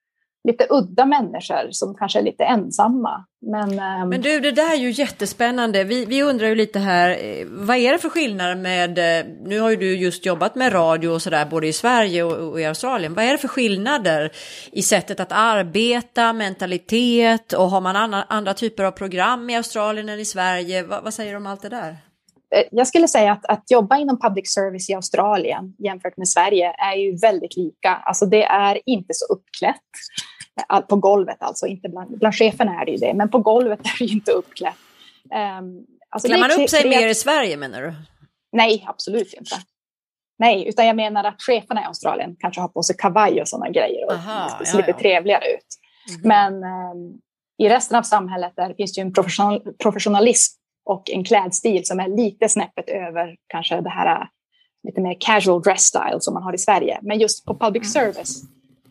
lite 0.46 0.66
udda 0.70 1.06
människor 1.06 1.68
som 1.70 1.94
kanske 1.94 2.18
är 2.18 2.22
lite 2.22 2.44
ensamma. 2.44 3.24
Men, 3.40 3.78
ehm, 3.78 4.08
Men 4.08 4.20
du, 4.20 4.40
det 4.40 4.52
där 4.52 4.72
är 4.72 4.76
ju 4.76 4.90
jättespännande. 4.90 5.84
Vi, 5.84 6.04
vi 6.04 6.22
undrar 6.22 6.48
ju 6.48 6.54
lite 6.54 6.78
här, 6.78 7.10
eh, 7.10 7.46
vad 7.46 7.76
är 7.76 7.92
det 7.92 7.98
för 7.98 8.08
skillnader 8.08 8.54
med, 8.54 8.98
eh, 8.98 9.26
nu 9.44 9.60
har 9.60 9.70
ju 9.70 9.76
du 9.76 9.96
just 9.96 10.26
jobbat 10.26 10.54
med 10.54 10.74
radio 10.74 11.08
och 11.08 11.22
sådär 11.22 11.46
både 11.46 11.66
i 11.66 11.72
Sverige 11.72 12.22
och, 12.22 12.50
och, 12.50 12.60
i 12.60 12.64
Australien. 12.64 13.14
Vad 13.14 13.24
är 13.24 13.32
det 13.32 13.38
för 13.38 13.48
skillnader 13.48 14.32
i 14.72 14.82
sättet 14.82 15.20
att 15.20 15.32
arbeta, 15.32 16.32
mentalitet 16.32 17.52
och 17.52 17.70
har 17.70 17.80
man 17.80 17.96
andra, 17.96 18.22
andra 18.22 18.54
typer 18.54 18.84
av 18.84 18.90
program 18.90 19.50
i 19.50 19.56
Australien 19.56 20.08
än 20.08 20.20
i 20.20 20.24
Sverige? 20.24 20.82
Va, 20.82 21.00
vad 21.04 21.14
säger 21.14 21.30
du 21.30 21.36
om 21.36 21.46
allt 21.46 21.62
det 21.62 21.68
där? 21.68 21.96
Eh, 22.54 22.64
jag 22.70 22.86
skulle 22.86 23.08
säga 23.08 23.32
att, 23.32 23.46
att 23.46 23.70
jobba 23.70 23.96
inom 23.96 24.20
public 24.20 24.54
service 24.54 24.90
i 24.90 24.94
Australien 24.94 25.74
jämfört 25.78 26.16
med 26.16 26.28
Sverige 26.28 26.74
är 26.78 26.96
ju 26.96 27.16
väldigt 27.16 27.56
lika. 27.56 27.90
Alltså 27.90 28.26
det 28.26 28.42
är 28.42 28.80
inte 28.86 29.14
så 29.14 29.34
uppklätt 29.34 29.90
på 30.88 30.96
golvet 30.96 31.36
alltså, 31.40 31.66
inte 31.66 31.88
bland, 31.88 32.18
bland 32.18 32.34
cheferna 32.34 32.80
är 32.80 32.84
det 32.84 32.92
ju 32.92 32.98
det, 32.98 33.14
men 33.14 33.30
på 33.30 33.38
golvet 33.38 33.80
är 33.80 33.98
det 33.98 34.04
ju 34.04 34.14
inte 34.14 34.32
uppklätt. 34.32 34.74
Um, 35.58 35.86
alltså 36.10 36.28
Klär 36.28 36.38
man 36.38 36.62
upp 36.62 36.70
sig 36.70 36.88
mer 36.88 37.08
i 37.08 37.14
Sverige 37.14 37.56
menar 37.56 37.82
du? 37.82 37.94
Nej, 38.52 38.84
absolut 38.88 39.32
inte. 39.32 39.56
Nej, 40.38 40.68
utan 40.68 40.86
jag 40.86 40.96
menar 40.96 41.24
att 41.24 41.42
cheferna 41.42 41.82
i 41.82 41.84
Australien 41.84 42.36
kanske 42.38 42.60
har 42.60 42.68
på 42.68 42.82
sig 42.82 42.96
kavaj 42.96 43.40
och 43.40 43.48
sådana 43.48 43.70
grejer 43.70 44.06
och 44.06 44.12
Aha, 44.12 44.64
ser 44.64 44.76
lite 44.76 44.92
trevligare 44.92 45.44
ut. 45.44 45.66
Mm. 46.08 46.20
Men 46.22 46.54
um, 46.54 47.20
i 47.58 47.68
resten 47.68 47.98
av 47.98 48.02
samhället 48.02 48.52
där 48.56 48.74
finns 48.74 48.94
det 48.94 49.00
ju 49.00 49.06
en 49.06 49.12
professional, 49.12 49.60
professionalism 49.82 50.58
och 50.84 51.10
en 51.10 51.24
klädstil 51.24 51.86
som 51.86 52.00
är 52.00 52.08
lite 52.08 52.48
snäppet 52.48 52.88
över 52.88 53.36
kanske 53.48 53.80
det 53.80 53.90
här 53.90 54.28
lite 54.88 55.00
mer 55.00 55.16
casual 55.20 55.62
dress 55.62 55.82
style 55.82 56.20
som 56.20 56.34
man 56.34 56.42
har 56.42 56.54
i 56.54 56.58
Sverige. 56.58 56.98
Men 57.02 57.18
just 57.18 57.44
på 57.44 57.58
public 57.58 57.96
mm. 57.96 58.14
service 58.14 58.42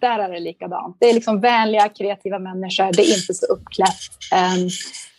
där 0.02 0.20
är 0.20 0.30
det 0.30 0.40
likadant. 0.40 0.98
Det 1.00 1.10
är 1.10 1.14
liksom 1.14 1.42
vänliga, 1.42 1.90
kreativa 1.90 2.40
människor. 2.40 2.94
Det 2.94 3.02
är 3.02 3.18
inte 3.22 3.34
så 3.34 3.46
uppklätt. 3.46 4.00
Ehm, 4.34 4.70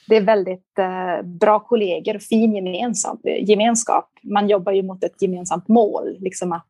det 0.08 0.16
är 0.16 0.20
väldigt 0.20 0.78
eh, 0.78 1.26
bra 1.26 1.60
kollegor 1.60 2.16
och 2.16 2.22
fin 2.22 2.54
gemensam, 2.54 3.18
gemenskap. 3.40 4.10
Man 4.22 4.48
jobbar 4.48 4.72
ju 4.72 4.82
mot 4.82 5.04
ett 5.04 5.22
gemensamt 5.22 5.68
mål, 5.68 6.16
liksom 6.20 6.52
att 6.52 6.68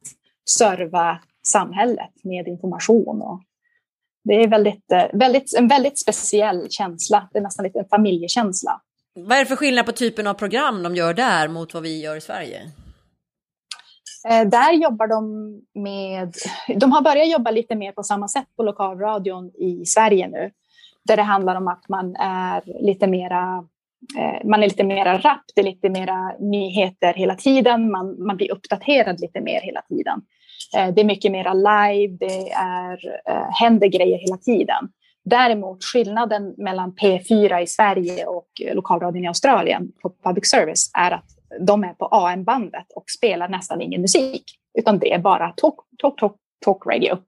serva 0.50 1.18
samhället 1.46 2.12
med 2.22 2.48
information. 2.48 3.22
Och 3.22 3.42
det 4.24 4.34
är 4.34 4.48
väldigt, 4.48 4.92
eh, 4.92 5.04
väldigt, 5.12 5.54
en 5.58 5.68
väldigt 5.68 5.98
speciell 5.98 6.66
känsla. 6.70 7.28
Det 7.32 7.38
är 7.38 7.42
nästan 7.42 7.64
lite 7.64 7.78
en 7.78 7.88
familjekänsla. 7.88 8.80
Vad 9.14 9.38
är 9.38 9.40
det 9.40 9.46
för 9.46 9.56
skillnad 9.56 9.86
på 9.86 9.92
typen 9.92 10.26
av 10.26 10.34
program 10.34 10.82
de 10.82 10.96
gör 10.96 11.14
där 11.14 11.48
mot 11.48 11.74
vad 11.74 11.82
vi 11.82 12.00
gör 12.00 12.16
i 12.16 12.20
Sverige? 12.20 12.60
Eh, 14.28 14.48
där 14.48 14.72
jobbar 14.72 15.06
de 15.06 15.52
med, 15.74 16.34
de 16.76 16.92
har 16.92 17.02
börjat 17.02 17.28
jobba 17.28 17.50
lite 17.50 17.74
mer 17.74 17.92
på 17.92 18.02
samma 18.02 18.28
sätt 18.28 18.46
på 18.56 18.62
lokalradion 18.62 19.50
i 19.54 19.84
Sverige 19.86 20.28
nu. 20.28 20.50
Där 21.04 21.16
det 21.16 21.22
handlar 21.22 21.56
om 21.56 21.68
att 21.68 21.88
man 21.88 22.16
är 22.16 22.62
lite 22.80 23.06
mera 23.06 23.64
eh, 24.18 24.48
man 24.48 24.62
är 24.62 24.66
lite 24.66 24.84
mera 24.84 25.18
rapp, 25.18 25.44
det 25.54 25.60
är 25.60 25.64
lite 25.64 25.88
mera 25.88 26.32
nyheter 26.40 27.14
hela 27.14 27.34
tiden, 27.34 27.90
man, 27.90 28.26
man 28.26 28.36
blir 28.36 28.52
uppdaterad 28.52 29.20
lite 29.20 29.40
mer 29.40 29.60
hela 29.60 29.82
tiden. 29.82 30.22
Eh, 30.76 30.94
det 30.94 31.00
är 31.00 31.04
mycket 31.04 31.32
mera 31.32 31.54
live, 31.54 32.16
det 32.20 32.50
är, 32.52 33.20
eh, 33.28 33.50
händer 33.50 33.86
grejer 33.86 34.18
hela 34.18 34.36
tiden. 34.36 34.88
Däremot 35.24 35.84
skillnaden 35.84 36.54
mellan 36.56 36.92
P4 36.92 37.62
i 37.62 37.66
Sverige 37.66 38.26
och 38.26 38.48
lokalradion 38.74 39.24
i 39.24 39.28
Australien 39.28 39.92
på 40.02 40.12
public 40.24 40.50
service 40.50 40.90
är 40.94 41.10
att 41.10 41.35
de 41.60 41.84
är 41.84 41.94
på 41.94 42.06
AM-bandet 42.06 42.86
och 42.94 43.04
spelar 43.10 43.48
nästan 43.48 43.82
ingen 43.82 44.00
musik, 44.00 44.44
utan 44.78 44.98
det 44.98 45.12
är 45.12 45.18
bara 45.18 45.52
talk, 45.56 45.74
talk, 45.98 46.18
talk, 46.18 46.36
talk 46.64 46.86
radio. 46.86 47.18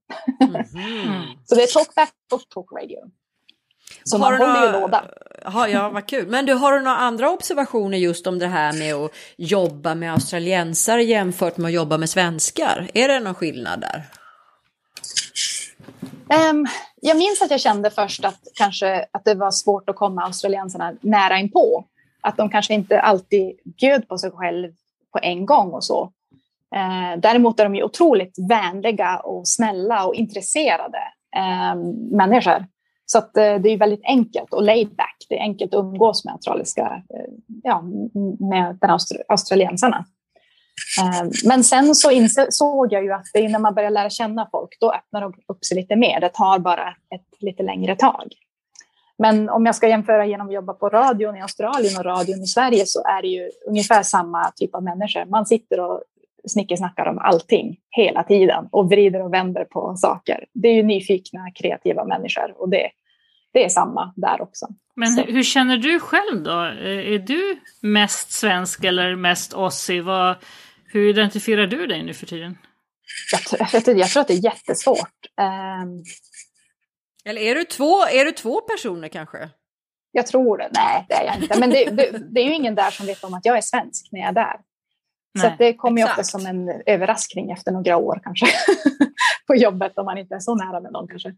Mm. 0.40 0.64
så 1.44 1.54
det 1.54 1.62
är 1.62 1.72
talkback 1.72 2.14
och 2.32 2.48
talk 2.48 2.72
radio. 2.72 2.98
Så 4.04 4.18
har 4.18 4.30
man 4.30 4.40
håller 4.40 4.52
några... 4.52 4.66
ju 4.66 4.80
låda. 4.80 5.04
Ja, 5.44 5.68
ja, 5.68 5.88
vad 5.88 6.06
kul. 6.06 6.26
Men 6.28 6.46
du, 6.46 6.54
har 6.54 6.72
du 6.72 6.80
några 6.80 6.96
andra 6.96 7.30
observationer 7.30 7.98
just 7.98 8.26
om 8.26 8.38
det 8.38 8.46
här 8.46 8.72
med 8.72 8.94
att 8.94 9.12
jobba 9.36 9.94
med 9.94 10.12
australiensare 10.12 11.04
jämfört 11.04 11.56
med 11.56 11.68
att 11.68 11.74
jobba 11.74 11.98
med 11.98 12.10
svenskar? 12.10 12.90
Är 12.94 13.08
det 13.08 13.20
någon 13.20 13.34
skillnad 13.34 13.80
där? 13.80 14.04
Um, 16.50 16.66
jag 17.00 17.16
minns 17.16 17.42
att 17.42 17.50
jag 17.50 17.60
kände 17.60 17.90
först 17.90 18.24
att 18.24 18.40
kanske 18.54 19.06
att 19.12 19.24
det 19.24 19.34
var 19.34 19.50
svårt 19.50 19.88
att 19.88 19.96
komma 19.96 20.22
australiensarna 20.24 20.94
nära 21.00 21.38
inpå. 21.38 21.84
Att 22.20 22.36
de 22.36 22.50
kanske 22.50 22.74
inte 22.74 23.00
alltid 23.00 23.58
bjöd 23.80 24.08
på 24.08 24.18
sig 24.18 24.30
själv 24.30 24.72
på 25.12 25.18
en 25.22 25.46
gång 25.46 25.72
och 25.72 25.84
så. 25.84 26.12
Eh, 26.74 27.20
däremot 27.20 27.60
är 27.60 27.64
de 27.64 27.74
ju 27.74 27.82
otroligt 27.82 28.34
vänliga 28.48 29.18
och 29.18 29.48
snälla 29.48 30.06
och 30.06 30.14
intresserade 30.14 30.98
eh, 31.36 31.74
människor. 32.10 32.66
Så 33.06 33.18
att, 33.18 33.36
eh, 33.36 33.54
det 33.54 33.68
är 33.68 33.76
väldigt 33.76 34.04
enkelt 34.04 34.52
och 34.52 34.62
laid 34.62 34.96
back. 34.96 35.16
Det 35.28 35.38
är 35.38 35.42
enkelt 35.42 35.74
att 35.74 35.78
umgås 35.78 36.24
med 36.24 36.32
australiska, 36.32 37.02
eh, 37.14 37.32
ja, 37.62 37.82
med 38.38 38.78
den 38.80 38.90
austr 38.90 39.16
australiensarna. 39.28 40.04
Ehm, 41.02 41.30
men 41.44 41.64
sen 41.64 41.94
så 41.94 42.10
insåg 42.10 42.92
jag 42.92 43.04
ju 43.04 43.12
att 43.12 43.26
det 43.32 43.44
är 43.44 43.48
när 43.48 43.58
man 43.58 43.74
börjar 43.74 43.90
lära 43.90 44.10
känna 44.10 44.48
folk, 44.50 44.76
då 44.80 44.92
öppnar 44.92 45.20
de 45.20 45.32
upp 45.46 45.64
sig 45.64 45.76
lite 45.76 45.96
mer. 45.96 46.20
Det 46.20 46.28
tar 46.28 46.58
bara 46.58 46.88
ett 46.88 47.42
lite 47.42 47.62
längre 47.62 47.96
tag. 47.96 48.32
Men 49.18 49.48
om 49.48 49.66
jag 49.66 49.74
ska 49.74 49.88
jämföra 49.88 50.26
genom 50.26 50.46
att 50.46 50.54
jobba 50.54 50.72
på 50.72 50.88
radion 50.88 51.36
i 51.36 51.40
Australien 51.40 51.98
och 51.98 52.04
radion 52.04 52.42
i 52.42 52.46
Sverige 52.46 52.86
så 52.86 53.04
är 53.04 53.22
det 53.22 53.28
ju 53.28 53.50
ungefär 53.66 54.02
samma 54.02 54.52
typ 54.56 54.74
av 54.74 54.82
människor. 54.82 55.24
Man 55.24 55.46
sitter 55.46 55.80
och 55.80 56.02
snickersnackar 56.48 57.06
om 57.06 57.18
allting 57.18 57.76
hela 57.90 58.22
tiden 58.22 58.68
och 58.70 58.90
vrider 58.90 59.22
och 59.22 59.32
vänder 59.32 59.64
på 59.64 59.94
saker. 59.96 60.44
Det 60.52 60.68
är 60.68 60.74
ju 60.74 60.82
nyfikna, 60.82 61.50
kreativa 61.54 62.04
människor 62.04 62.54
och 62.56 62.68
det, 62.68 62.90
det 63.52 63.64
är 63.64 63.68
samma 63.68 64.12
där 64.16 64.42
också. 64.42 64.66
Men 64.94 65.08
så. 65.08 65.22
hur 65.22 65.42
känner 65.42 65.76
du 65.76 66.00
själv 66.00 66.42
då? 66.42 66.60
Är 66.84 67.18
du 67.18 67.58
mest 67.80 68.32
svensk 68.32 68.84
eller 68.84 69.14
mest 69.16 69.54
ossi? 69.54 70.00
Vad, 70.00 70.36
hur 70.84 71.10
identifierar 71.10 71.66
du 71.66 71.86
dig 71.86 72.02
nu 72.02 72.14
för 72.14 72.26
tiden? 72.26 72.58
Jag, 73.32 73.70
jag, 73.72 73.98
jag 73.98 74.10
tror 74.10 74.20
att 74.20 74.28
det 74.28 74.34
är 74.34 74.44
jättesvårt. 74.44 75.26
Um, 75.40 76.04
Eller 77.28 77.40
är 77.40 77.54
du, 77.54 77.64
två, 77.64 78.02
är 78.02 78.24
du 78.24 78.32
två 78.32 78.60
personer 78.60 79.08
kanske? 79.08 79.50
Jag 80.12 80.26
tror 80.26 80.58
det. 80.58 80.70
Nej, 80.72 81.06
det 81.08 81.14
är 81.14 81.24
jag 81.24 81.42
inte. 81.42 81.60
Men 81.60 81.70
det, 81.70 81.84
det, 81.84 82.34
det 82.34 82.40
är 82.40 82.44
ju 82.44 82.54
ingen 82.54 82.74
där 82.74 82.90
som 82.90 83.06
vet 83.06 83.24
om 83.24 83.34
att 83.34 83.44
jag 83.44 83.56
är 83.56 83.60
svensk 83.60 84.08
när 84.12 84.20
jag 84.20 84.28
är 84.28 84.32
där. 84.32 84.60
Nej, 85.34 85.50
så 85.50 85.56
det 85.58 85.74
kommer 85.74 86.00
ju 86.02 86.08
ofta 86.08 86.24
som 86.24 86.46
en 86.46 86.82
överraskning 86.86 87.50
efter 87.50 87.72
några 87.72 87.96
år 87.96 88.20
kanske. 88.24 88.46
på 89.46 89.54
jobbet 89.54 89.98
om 89.98 90.04
man 90.04 90.18
inte 90.18 90.34
är 90.34 90.40
så 90.40 90.54
nära 90.54 90.80
med 90.80 90.92
någon 90.92 91.08
kanske. 91.08 91.34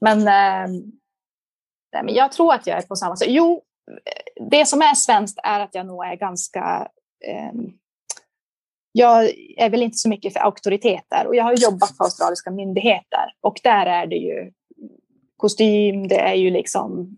Men, 0.00 0.18
eh, 0.18 0.68
nej, 1.92 2.04
men 2.04 2.14
jag 2.14 2.32
tror 2.32 2.54
att 2.54 2.66
jag 2.66 2.78
är 2.78 2.82
på 2.82 2.96
samma 2.96 3.16
sätt. 3.16 3.28
Jo, 3.30 3.62
det 4.50 4.66
som 4.66 4.82
är 4.82 4.94
svenskt 4.94 5.38
är 5.44 5.60
att 5.60 5.74
jag 5.74 5.86
nog 5.86 6.04
är 6.04 6.16
ganska 6.16 6.88
eh, 7.26 7.52
jag 8.92 9.30
är 9.56 9.70
väl 9.70 9.82
inte 9.82 9.96
så 9.96 10.08
mycket 10.08 10.32
för 10.32 10.40
auktoriteter 10.40 11.26
och 11.26 11.36
jag 11.36 11.44
har 11.44 11.52
jobbat 11.52 11.96
för 11.96 12.04
australiska 12.04 12.50
myndigheter 12.50 13.34
och 13.40 13.60
där 13.62 13.86
är 13.86 14.06
det 14.06 14.16
ju 14.16 14.52
kostym, 15.42 16.08
det 16.08 16.20
är 16.20 16.34
ju 16.34 16.50
liksom 16.50 17.16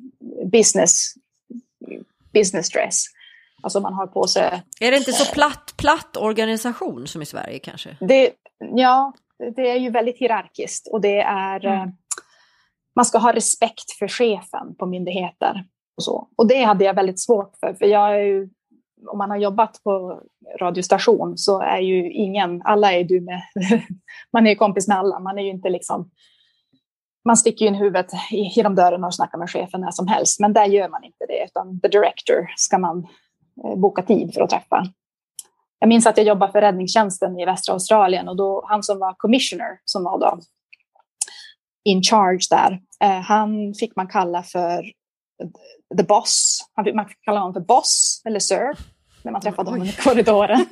business, 0.52 1.14
business 2.32 2.70
dress. 2.70 3.04
Alltså 3.62 3.80
man 3.80 3.92
har 3.92 4.06
på 4.06 4.26
sig... 4.26 4.62
Är 4.80 4.90
det 4.90 4.96
inte 4.96 5.12
så 5.12 5.32
platt, 5.32 5.74
platt 5.76 6.16
organisation 6.16 7.06
som 7.06 7.22
i 7.22 7.26
Sverige 7.26 7.58
kanske? 7.58 7.96
Det, 8.00 8.30
ja, 8.58 9.12
det 9.56 9.70
är 9.70 9.76
ju 9.76 9.90
väldigt 9.90 10.18
hierarkiskt 10.18 10.88
och 10.88 11.00
det 11.00 11.20
är... 11.20 11.66
Mm. 11.66 11.90
Man 12.96 13.04
ska 13.04 13.18
ha 13.18 13.32
respekt 13.32 13.92
för 13.98 14.08
chefen 14.08 14.74
på 14.78 14.86
myndigheter. 14.86 15.64
Och, 15.96 16.04
så. 16.04 16.28
och 16.36 16.48
det 16.48 16.62
hade 16.62 16.84
jag 16.84 16.94
väldigt 16.94 17.20
svårt 17.20 17.56
för, 17.60 17.74
för 17.74 17.86
jag 17.86 18.14
är 18.14 18.24
ju 18.24 18.48
om 19.06 19.18
man 19.18 19.30
har 19.30 19.36
jobbat 19.36 19.80
på 19.84 20.22
radiostation 20.60 21.38
så 21.38 21.60
är 21.60 21.78
ju 21.78 22.12
ingen, 22.12 22.62
alla 22.64 22.92
är 22.92 23.04
du 23.04 23.20
med, 23.20 23.42
man 24.32 24.46
är 24.46 24.50
ju 24.50 24.56
kompis 24.56 24.88
med 24.88 24.98
alla, 24.98 25.18
man 25.18 25.38
är 25.38 25.42
ju 25.42 25.50
inte 25.50 25.68
liksom, 25.68 26.10
man 27.24 27.36
sticker 27.36 27.64
ju 27.64 27.68
in 27.68 27.74
huvudet 27.74 28.06
genom 28.30 28.74
dörren 28.74 29.04
och 29.04 29.14
snackar 29.14 29.38
med 29.38 29.50
chefen 29.50 29.80
när 29.80 29.90
som 29.90 30.08
helst, 30.08 30.40
men 30.40 30.52
där 30.52 30.64
gör 30.64 30.88
man 30.88 31.04
inte 31.04 31.26
det, 31.28 31.44
utan 31.44 31.80
the 31.80 31.88
director 31.88 32.52
ska 32.56 32.78
man 32.78 33.06
eh, 33.64 33.76
boka 33.76 34.02
tid 34.02 34.34
för 34.34 34.40
att 34.40 34.50
träffa. 34.50 34.84
Jag 35.78 35.88
minns 35.88 36.06
att 36.06 36.16
jag 36.16 36.26
jobbade 36.26 36.52
för 36.52 36.60
räddningstjänsten 36.60 37.38
i 37.38 37.44
västra 37.44 37.72
Australien 37.72 38.28
och 38.28 38.36
då 38.36 38.64
han 38.68 38.82
som 38.82 38.98
var 38.98 39.14
commissioner, 39.18 39.78
som 39.84 40.04
var 40.04 40.18
då 40.18 40.38
in 41.84 42.02
charge 42.02 42.46
där, 42.50 42.80
eh, 43.00 43.20
han 43.20 43.74
fick 43.74 43.96
man 43.96 44.08
kalla 44.08 44.42
för 44.42 44.82
the 45.96 46.02
boss. 46.02 46.58
Han 46.74 46.84
fick, 46.84 46.94
man 46.94 47.08
fick 47.08 47.20
kalla 47.24 47.40
honom 47.40 47.54
för 47.54 47.60
boss 47.60 48.22
eller 48.24 48.40
sir 48.40 48.76
när 49.22 49.32
man 49.32 49.40
träffade 49.40 49.70
honom 49.70 49.86
i 49.86 49.92
korridoren. 49.92 50.66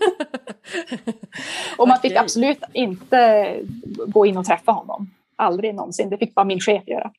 och 1.78 1.88
man 1.88 1.98
fick 1.98 2.16
absolut 2.16 2.62
inte 2.72 3.56
gå 4.06 4.26
in 4.26 4.36
och 4.36 4.44
träffa 4.44 4.72
honom. 4.72 5.10
Aldrig 5.42 5.74
någonsin. 5.74 6.10
Det 6.10 6.18
fick 6.18 6.34
bara 6.34 6.44
min 6.44 6.60
chef 6.60 6.82
göra. 6.86 7.10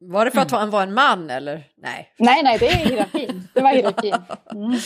Var 0.00 0.24
det 0.24 0.30
för 0.30 0.40
att 0.40 0.50
han 0.50 0.70
var 0.70 0.82
en 0.82 0.94
man 0.94 1.30
eller? 1.30 1.62
Nej. 1.76 2.12
Nej, 2.18 2.42
nej, 2.42 2.58
det 2.58 2.68
är 2.68 2.76
hierarkin. 2.76 3.48
Det 3.54 3.60
var 3.60 3.70
hierarkin. 3.70 4.14
Mm. 4.54 4.78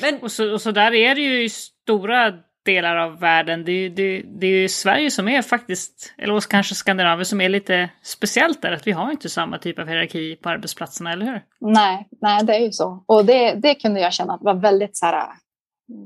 Men, 0.00 0.22
och, 0.22 0.32
så, 0.32 0.52
och 0.52 0.60
så 0.60 0.70
där 0.70 0.94
är 0.94 1.14
det 1.14 1.20
ju 1.20 1.44
i 1.44 1.48
stora 1.48 2.32
delar 2.64 2.96
av 2.96 3.20
världen. 3.20 3.64
Det 3.64 3.72
är, 3.72 3.90
det, 3.90 4.22
det 4.40 4.46
är 4.46 4.60
ju 4.60 4.68
Sverige 4.68 5.10
som 5.10 5.28
är 5.28 5.42
faktiskt, 5.42 6.14
eller 6.18 6.40
kanske 6.40 6.74
Skandinavien 6.74 7.26
som 7.26 7.40
är 7.40 7.48
lite 7.48 7.90
speciellt 8.02 8.62
där, 8.62 8.72
att 8.72 8.86
vi 8.86 8.92
har 8.92 9.10
inte 9.10 9.28
samma 9.28 9.58
typ 9.58 9.78
av 9.78 9.88
hierarki 9.88 10.36
på 10.36 10.48
arbetsplatserna, 10.48 11.12
eller 11.12 11.26
hur? 11.26 11.42
Nej, 11.60 12.08
nej 12.20 12.44
det 12.44 12.54
är 12.54 12.60
ju 12.60 12.72
så. 12.72 13.04
Och 13.06 13.24
det, 13.24 13.54
det 13.54 13.74
kunde 13.74 14.00
jag 14.00 14.12
känna 14.12 14.34
att 14.34 14.42
var 14.42 14.54
väldigt 14.54 14.96
så 14.96 15.06
här, 15.06 15.26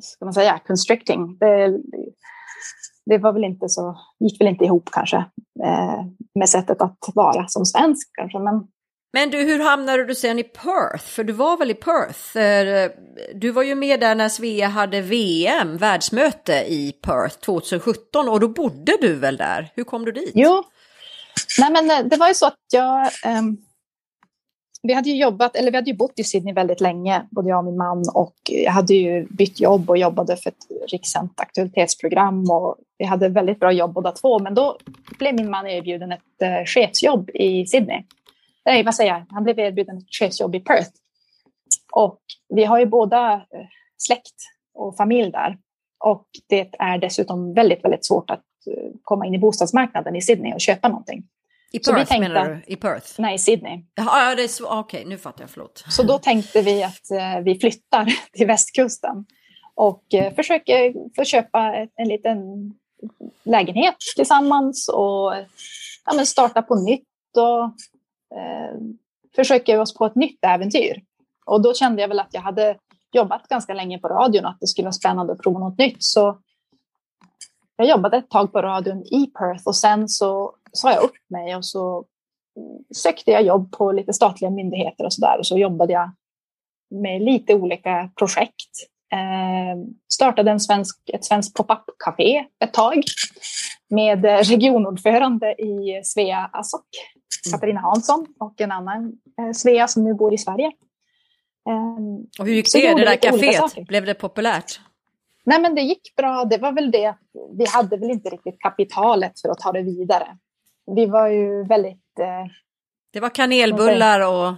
ska 0.00 0.24
man 0.24 0.34
säga, 0.34 0.60
constricting. 0.66 1.38
Det, 1.38 1.78
det 3.08 3.18
var 3.18 3.32
väl 3.32 3.44
inte 3.44 3.68
så, 3.68 3.98
gick 4.20 4.40
väl 4.40 4.48
inte 4.48 4.64
ihop 4.64 4.88
kanske 4.92 5.16
eh, 5.64 6.04
med 6.34 6.48
sättet 6.48 6.82
att 6.82 6.98
vara 7.14 7.48
som 7.48 7.66
svensk 7.66 8.08
kanske, 8.18 8.38
men 8.38 8.66
men 9.12 9.30
du, 9.30 9.38
hur 9.38 9.64
hamnade 9.64 10.04
du 10.04 10.14
sen 10.14 10.38
i 10.38 10.42
Perth? 10.42 11.04
För 11.04 11.24
du 11.24 11.32
var 11.32 11.56
väl 11.56 11.70
i 11.70 11.74
Perth? 11.74 12.38
Eh, 12.38 12.90
du 13.34 13.50
var 13.50 13.62
ju 13.62 13.74
med 13.74 14.00
där 14.00 14.14
när 14.14 14.28
Svea 14.28 14.68
hade 14.68 15.00
VM, 15.00 15.76
världsmöte 15.76 16.52
i 16.52 16.92
Perth 17.02 17.38
2017 17.40 18.28
och 18.28 18.40
då 18.40 18.48
bodde 18.48 18.96
du 19.00 19.14
väl 19.14 19.36
där? 19.36 19.72
Hur 19.74 19.84
kom 19.84 20.04
du 20.04 20.12
dit? 20.12 20.32
Jo, 20.34 20.62
nej 21.60 21.72
men 21.72 21.90
eh, 21.90 22.10
det 22.10 22.16
var 22.16 22.28
ju 22.28 22.34
så 22.34 22.46
att 22.46 22.54
jag... 22.72 23.10
Vi 24.82 24.92
hade 24.92 25.10
ju 25.10 25.16
jobbat, 25.16 25.56
eller 25.56 25.70
vi 25.70 25.76
hade 25.76 25.90
ju 25.90 25.96
bott 25.96 26.18
i 26.18 26.24
Sydney 26.24 26.54
väldigt 26.54 26.80
länge, 26.80 27.26
både 27.30 27.48
jag 27.48 27.58
och 27.58 27.64
min 27.64 27.76
man 27.76 28.04
och 28.14 28.34
jag 28.44 28.72
hade 28.72 28.94
ju 28.94 29.26
bytt 29.30 29.60
jobb 29.60 29.90
och 29.90 29.98
jobbade 29.98 30.36
för 30.36 30.50
ett 30.50 30.90
rikssänt 30.92 31.40
aktualitetsprogram 31.40 32.50
och 32.50 32.76
vi 32.98 33.04
hade 33.04 33.28
väldigt 33.28 33.60
bra 33.60 33.72
jobb 33.72 33.92
båda 33.92 34.12
två. 34.12 34.38
Men 34.38 34.54
då 34.54 34.78
blev 35.18 35.34
min 35.34 35.50
man 35.50 35.66
erbjuden 35.66 36.12
ett 36.12 36.42
uh, 36.42 36.64
chefsjobb 36.64 37.30
i 37.34 37.66
Sydney 37.66 38.02
nej, 38.68 38.82
vad 38.82 38.94
säger 38.94 39.12
jag, 39.12 39.26
han 39.30 39.44
blev 39.44 39.58
erbjuden 39.58 39.98
ett 39.98 40.14
chefsjobb 40.14 40.54
i 40.54 40.60
Perth. 40.60 40.90
Och 41.92 42.20
vi 42.48 42.64
har 42.64 42.78
ju 42.78 42.86
båda 42.86 43.32
eh, 43.32 43.66
släkt 43.96 44.34
och 44.74 44.96
familj 44.96 45.30
där. 45.30 45.58
Och 46.04 46.26
det 46.48 46.74
är 46.78 46.98
dessutom 46.98 47.54
väldigt, 47.54 47.84
väldigt 47.84 48.06
svårt 48.06 48.30
att 48.30 48.44
eh, 48.66 48.90
komma 49.02 49.26
in 49.26 49.34
i 49.34 49.38
bostadsmarknaden 49.38 50.16
i 50.16 50.22
Sydney 50.22 50.54
och 50.54 50.60
köpa 50.60 50.88
någonting. 50.88 51.22
I 51.72 51.78
Perth 51.78 51.96
tänkte, 51.96 52.18
menar 52.18 52.48
du? 52.48 52.72
I 52.72 52.76
Perth? 52.76 53.06
Nej, 53.18 53.38
Sydney. 53.38 53.84
Ja, 53.94 54.34
det 54.34 54.44
är 54.44 54.48
så, 54.48 54.78
okej, 54.78 55.04
nu 55.04 55.18
fattar 55.18 55.42
jag, 55.42 55.50
förlåt. 55.50 55.84
Så 55.88 56.02
då 56.02 56.18
tänkte 56.18 56.62
vi 56.62 56.82
att 56.82 57.10
eh, 57.10 57.40
vi 57.44 57.58
flyttar 57.58 58.12
till 58.32 58.46
västkusten 58.46 59.24
och 59.74 60.14
eh, 60.14 60.34
försöker 60.34 60.94
få 61.16 61.24
köpa 61.24 61.60
en, 61.60 61.88
en 61.96 62.08
liten 62.08 62.38
lägenhet 63.44 63.96
tillsammans 64.16 64.88
och 64.88 65.34
ja, 66.04 66.14
men 66.14 66.26
starta 66.26 66.62
på 66.62 66.74
nytt 66.74 67.36
och 67.36 67.64
eh, 68.38 68.78
försöker 69.36 69.80
oss 69.80 69.94
på 69.94 70.06
ett 70.06 70.14
nytt 70.14 70.44
äventyr. 70.44 71.02
Och 71.46 71.62
då 71.62 71.74
kände 71.74 72.02
jag 72.02 72.08
väl 72.08 72.20
att 72.20 72.34
jag 72.34 72.40
hade 72.40 72.76
jobbat 73.12 73.48
ganska 73.48 73.74
länge 73.74 73.98
på 73.98 74.08
radion 74.08 74.44
och 74.44 74.50
att 74.50 74.60
det 74.60 74.66
skulle 74.66 74.86
vara 74.86 74.92
spännande 74.92 75.32
att 75.32 75.42
prova 75.42 75.58
något 75.58 75.78
nytt. 75.78 76.02
Så 76.04 76.38
jag 77.76 77.88
jobbade 77.88 78.16
ett 78.16 78.30
tag 78.30 78.52
på 78.52 78.62
radion 78.62 79.02
i 79.02 79.26
Perth 79.26 79.66
och 79.66 79.76
sen 79.76 80.08
så 80.08 80.54
sa 80.72 80.92
jag 80.92 81.02
upp 81.02 81.16
mig 81.30 81.56
och 81.56 81.64
så 81.64 82.04
sökte 82.94 83.30
jag 83.30 83.42
jobb 83.42 83.72
på 83.72 83.92
lite 83.92 84.12
statliga 84.12 84.50
myndigheter 84.50 85.04
och 85.04 85.12
så 85.12 85.20
där 85.20 85.38
och 85.38 85.46
så 85.46 85.58
jobbade 85.58 85.92
jag 85.92 86.10
med 86.90 87.22
lite 87.22 87.54
olika 87.54 88.10
projekt. 88.18 88.70
Eh, 89.12 89.90
startade 90.12 90.50
en 90.50 90.60
svensk, 90.60 91.10
ett 91.12 91.24
svenskt 91.24 91.56
pop-up-café 91.56 92.44
ett 92.64 92.72
tag 92.72 93.02
med 93.90 94.24
regionordförande 94.24 95.52
i 95.52 96.00
Svea 96.04 96.50
Asok 96.52 96.86
Katarina 97.52 97.80
Hansson 97.80 98.26
och 98.38 98.60
en 98.60 98.72
annan 98.72 99.12
eh, 99.40 99.52
Svea 99.52 99.88
som 99.88 100.04
nu 100.04 100.14
bor 100.14 100.34
i 100.34 100.38
Sverige. 100.38 100.72
Um, 101.68 102.26
och 102.38 102.46
hur 102.46 102.54
gick 102.54 102.72
det, 102.72 102.94
det 102.94 103.04
där 103.04 103.16
kaféet? 103.16 103.86
Blev 103.86 104.06
det 104.06 104.14
populärt? 104.14 104.80
Nej, 105.44 105.60
men 105.60 105.74
det 105.74 105.80
gick 105.80 106.16
bra. 106.16 106.44
Det 106.44 106.58
var 106.58 106.72
väl 106.72 106.90
det 106.90 107.14
vi 107.58 107.66
hade 107.66 107.96
väl 107.96 108.10
inte 108.10 108.28
riktigt 108.28 108.58
kapitalet 108.58 109.40
för 109.40 109.48
att 109.48 109.58
ta 109.58 109.72
det 109.72 109.82
vidare. 109.82 110.38
Vi 110.94 111.06
var 111.06 111.28
ju 111.28 111.64
väldigt... 111.64 112.18
Eh, 112.20 112.50
det 113.12 113.20
var 113.20 113.30
kanelbullar 113.30 114.20
och 114.20 114.54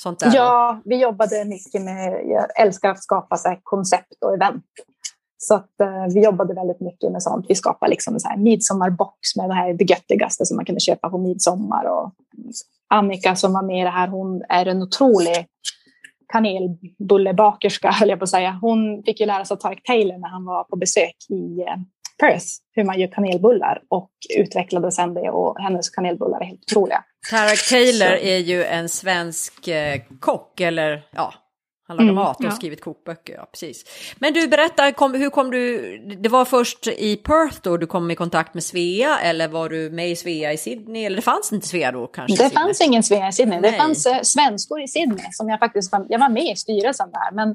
sånt 0.00 0.18
där? 0.18 0.30
Ja, 0.34 0.80
vi 0.84 0.96
jobbade 0.96 1.44
mycket 1.44 1.82
med... 1.82 2.26
Jag 2.26 2.60
älskar 2.60 2.90
att 2.90 3.02
skapa 3.02 3.36
så 3.36 3.56
koncept 3.62 4.24
och 4.24 4.34
event. 4.34 4.64
Så 5.36 5.54
att, 5.54 5.80
eh, 5.80 6.14
vi 6.14 6.24
jobbade 6.24 6.54
väldigt 6.54 6.80
mycket 6.80 7.12
med 7.12 7.22
sånt. 7.22 7.46
Vi 7.48 7.54
skapade 7.54 7.90
liksom 7.90 8.18
en 8.34 8.42
midsommarbox 8.42 9.36
med 9.36 9.50
det 9.50 9.54
här 9.54 9.74
det 9.74 9.90
göttigaste 9.90 10.46
som 10.46 10.56
man 10.56 10.64
kunde 10.64 10.80
köpa 10.80 11.10
på 11.10 11.18
midsommar. 11.18 11.84
Och 11.84 12.12
Annika 12.88 13.36
som 13.36 13.52
var 13.52 13.62
med 13.62 13.80
i 13.80 13.84
det 13.84 13.90
här, 13.90 14.08
hon 14.08 14.42
är 14.48 14.66
en 14.66 14.82
otrolig 14.82 15.46
kanelbullebakerska, 16.32 17.90
höll 18.00 18.08
jag 18.08 18.18
på 18.18 18.22
att 18.22 18.30
säga. 18.30 18.58
Hon 18.60 19.02
fick 19.02 19.20
ju 19.20 19.26
lära 19.26 19.44
sig 19.44 19.56
Tarek 19.56 19.82
Taylor 19.82 20.18
när 20.18 20.28
han 20.28 20.44
var 20.44 20.64
på 20.64 20.76
besök 20.76 21.16
i 21.30 21.64
eh, 22.22 22.26
Perth, 22.26 22.46
hur 22.72 22.84
man 22.84 23.00
gör 23.00 23.08
kanelbullar 23.08 23.82
och 23.88 24.10
utvecklade 24.38 24.92
sen 24.92 25.14
det 25.14 25.30
och 25.30 25.60
hennes 25.60 25.90
kanelbullar 25.90 26.40
är 26.40 26.44
helt 26.44 26.60
otroliga. 26.72 27.04
Tarek 27.30 27.68
Taylor 27.68 28.16
Så. 28.16 28.24
är 28.24 28.38
ju 28.38 28.64
en 28.64 28.88
svensk 28.88 29.68
eh, 29.68 30.00
kock, 30.20 30.60
eller 30.60 31.02
ja, 31.10 31.34
han 31.88 31.96
lagar 31.96 32.10
mm, 32.10 32.14
mat 32.14 32.38
och 32.38 32.44
ja. 32.44 32.50
skrivit 32.50 32.80
kokböcker, 32.80 33.34
ja 33.34 33.48
precis. 33.52 33.84
Men 34.18 34.32
du, 34.32 34.48
berätta, 34.48 34.92
kom, 34.92 35.14
hur 35.14 35.30
kom 35.30 35.50
du, 35.50 35.98
det 35.98 36.28
var 36.28 36.44
först 36.44 36.86
i 36.86 37.16
Perth 37.16 37.58
då 37.62 37.76
du 37.76 37.86
kom 37.86 38.10
i 38.10 38.14
kontakt 38.14 38.54
med 38.54 38.64
Svea 38.64 39.18
eller 39.18 39.48
var 39.48 39.68
du 39.68 39.90
med 39.90 40.10
i 40.10 40.16
Svea 40.16 40.52
i 40.52 40.56
Sydney? 40.56 41.04
Eller 41.04 41.16
det 41.16 41.22
fanns 41.22 41.52
inte 41.52 41.68
Svea 41.68 41.92
då 41.92 42.06
kanske? 42.06 42.44
Det 42.44 42.50
fanns 42.50 42.80
ingen 42.80 43.02
Svea 43.02 43.28
i 43.28 43.32
Sydney, 43.32 43.60
Nej. 43.60 43.70
det 43.70 43.76
fanns 43.76 44.06
uh, 44.06 44.20
svenskor 44.22 44.82
i 44.82 44.88
Sydney 44.88 45.26
som 45.32 45.48
jag 45.48 45.58
faktiskt 45.58 45.92
var, 45.92 46.06
jag 46.08 46.18
var 46.18 46.28
med 46.28 46.52
i 46.52 46.56
styrelsen 46.56 47.10
där. 47.10 47.34
Men 47.34 47.54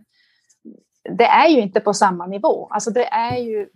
det 1.18 1.26
är 1.26 1.48
ju 1.48 1.62
inte 1.62 1.80
på 1.80 1.94
samma 1.94 2.28
nivå. 2.28 2.68
Alltså 2.72 2.92
det 2.92 3.06
är 3.06 3.38
ju, 3.38 3.68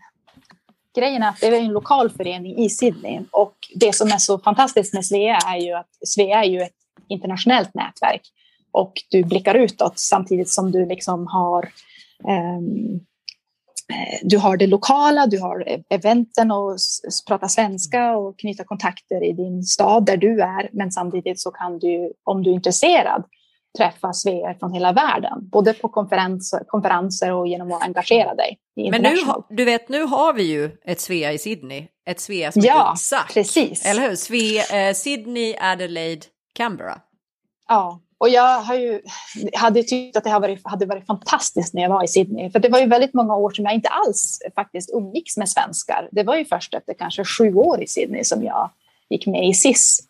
grejen 0.95 1.23
är 1.23 1.29
att 1.29 1.39
det 1.41 1.47
är 1.47 1.53
en 1.53 1.71
lokal 1.71 2.09
förening 2.09 2.57
i 2.57 2.69
Sydney 2.69 3.21
och 3.31 3.55
det 3.75 3.95
som 3.95 4.07
är 4.07 4.17
så 4.17 4.39
fantastiskt 4.39 4.93
med 4.93 5.05
Svea 5.05 5.37
är 5.37 5.57
ju 5.57 5.73
att 5.73 5.89
Svea 6.05 6.43
är 6.43 6.49
ju 6.49 6.61
ett 6.61 6.75
internationellt 7.07 7.73
nätverk 7.73 8.21
och 8.71 8.93
du 9.09 9.23
blickar 9.23 9.55
utåt 9.55 9.99
samtidigt 9.99 10.49
som 10.49 10.71
du 10.71 10.85
liksom 10.85 11.27
har 11.27 11.69
um, 12.59 12.99
du 14.23 14.37
har 14.37 14.57
det 14.57 14.67
lokala, 14.67 15.27
du 15.27 15.39
har 15.39 15.83
eventen 15.89 16.51
och 16.51 16.77
prata 17.27 17.47
svenska 17.47 18.17
och 18.17 18.39
knyta 18.39 18.63
kontakter 18.63 19.23
i 19.23 19.31
din 19.31 19.63
stad 19.63 20.05
där 20.05 20.17
du 20.17 20.41
är. 20.41 20.69
Men 20.73 20.91
samtidigt 20.91 21.39
så 21.39 21.51
kan 21.51 21.79
du, 21.79 22.13
om 22.23 22.43
du 22.43 22.49
är 22.49 22.53
intresserad, 22.53 23.23
träffa 23.77 24.13
svear 24.13 24.53
från 24.53 24.73
hela 24.73 24.93
världen. 24.93 25.49
Både 25.51 25.73
på 25.73 25.89
konferens, 25.89 26.55
konferenser 26.67 27.31
och 27.31 27.47
genom 27.47 27.71
att 27.71 27.83
engagera 27.83 28.35
dig. 28.35 28.57
Men 28.91 29.01
nu, 29.01 29.15
du 29.49 29.65
vet, 29.65 29.89
nu 29.89 30.03
har 30.03 30.33
vi 30.33 30.43
ju 30.43 30.71
ett 30.85 30.99
Svea 30.99 31.31
i 31.31 31.37
Sydney. 31.37 31.87
Ett 32.05 32.19
Svea 32.19 32.51
som 32.51 32.61
ja, 32.61 32.73
heter 32.73 32.95
SAC. 32.95 33.33
precis. 33.33 33.85
Eller 33.85 34.09
hur? 34.09 34.15
Svea, 34.15 34.87
eh, 34.87 34.93
Sydney, 34.93 35.55
Adelaide, 35.59 36.25
Canberra. 36.53 37.01
Ja, 37.67 37.99
och 38.17 38.29
jag 38.29 38.61
har 38.61 38.75
ju, 38.75 39.01
hade 39.53 39.83
tyckt 39.83 40.17
att 40.17 40.23
det 40.23 40.29
hade 40.29 40.47
varit, 40.47 40.61
hade 40.63 40.85
varit 40.85 41.05
fantastiskt 41.05 41.73
när 41.73 41.81
jag 41.81 41.89
var 41.89 42.03
i 42.03 42.07
Sydney. 42.07 42.49
För 42.51 42.59
det 42.59 42.69
var 42.69 42.79
ju 42.79 42.85
väldigt 42.85 43.13
många 43.13 43.35
år 43.35 43.51
som 43.51 43.65
jag 43.65 43.73
inte 43.73 43.89
alls 43.89 44.39
faktiskt 44.55 44.89
umgicks 44.93 45.37
med 45.37 45.49
svenskar. 45.49 46.09
Det 46.11 46.23
var 46.23 46.35
ju 46.35 46.45
först 46.45 46.73
efter 46.73 46.93
kanske 46.93 47.23
sju 47.25 47.53
år 47.53 47.83
i 47.83 47.87
Sydney 47.87 48.23
som 48.23 48.43
jag 48.43 48.69
gick 49.09 49.27
med 49.27 49.47
i 49.47 49.53
SIS. 49.53 50.07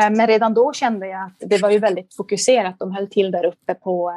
Eh, 0.00 0.10
men 0.10 0.26
redan 0.26 0.54
då 0.54 0.72
kände 0.72 1.06
jag 1.06 1.22
att 1.22 1.36
det 1.50 1.62
var 1.62 1.70
ju 1.70 1.78
väldigt 1.78 2.16
fokuserat. 2.16 2.78
De 2.78 2.92
höll 2.92 3.06
till 3.06 3.30
där 3.30 3.46
uppe 3.46 3.74
på, 3.74 4.12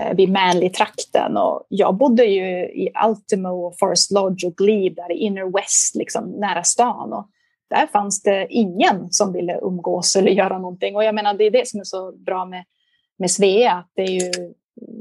eh, 0.00 0.16
vid 0.16 0.28
Manly-trakten. 0.28 1.36
Och 1.36 1.66
jag 1.68 1.94
bodde 1.94 2.24
ju 2.24 2.46
i 2.58 2.92
Ultimo, 3.06 3.74
Forest 3.80 4.10
Lodge 4.10 4.46
och 4.46 4.56
Glebe 4.56 5.02
där 5.02 5.12
i 5.12 5.16
Inner 5.16 5.52
West, 5.52 5.94
liksom, 5.94 6.30
nära 6.30 6.62
stan. 6.62 7.12
Och 7.12 7.28
där 7.70 7.86
fanns 7.86 8.22
det 8.22 8.46
ingen 8.50 9.12
som 9.12 9.32
ville 9.32 9.58
umgås 9.62 10.16
eller 10.16 10.30
göra 10.42 10.58
någonting. 10.58 10.96
Och 10.96 11.04
jag 11.04 11.14
menar, 11.14 11.34
det 11.34 11.44
är 11.44 11.50
det 11.50 11.68
som 11.68 11.80
är 11.80 11.84
så 11.84 12.12
bra 12.12 12.44
med, 12.44 12.64
med 13.18 13.30
Svea, 13.30 13.72
att 13.72 13.90
det 13.94 14.02
är 14.02 14.10
ju, 14.10 14.30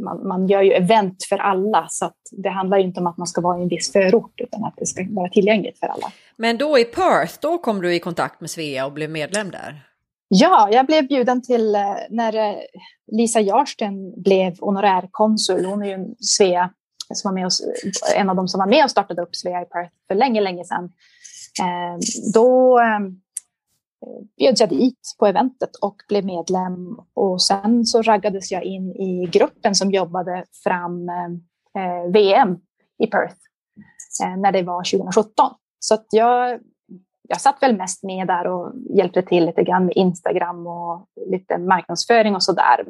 man, 0.03 0.27
man 0.27 0.47
gör 0.47 0.61
ju 0.61 0.71
event 0.71 1.23
för 1.29 1.37
alla, 1.37 1.87
så 1.89 2.05
att 2.05 2.17
det 2.31 2.49
handlar 2.49 2.77
inte 2.77 2.99
om 2.99 3.07
att 3.07 3.17
man 3.17 3.27
ska 3.27 3.41
vara 3.41 3.59
i 3.59 3.61
en 3.61 3.67
viss 3.67 3.91
förort, 3.91 4.41
utan 4.41 4.63
att 4.63 4.73
det 4.77 4.85
ska 4.85 5.05
vara 5.09 5.29
tillgängligt 5.29 5.79
för 5.79 5.87
alla. 5.87 6.11
Men 6.37 6.57
då 6.57 6.79
i 6.79 6.85
Perth, 6.85 7.37
då 7.41 7.57
kom 7.57 7.81
du 7.81 7.95
i 7.95 7.99
kontakt 7.99 8.41
med 8.41 8.49
Svea 8.49 8.85
och 8.85 8.91
blev 8.91 9.09
medlem 9.09 9.51
där? 9.51 9.85
Ja, 10.27 10.69
jag 10.71 10.85
blev 10.85 11.07
bjuden 11.07 11.41
till 11.41 11.75
eh, 11.75 11.95
när 12.09 12.35
eh, 12.35 12.55
Lisa 13.11 13.41
Jarsten 13.41 14.21
blev 14.21 14.59
honorärkonsul. 14.59 15.65
Hon 15.65 15.83
är 15.83 15.87
ju 15.87 15.93
en 15.93 16.15
Svea 16.19 16.69
som 17.13 17.29
var 17.29 17.35
med 17.35 17.45
oss, 17.45 17.61
en 18.15 18.29
av 18.29 18.35
dem 18.35 18.47
som 18.47 18.59
var 18.59 18.67
med 18.67 18.83
och 18.83 18.91
startade 18.91 19.21
upp 19.21 19.35
Svea 19.35 19.61
i 19.61 19.65
Perth 19.65 19.93
för 20.07 20.15
länge, 20.15 20.41
länge 20.41 20.65
sedan. 20.65 20.91
Ehm, 21.63 21.99
då 22.33 22.79
eh, 22.79 22.99
bjöds 24.37 24.61
jag 24.61 24.69
dit 24.69 25.15
på 25.19 25.27
eventet 25.27 25.75
och 25.81 25.95
blev 26.07 26.25
medlem. 26.25 26.99
Och 27.13 27.41
sen 27.41 27.85
så 27.85 28.01
raggades 28.01 28.51
jag 28.51 28.63
in 28.63 28.91
i 28.91 29.29
gruppen 29.31 29.75
som 29.75 29.91
jobbade 29.91 30.45
fram 30.63 31.11
VM 32.13 32.57
i 33.03 33.07
Perth 33.07 33.35
när 34.37 34.51
det 34.51 34.61
var 34.61 34.83
2017. 34.83 35.51
Så 35.79 35.93
att 35.93 36.05
jag, 36.11 36.59
jag 37.27 37.41
satt 37.41 37.57
väl 37.61 37.77
mest 37.77 38.03
med 38.03 38.27
där 38.27 38.47
och 38.47 38.73
hjälpte 38.97 39.21
till 39.21 39.45
lite 39.45 39.63
grann 39.63 39.85
med 39.85 39.93
Instagram 39.95 40.67
och 40.67 41.07
lite 41.31 41.57
marknadsföring 41.57 42.35
och 42.35 42.43
så 42.43 42.51
där. 42.51 42.85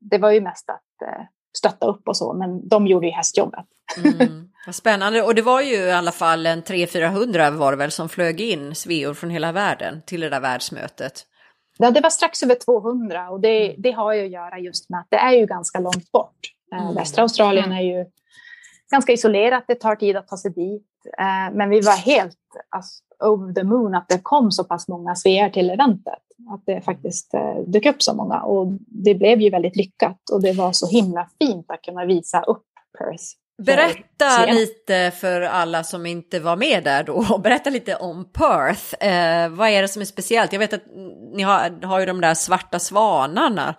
Det 0.00 0.18
var 0.18 0.30
ju 0.30 0.40
mest 0.40 0.70
att 0.70 1.08
eh, 1.08 1.24
stötta 1.58 1.86
upp 1.86 2.08
och 2.08 2.16
så, 2.16 2.32
men 2.32 2.68
de 2.68 2.86
gjorde 2.86 3.06
ju 3.06 3.12
hästjobbet. 3.12 3.66
Mm. 4.04 4.48
Vad 4.66 4.74
spännande, 4.74 5.22
och 5.22 5.34
det 5.34 5.42
var 5.42 5.60
ju 5.60 5.74
i 5.74 5.92
alla 5.92 6.12
fall 6.12 6.46
en 6.46 6.62
300-400 6.62 7.50
var 7.50 7.72
det 7.72 7.78
väl 7.78 7.90
som 7.90 8.08
flög 8.08 8.40
in 8.40 8.74
sveor 8.74 9.14
från 9.14 9.30
hela 9.30 9.52
världen 9.52 10.02
till 10.06 10.20
det 10.20 10.28
där 10.28 10.40
världsmötet? 10.40 11.26
Ja, 11.78 11.90
det 11.90 12.00
var 12.00 12.10
strax 12.10 12.42
över 12.42 12.54
200 12.54 13.30
och 13.30 13.40
det, 13.40 13.74
det 13.78 13.90
har 13.90 14.12
ju 14.12 14.24
att 14.24 14.30
göra 14.30 14.58
just 14.58 14.90
med 14.90 15.00
att 15.00 15.06
det 15.08 15.16
är 15.16 15.32
ju 15.32 15.46
ganska 15.46 15.80
långt 15.80 16.12
bort. 16.12 16.38
Eh, 16.72 16.82
mm. 16.82 16.94
Västra 16.94 17.22
Australien 17.22 17.64
mm. 17.64 17.78
är 17.78 17.82
ju 17.82 18.06
ganska 18.90 19.12
isolerat, 19.12 19.64
det 19.68 19.74
tar 19.74 19.96
tid 19.96 20.16
att 20.16 20.28
ta 20.28 20.36
sig 20.36 20.50
dit. 20.50 20.86
Eh, 21.18 21.54
men 21.54 21.70
vi 21.70 21.80
var 21.80 21.96
helt 21.96 22.38
alltså, 22.68 23.04
over 23.20 23.52
the 23.52 23.64
moon 23.64 23.94
att 23.94 24.08
det 24.08 24.18
kom 24.22 24.52
så 24.52 24.64
pass 24.64 24.88
många 24.88 25.14
svear 25.14 25.50
till 25.50 25.70
eventet. 25.70 26.22
Att 26.50 26.62
det 26.66 26.80
faktiskt 26.80 27.34
eh, 27.34 27.56
dök 27.66 27.86
upp 27.86 28.02
så 28.02 28.14
många 28.14 28.40
och 28.40 28.72
det 28.86 29.14
blev 29.14 29.40
ju 29.40 29.50
väldigt 29.50 29.76
lyckat 29.76 30.30
och 30.32 30.42
det 30.42 30.52
var 30.52 30.72
så 30.72 30.86
himla 30.86 31.28
fint 31.38 31.70
att 31.70 31.82
kunna 31.82 32.04
visa 32.04 32.42
upp 32.42 32.64
Perth 32.98 33.24
Berätta 33.62 34.46
lite 34.46 35.12
för 35.20 35.40
alla 35.40 35.84
som 35.84 36.06
inte 36.06 36.40
var 36.40 36.56
med 36.56 36.84
där 36.84 37.04
då. 37.04 37.38
Berätta 37.44 37.70
lite 37.70 37.96
om 37.96 38.32
Perth. 38.32 39.04
Eh, 39.04 39.48
vad 39.48 39.68
är 39.68 39.82
det 39.82 39.88
som 39.88 40.02
är 40.02 40.06
speciellt? 40.06 40.52
Jag 40.52 40.60
vet 40.60 40.72
att 40.72 40.86
ni 41.32 41.42
har, 41.42 41.86
har 41.86 42.00
ju 42.00 42.06
de 42.06 42.20
där 42.20 42.34
svarta 42.34 42.78
svanarna 42.78 43.74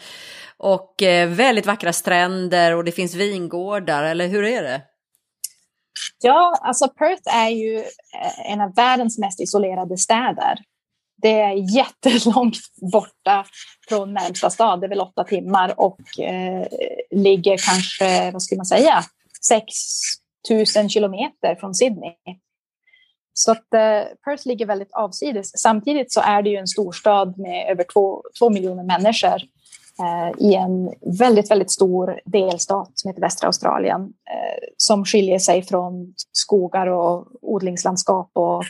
och 0.57 1.03
eh, 1.03 1.29
väldigt 1.29 1.65
vackra 1.65 1.93
stränder 1.93 2.75
och 2.75 2.83
det 2.83 2.91
finns 2.91 3.15
vingårdar, 3.15 4.03
eller 4.03 4.27
hur 4.27 4.43
är 4.43 4.63
det? 4.63 4.81
Ja, 6.21 6.59
alltså 6.61 6.87
Perth 6.87 7.37
är 7.37 7.49
ju 7.49 7.77
eh, 7.77 8.51
en 8.51 8.61
av 8.61 8.75
världens 8.75 9.17
mest 9.17 9.41
isolerade 9.41 9.97
städer. 9.97 10.59
Det 11.21 11.39
är 11.41 11.75
jättelångt 11.75 12.57
borta 12.91 13.45
från 13.89 14.13
närmsta 14.13 14.49
stad, 14.49 14.81
det 14.81 14.87
är 14.87 14.89
väl 14.89 15.01
åtta 15.01 15.23
timmar 15.23 15.73
och 15.79 16.19
eh, 16.19 16.67
ligger 17.11 17.57
kanske, 17.57 18.31
vad 18.31 18.41
skulle 18.41 18.59
man 18.59 18.65
säga, 18.65 19.03
6 19.47 19.65
000 20.77 20.89
kilometer 20.89 21.55
från 21.55 21.75
Sydney. 21.75 22.13
Så 23.33 23.51
att 23.51 23.73
eh, 23.73 24.03
Perth 24.25 24.47
ligger 24.47 24.65
väldigt 24.65 24.93
avsides. 24.93 25.51
Samtidigt 25.61 26.13
så 26.13 26.21
är 26.21 26.41
det 26.41 26.49
ju 26.49 26.57
en 26.57 26.67
storstad 26.67 27.37
med 27.37 27.71
över 27.71 27.85
två, 27.93 28.23
två 28.39 28.49
miljoner 28.49 28.83
människor 28.83 29.41
Eh, 30.01 30.47
i 30.47 30.55
en 30.55 30.93
väldigt, 31.19 31.51
väldigt 31.51 31.71
stor 31.71 32.19
delstat 32.25 32.91
som 32.93 33.09
heter 33.09 33.21
västra 33.21 33.47
Australien 33.47 34.01
eh, 34.01 34.67
som 34.77 35.05
skiljer 35.05 35.39
sig 35.39 35.63
från 35.63 36.13
skogar 36.31 36.87
och 36.87 37.27
odlingslandskap 37.41 38.31
och 38.33 38.63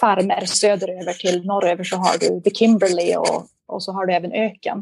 farmer 0.00 0.44
söderöver 0.44 1.12
till 1.12 1.46
norröver 1.46 1.84
så 1.84 1.96
har 1.96 2.18
du 2.18 2.40
The 2.40 2.50
Kimberley 2.50 3.16
och, 3.16 3.46
och 3.66 3.82
så 3.82 3.92
har 3.92 4.06
du 4.06 4.14
även 4.14 4.32
öken. 4.32 4.78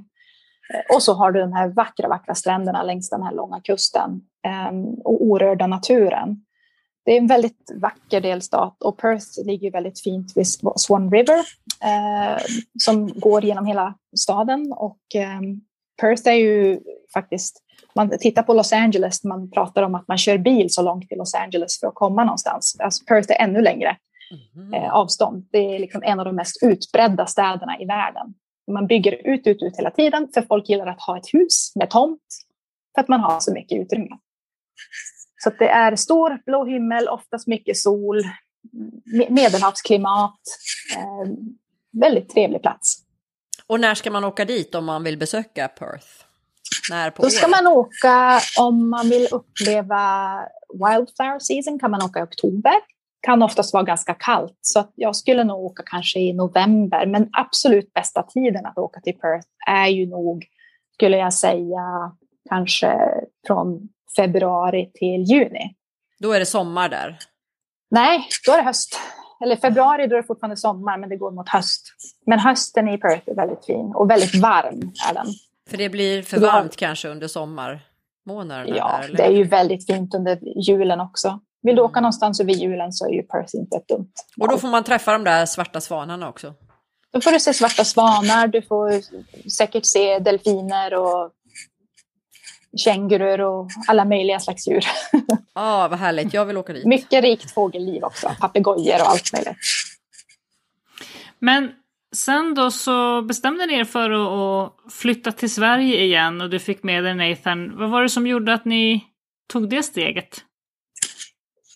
Eh, 0.75 0.97
och 0.97 1.03
så 1.03 1.15
har 1.15 1.33
du 1.33 1.41
de 1.41 1.53
här 1.53 1.69
vackra, 1.69 2.09
vackra 2.09 2.35
stränderna 2.35 2.83
längs 2.83 3.11
den 3.11 3.23
här 3.23 3.33
långa 3.33 3.61
kusten 3.61 4.21
ehm, 4.47 4.85
och 5.05 5.23
orörda 5.23 5.67
naturen. 5.67 6.45
Det 7.05 7.13
är 7.13 7.19
en 7.19 7.27
väldigt 7.27 7.73
vacker 7.75 8.21
delstat 8.21 8.83
och 8.83 8.99
Perth 8.99 9.47
ligger 9.47 9.71
väldigt 9.71 10.01
fint 10.01 10.33
vid 10.37 10.47
Swan 10.77 11.11
River 11.11 11.39
eh, 11.85 12.43
som 12.79 13.21
går 13.21 13.45
genom 13.45 13.67
hela 13.67 13.95
staden. 14.17 14.73
Och 14.73 15.01
eh, 15.15 15.41
Perth 16.01 16.29
är 16.29 16.35
ju 16.35 16.81
faktiskt, 17.15 17.63
man 17.95 18.19
tittar 18.19 18.43
på 18.43 18.55
Los 18.55 18.73
Angeles, 18.73 19.25
man 19.25 19.51
pratar 19.51 19.83
om 19.83 19.95
att 19.95 20.09
man 20.09 20.19
kör 20.19 20.39
bil 20.39 20.67
så 20.71 20.83
långt 20.83 21.09
till 21.09 21.19
Los 21.19 21.35
Angeles 21.35 21.81
för 21.81 21.87
att 21.87 21.95
komma 21.95 22.25
någonstans. 22.25 22.77
Alltså 22.79 23.05
Perth 23.05 23.33
är 23.33 23.45
ännu 23.45 23.63
längre 23.63 23.97
mm. 24.57 24.75
eh, 24.75 24.95
avstånd. 24.95 25.49
Det 25.53 25.75
är 25.75 25.79
liksom 25.79 26.03
en 26.03 26.19
av 26.19 26.25
de 26.25 26.37
mest 26.37 26.63
utbredda 26.63 27.27
städerna 27.27 27.81
i 27.81 27.85
världen. 27.85 28.35
Man 28.73 28.87
bygger 28.87 29.27
ut, 29.27 29.47
ut, 29.47 29.63
ut 29.63 29.79
hela 29.79 29.91
tiden 29.91 30.29
för 30.35 30.43
folk 30.43 30.69
gillar 30.69 30.87
att 30.87 31.03
ha 31.03 31.19
ett 31.19 31.35
hus 31.35 31.73
med 31.75 31.91
tomt 31.91 32.21
för 32.95 33.03
att 33.03 33.09
man 33.09 33.21
har 33.21 33.41
så 33.41 33.53
mycket 33.53 33.81
utrymme. 33.81 34.19
Så 35.45 35.51
det 35.59 35.69
är 35.69 35.97
stor 35.97 36.43
blå 36.47 36.65
himmel, 36.65 37.09
oftast 37.09 37.47
mycket 37.47 37.77
sol, 37.77 38.23
medelhavsklimat. 39.29 40.41
Eh, 40.97 41.33
väldigt 42.01 42.29
trevlig 42.29 42.63
plats. 42.63 43.02
Och 43.67 43.81
när 43.81 43.95
ska 43.95 44.11
man 44.11 44.25
åka 44.25 44.45
dit 44.45 44.75
om 44.75 44.85
man 44.85 45.05
vill 45.05 45.19
besöka 45.19 45.69
Perth? 45.69 46.07
När 46.91 47.11
på 47.11 47.23
Då 47.23 47.31
ska 47.31 47.47
året? 47.47 47.63
man 47.63 47.73
åka, 47.73 48.41
om 48.59 48.91
man 48.91 49.09
vill 49.09 49.29
uppleva 49.31 50.35
Wildflower 50.73 51.39
season 51.39 51.79
kan 51.79 51.91
man 51.91 52.03
åka 52.03 52.21
i 52.21 52.23
oktober. 52.23 52.75
Kan 53.21 53.43
oftast 53.43 53.75
vara 53.75 53.83
ganska 53.83 54.15
kallt, 54.15 54.59
så 54.61 54.85
jag 54.95 55.17
skulle 55.17 55.45
nog 55.45 55.65
åka 55.65 55.83
kanske 55.87 56.19
i 56.19 56.33
november. 56.33 57.07
Men 57.07 57.29
absolut 57.33 57.93
bästa 57.93 58.23
tiden 58.23 58.67
att 58.67 58.79
åka 58.79 59.01
till 59.01 59.19
Perth 59.19 59.49
är 59.69 59.87
ju 59.87 60.07
nog, 60.07 60.45
skulle 60.95 61.17
jag 61.17 61.35
säga, 61.35 62.13
kanske 62.49 62.99
från 63.47 63.89
februari 64.17 64.91
till 64.95 65.23
juni. 65.23 65.75
Då 66.19 66.33
är 66.33 66.39
det 66.39 66.47
sommar 66.47 66.89
där? 66.89 67.19
Nej, 67.91 68.29
då 68.47 68.53
är 68.53 68.57
det 68.57 68.63
höst. 68.63 69.01
Eller 69.43 69.57
februari, 69.57 70.07
då 70.07 70.17
är 70.17 70.21
det 70.21 70.27
fortfarande 70.27 70.57
sommar, 70.57 70.99
men 70.99 71.09
det 71.09 71.17
går 71.17 71.31
mot 71.31 71.49
höst. 71.49 71.83
Men 72.27 72.39
hösten 72.39 72.89
i 72.89 72.99
Perth 72.99 73.31
är 73.31 73.35
väldigt 73.35 73.65
fin 73.65 73.93
och 73.95 74.11
väldigt 74.11 74.35
varm 74.35 74.93
är 75.11 75.15
den. 75.15 75.27
För 75.71 75.77
det 75.77 75.89
blir 75.89 76.23
för 76.23 76.41
varmt 76.41 76.75
ja. 76.79 76.87
kanske 76.87 77.09
under 77.09 77.29
sommarmånaderna? 77.29 78.77
Ja, 78.77 79.01
där, 79.03 79.17
det 79.17 79.23
är 79.23 79.31
ju 79.31 79.45
väldigt 79.45 79.87
fint 79.87 80.15
under 80.15 80.39
julen 80.69 81.01
också. 81.01 81.41
Vill 81.63 81.77
du 81.77 81.83
åka 81.83 81.99
mm. 81.99 82.03
någonstans 82.03 82.41
över 82.41 82.53
julen 82.53 82.93
så 82.93 83.07
är 83.07 83.13
ju 83.13 83.23
Perth 83.23 83.57
inte 83.57 83.77
ett 83.77 83.89
dumt 83.89 84.13
Och 84.41 84.49
då 84.49 84.59
får 84.59 84.69
man 84.69 84.85
träffa 84.85 85.13
de 85.13 85.25
där 85.25 85.47
svarta 85.47 85.81
svanarna 85.81 86.29
också? 86.29 86.55
Då 87.13 87.21
får 87.21 87.31
du 87.31 87.41
se 87.41 87.55
svarta 87.55 87.85
svanar, 87.85 88.47
du 88.47 88.63
får 88.63 88.93
säkert 89.51 89.87
se 89.87 90.19
delfiner 90.19 90.95
och 90.95 91.31
kängurur 92.77 93.41
och 93.41 93.69
alla 93.89 94.05
möjliga 94.05 94.41
slags 94.41 94.69
djur. 94.69 94.85
Ja, 95.13 95.37
ah, 95.53 95.89
vad 95.89 95.99
härligt. 95.99 96.35
Jag 96.35 96.45
vill 96.45 96.57
åka 96.57 96.73
dit. 96.73 96.87
Mycket 96.87 97.25
rikt 97.25 97.51
fågelliv 97.51 98.05
också. 98.05 98.31
Papegojor 98.41 99.01
och 99.01 99.09
allt 99.09 99.33
möjligt. 99.33 99.57
Men 101.39 101.71
sen 102.17 102.55
då 102.55 102.71
så 102.71 103.23
bestämde 103.23 103.67
ni 103.67 103.75
er 103.75 103.85
för 103.85 104.11
att 104.11 104.73
flytta 104.93 105.33
till 105.33 105.55
Sverige 105.55 106.03
igen 106.03 106.41
och 106.41 106.51
du 106.51 106.59
fick 106.59 106.83
med 106.83 107.05
dig 107.05 107.15
Nathan. 107.15 107.79
Vad 107.79 107.91
var 107.91 108.03
det 108.03 108.09
som 108.09 108.27
gjorde 108.27 108.55
att 108.55 108.65
ni 108.65 109.05
tog 109.53 109.69
det 109.69 109.83
steget? 109.83 110.45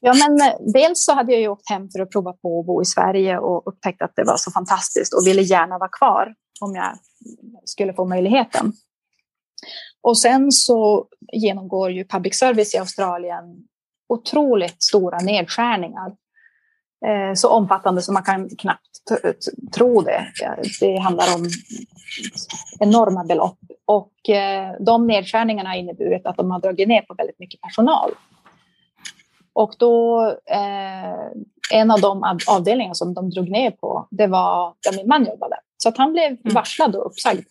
Ja, 0.01 0.15
men 0.15 0.49
eh, 0.49 0.55
dels 0.73 1.05
så 1.05 1.15
hade 1.15 1.33
jag 1.33 1.41
ju 1.41 1.49
åkt 1.49 1.71
hem 1.71 1.89
för 1.91 2.01
att 2.01 2.11
prova 2.11 2.33
på 2.33 2.61
att 2.61 2.67
bo 2.67 2.83
i 2.83 2.85
Sverige 2.85 3.39
och 3.39 3.69
upptäckt 3.69 4.03
att 4.03 4.13
det 4.17 4.25
var 4.25 4.37
så 4.37 4.51
fantastiskt 4.51 5.15
och 5.15 5.27
ville 5.27 5.43
gärna 5.43 5.79
vara 5.79 5.89
kvar 5.89 6.35
om 6.61 6.75
jag 6.75 6.99
skulle 7.65 7.93
få 7.93 8.05
möjligheten. 8.05 8.73
Och 10.07 10.19
sen 10.19 10.53
så 10.53 11.07
genomgår 11.33 11.91
ju 11.91 12.05
public 12.05 12.39
service 12.39 12.75
i 12.75 12.79
Australien 12.79 13.45
otroligt 14.09 14.83
stora 14.83 15.19
nedskärningar. 15.19 16.13
Eh, 17.07 17.35
så 17.35 17.49
omfattande 17.49 18.03
som 18.03 18.15
man 18.15 18.23
kan 18.23 18.49
knappt 18.49 18.99
tro 19.75 20.01
det. 20.01 20.27
Det 20.81 20.99
handlar 20.99 21.35
om 21.35 21.49
enorma 22.81 23.25
belopp. 23.25 23.59
Och 23.85 24.29
eh, 24.29 24.75
de 24.81 25.07
nedskärningarna 25.07 25.69
har 25.69 25.77
inneburit 25.77 26.27
att 26.27 26.37
de 26.37 26.51
har 26.51 26.61
dragit 26.61 26.89
ner 26.89 27.03
på 27.03 27.15
väldigt 27.15 27.39
mycket 27.39 27.61
personal. 27.61 28.11
Och 29.53 29.75
då, 29.79 30.25
eh, 30.51 31.41
en 31.73 31.91
av 31.91 32.01
de 32.01 32.39
avdelningar 32.49 32.95
som 32.95 33.15
de 33.15 33.31
drog 33.31 33.51
ner 33.51 33.71
på, 33.71 34.09
det 34.11 34.27
var 34.27 34.75
där 34.83 34.97
min 34.97 35.09
man 35.09 35.25
jobbade. 35.25 35.57
Så 35.77 35.89
att 35.89 35.99
han 35.99 36.13
blev 36.13 36.27
mm. 36.27 36.55
varslad 36.55 36.97
och 36.97 37.07
uppsagd. 37.07 37.47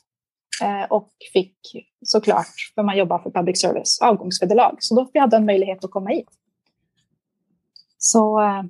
Eh, 0.62 0.84
och 0.89 1.12
fick 1.34 1.58
såklart, 2.06 2.56
för 2.76 2.84
man 2.84 2.97
jobbar 2.97 3.20
för 3.20 3.30
public 3.30 3.62
service, 3.62 3.99
avgångsvederlag. 4.01 4.78
Så 4.80 4.95
då 4.95 5.20
hade 5.20 5.36
han 5.36 5.45
möjlighet 5.45 5.84
att 5.84 5.91
komma 5.91 6.10
hit. 6.10 6.30
Så 7.97 8.41
eh, 8.41 8.64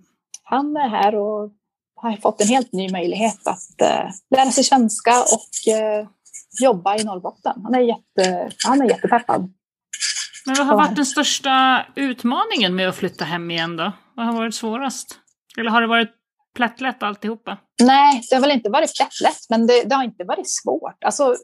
han 0.43 0.77
är 0.77 0.89
här 0.89 1.15
och 1.15 1.51
har 1.95 2.17
fått 2.17 2.41
en 2.41 2.47
helt 2.47 2.71
ny 2.71 2.91
möjlighet 2.91 3.47
att 3.47 3.81
eh, 3.81 4.09
lära 4.35 4.51
sig 4.51 4.63
svenska 4.63 5.11
och 5.21 5.73
jobba 6.61 6.97
i 6.97 7.03
Norrbotten. 7.03 7.61
Han 7.63 7.75
är, 7.75 7.79
jätte, 7.79 8.49
han 8.65 8.81
är 8.81 8.85
jättepeppad. 8.85 9.53
Men 10.45 10.55
vad 10.57 10.67
har 10.67 10.75
varit 10.75 10.95
den 10.95 11.05
största 11.05 11.85
utmaningen 11.95 12.75
med 12.75 12.89
att 12.89 12.95
flytta 12.95 13.25
hem 13.25 13.51
igen 13.51 13.77
då? 13.77 13.91
Vad 14.15 14.25
har 14.25 14.33
varit 14.33 14.55
svårast? 14.55 15.19
Eller 15.57 15.71
har 15.71 15.81
det 15.81 15.87
varit 15.87 16.11
plättlätt 16.55 17.03
alltihopa? 17.03 17.57
Nej, 17.81 18.21
det 18.29 18.35
har 18.35 18.41
väl 18.41 18.51
inte 18.51 18.69
varit 18.69 18.95
plättlätt, 18.97 19.39
men 19.49 19.67
det, 19.67 19.83
det 19.83 19.95
har 19.95 20.03
inte 20.03 20.23
varit 20.23 20.49
svårt. 20.49 21.03
Alltså, 21.05 21.35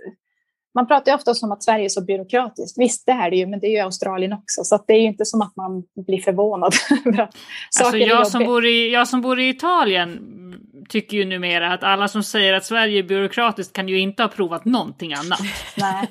man 0.75 0.87
pratar 0.87 1.11
ju 1.11 1.15
ofta 1.15 1.33
om 1.43 1.51
att 1.51 1.63
Sverige 1.63 1.85
är 1.85 1.89
så 1.89 2.01
byråkratiskt. 2.01 2.77
Visst, 2.79 3.05
det 3.05 3.11
är 3.11 3.29
det 3.29 3.37
ju, 3.37 3.47
men 3.47 3.59
det 3.59 3.67
är 3.67 3.71
ju 3.71 3.79
Australien 3.79 4.33
också. 4.33 4.63
Så 4.63 4.83
det 4.87 4.93
är 4.93 4.99
ju 4.99 5.07
inte 5.07 5.25
som 5.25 5.41
att 5.41 5.55
man 5.55 5.83
blir 6.07 6.21
förvånad. 6.21 6.73
alltså 7.81 7.97
jag, 7.97 8.27
som 8.27 8.45
bor 8.45 8.65
i, 8.65 8.93
jag 8.93 9.07
som 9.07 9.21
bor 9.21 9.39
i 9.39 9.49
Italien 9.49 10.19
tycker 10.89 11.17
ju 11.17 11.25
numera 11.25 11.73
att 11.73 11.83
alla 11.83 12.07
som 12.07 12.23
säger 12.23 12.53
att 12.53 12.65
Sverige 12.65 12.99
är 12.99 13.03
byråkratiskt 13.03 13.73
kan 13.73 13.89
ju 13.89 13.99
inte 13.99 14.23
ha 14.23 14.27
provat 14.27 14.65
någonting 14.65 15.13
annat. 15.13 15.41
Nej. 15.77 16.07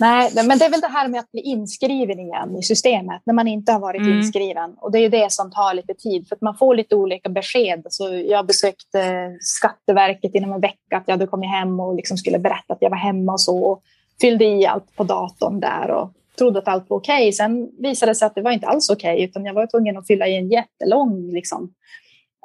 Nej, 0.00 0.30
men 0.34 0.58
det 0.58 0.64
är 0.64 0.70
väl 0.70 0.80
det 0.80 0.88
här 0.88 1.08
med 1.08 1.20
att 1.20 1.32
bli 1.32 1.40
inskriven 1.40 2.20
igen 2.20 2.56
i 2.56 2.62
systemet 2.62 3.22
när 3.24 3.34
man 3.34 3.48
inte 3.48 3.72
har 3.72 3.80
varit 3.80 4.00
mm. 4.00 4.18
inskriven. 4.18 4.74
Och 4.80 4.92
det 4.92 4.98
är 4.98 5.02
ju 5.02 5.08
det 5.08 5.32
som 5.32 5.50
tar 5.50 5.74
lite 5.74 5.94
tid 5.94 6.28
för 6.28 6.36
att 6.36 6.42
man 6.42 6.56
får 6.56 6.74
lite 6.74 6.94
olika 6.94 7.28
besked. 7.28 7.86
Så 7.90 8.22
jag 8.28 8.46
besökte 8.46 9.30
Skatteverket 9.40 10.34
inom 10.34 10.52
en 10.52 10.60
vecka 10.60 10.96
att 10.96 11.02
jag 11.06 11.12
hade 11.12 11.26
kommit 11.26 11.50
hem 11.50 11.80
och 11.80 11.94
liksom 11.94 12.16
skulle 12.16 12.38
berätta 12.38 12.72
att 12.72 12.82
jag 12.82 12.90
var 12.90 12.96
hemma 12.96 13.32
och 13.32 13.40
så. 13.40 13.58
Och 13.58 13.82
fyllde 14.20 14.44
i 14.44 14.66
allt 14.66 14.96
på 14.96 15.04
datorn 15.04 15.60
där 15.60 15.90
och 15.90 16.12
trodde 16.38 16.58
att 16.58 16.68
allt 16.68 16.90
var 16.90 16.96
okej. 16.96 17.22
Okay. 17.22 17.32
Sen 17.32 17.70
visade 17.78 18.10
det 18.10 18.16
sig 18.16 18.26
att 18.26 18.34
det 18.34 18.42
var 18.42 18.50
inte 18.50 18.66
alls 18.66 18.90
okej 18.90 19.14
okay, 19.14 19.24
utan 19.24 19.44
jag 19.44 19.54
var 19.54 19.66
tvungen 19.66 19.96
att 19.96 20.06
fylla 20.06 20.26
i 20.26 20.36
en 20.36 20.50
jättelång 20.50 21.32
liksom, 21.32 21.72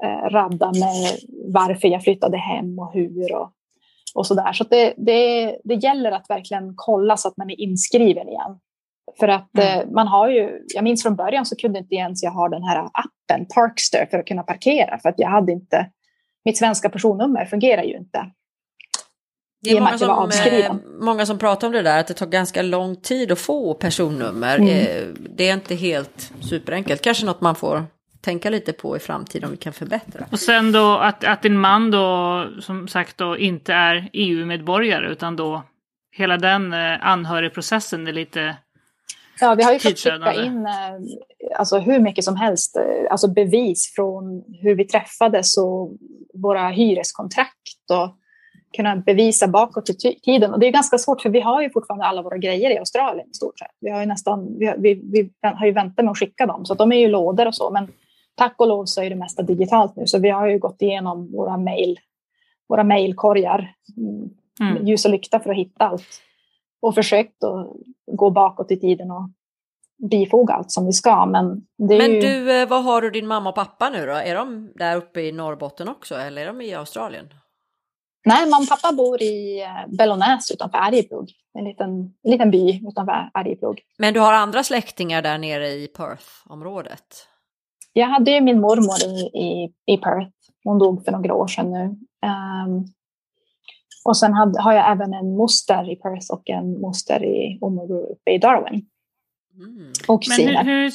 eh, 0.04 0.30
radda 0.30 0.72
med 0.72 1.18
varför 1.46 1.88
jag 1.88 2.04
flyttade 2.04 2.38
hem 2.38 2.80
och 2.80 2.94
hur. 2.94 3.36
Och, 3.36 3.52
och 4.16 4.28
så 4.28 4.34
där. 4.34 4.54
Så 4.54 4.64
det, 4.64 4.94
det, 4.98 5.58
det 5.64 5.76
gäller 5.76 6.12
att 6.12 6.30
verkligen 6.30 6.74
kolla 6.76 7.18
så 7.18 7.28
att 7.28 7.38
man 7.38 7.50
är 7.50 7.60
inskriven 7.60 8.30
igen. 8.30 8.60
För 9.20 9.28
att 9.28 9.58
mm. 9.58 9.80
eh, 9.80 9.94
man 9.94 10.08
har 10.08 10.30
ju, 10.30 10.62
jag 10.76 10.84
minns 10.84 11.04
från 11.04 11.16
början 11.16 11.46
så 11.46 11.56
kunde 11.56 11.80
inte 11.80 11.96
ens 11.96 12.24
jag 12.24 12.32
ha 12.32 12.50
den 12.50 12.64
här 12.64 12.90
appen 12.94 13.46
Parkster 13.56 14.08
för 14.12 14.18
att 14.18 14.26
kunna 14.26 14.44
parkera 14.44 15.00
för 15.00 15.10
att 15.10 15.16
jag 15.18 15.30
hade 15.30 15.52
inte, 15.52 15.90
mitt 16.46 16.58
svenska 16.58 16.90
personnummer 16.90 17.46
fungerar 17.46 17.84
ju 17.84 17.98
inte. 17.98 18.32
Det 19.62 19.70
är 19.70 19.82
många 19.82 19.98
som, 19.98 20.52
eh, 20.52 20.74
många 21.02 21.26
som 21.26 21.38
pratar 21.38 21.68
om 21.68 21.74
det 21.74 21.82
där, 21.82 22.00
att 22.00 22.08
det 22.08 22.14
tar 22.14 22.26
ganska 22.26 22.62
lång 22.62 22.96
tid 22.96 23.32
att 23.32 23.40
få 23.40 23.74
personnummer. 23.74 24.58
Mm. 24.58 24.70
Eh, 24.70 25.08
det 25.38 25.50
är 25.50 25.54
inte 25.54 25.76
helt 25.76 26.32
superenkelt, 26.40 27.02
kanske 27.02 27.26
något 27.26 27.42
man 27.42 27.56
får 27.56 27.86
tänka 28.22 28.50
lite 28.50 28.74
på 28.74 28.98
i 28.98 29.00
framtiden 29.00 29.46
om 29.46 29.52
vi 29.52 29.58
kan 29.58 29.74
förbättra. 29.74 30.26
Och 30.32 30.40
sen 30.40 30.72
då 30.72 30.98
att, 30.98 31.24
att 31.24 31.42
din 31.42 31.58
man 31.58 31.92
då 31.92 32.48
som 32.62 32.88
sagt 32.88 33.18
då 33.18 33.38
inte 33.38 33.74
är 33.74 34.10
EU-medborgare 34.14 35.12
utan 35.12 35.36
då 35.36 35.64
hela 36.12 36.38
den 36.38 36.74
eh, 36.74 37.08
anhörigprocessen 37.08 38.08
är 38.08 38.14
lite 38.14 38.56
Ja, 39.42 39.56
vi 39.56 39.64
har 39.64 39.74
ju 39.74 39.80
fått 39.80 40.00
skicka 40.00 40.34
in 40.34 40.66
eh, 40.66 41.60
alltså, 41.60 41.80
hur 41.80 42.00
mycket 42.00 42.24
som 42.24 42.36
helst, 42.36 42.76
eh, 42.76 43.12
alltså 43.12 43.28
bevis 43.28 43.94
från 43.96 44.44
hur 44.62 44.76
vi 44.76 44.86
träffades 44.86 45.58
och 45.58 45.92
våra 46.34 46.70
hyreskontrakt 46.70 47.92
och 47.92 48.16
kunna 48.76 48.96
bevisa 48.96 49.48
bakåt 49.48 49.90
i 49.90 50.20
tiden. 50.24 50.54
Och 50.54 50.60
det 50.60 50.68
är 50.68 50.72
ganska 50.72 50.98
svårt 50.98 51.22
för 51.22 51.30
vi 51.30 51.40
har 51.40 51.62
ju 51.62 51.70
fortfarande 51.70 52.06
alla 52.06 52.22
våra 52.22 52.38
grejer 52.38 52.70
i 52.72 52.78
Australien 52.78 53.30
i 53.30 53.34
stort 53.34 53.60
sett. 53.60 53.72
Vi 53.80 53.90
har 53.90 54.00
ju 54.00 54.06
nästan, 54.06 54.58
vi, 54.60 54.66
har, 54.66 54.78
vi, 54.78 54.94
vi 54.94 55.30
har 55.42 55.66
ju 55.66 55.72
väntat 55.72 56.06
med 56.06 56.12
att 56.12 56.18
skicka 56.18 56.46
dem 56.46 56.66
så 56.66 56.74
de 56.74 56.92
är 56.92 57.00
ju 57.00 57.08
lådor 57.08 57.48
och 57.48 57.56
så. 57.56 57.70
Men 57.70 57.88
tack 58.40 58.56
och 58.58 58.68
lov 58.68 58.86
så 58.86 59.02
är 59.02 59.10
det 59.10 59.16
mesta 59.16 59.44
digitalt 59.44 59.96
nu, 59.96 60.08
så 60.08 60.20
vi 60.20 60.30
har 60.30 60.48
ju 60.48 60.60
gått 60.60 60.82
igenom 60.82 61.32
våra 61.32 61.58
mejl, 61.58 62.00
våra 62.70 62.84
mejlkorgar, 62.84 63.74
mm. 64.62 64.88
ljus 64.88 65.06
och 65.06 65.12
lykta 65.12 65.40
för 65.40 65.50
att 65.50 65.58
hitta 65.58 65.84
allt. 65.86 66.22
Och 66.82 66.96
försökt 66.96 67.44
att 67.44 67.68
gå 68.12 68.30
bakåt 68.30 68.72
i 68.72 68.80
tiden 68.80 69.12
och 69.12 69.30
bifoga 70.12 70.54
allt 70.54 70.72
som 70.72 70.86
vi 70.86 70.94
ska. 70.94 71.26
Men, 71.26 71.62
men 71.78 72.12
ju... 72.12 72.22
du, 72.22 72.62
eh, 72.62 72.68
vad 72.68 72.84
har 72.84 73.02
du 73.02 73.10
din 73.10 73.28
mamma 73.28 73.50
och 73.50 73.56
pappa 73.56 73.90
nu 73.90 74.06
då? 74.06 74.14
Är 74.14 74.36
de 74.36 74.72
där 74.76 74.96
uppe 74.96 75.22
i 75.22 75.32
Norrbotten 75.32 75.90
också 75.90 76.16
eller 76.16 76.42
är 76.42 76.46
de 76.46 76.62
i 76.62 76.74
Australien? 76.74 77.30
Nej, 78.26 78.50
mamma 78.50 78.64
och 78.64 78.70
pappa 78.70 78.96
bor 78.96 79.22
i 79.22 79.62
eh, 79.62 79.96
Bellonäs 79.98 80.52
utanför 80.52 80.78
Arjeplog. 80.78 81.32
En 81.54 81.66
liten, 81.66 81.90
en 82.24 82.32
liten 82.32 82.52
by 82.52 82.88
utanför 82.88 83.30
Arjeplog. 83.34 83.82
Men 83.98 84.14
du 84.14 84.20
har 84.20 84.34
andra 84.34 84.64
släktingar 84.64 85.22
där 85.22 85.38
nere 85.38 85.68
i 85.68 85.88
Perth-området? 85.88 87.28
Jag 87.94 88.08
hade 88.08 88.32
ju 88.32 88.42
min 88.42 88.62
mormor 88.62 89.18
i, 89.18 89.40
i, 89.46 89.74
i 89.94 89.98
Perth. 89.98 90.32
Hon 90.64 90.80
dog 90.80 91.06
för 91.06 91.12
några 91.12 91.34
år 91.34 91.48
sedan 91.48 91.72
nu. 91.72 91.84
Um, 92.28 92.86
och 94.06 94.18
sen 94.18 94.34
hade, 94.34 94.62
har 94.62 94.74
jag 94.74 94.92
även 94.92 95.14
en 95.14 95.36
moster 95.38 95.92
i 95.92 95.96
Perth 95.96 96.32
och 96.34 96.50
en 96.50 96.82
moster 96.82 97.24
i 97.24 97.58
Omoru 97.62 98.14
uppe 98.14 98.32
i 98.32 98.38
Darwin. 98.38 98.86
Mm. 99.56 99.92
Och 100.08 100.24
Men 100.30 100.48
hur, 100.48 100.64
hur, 100.64 100.92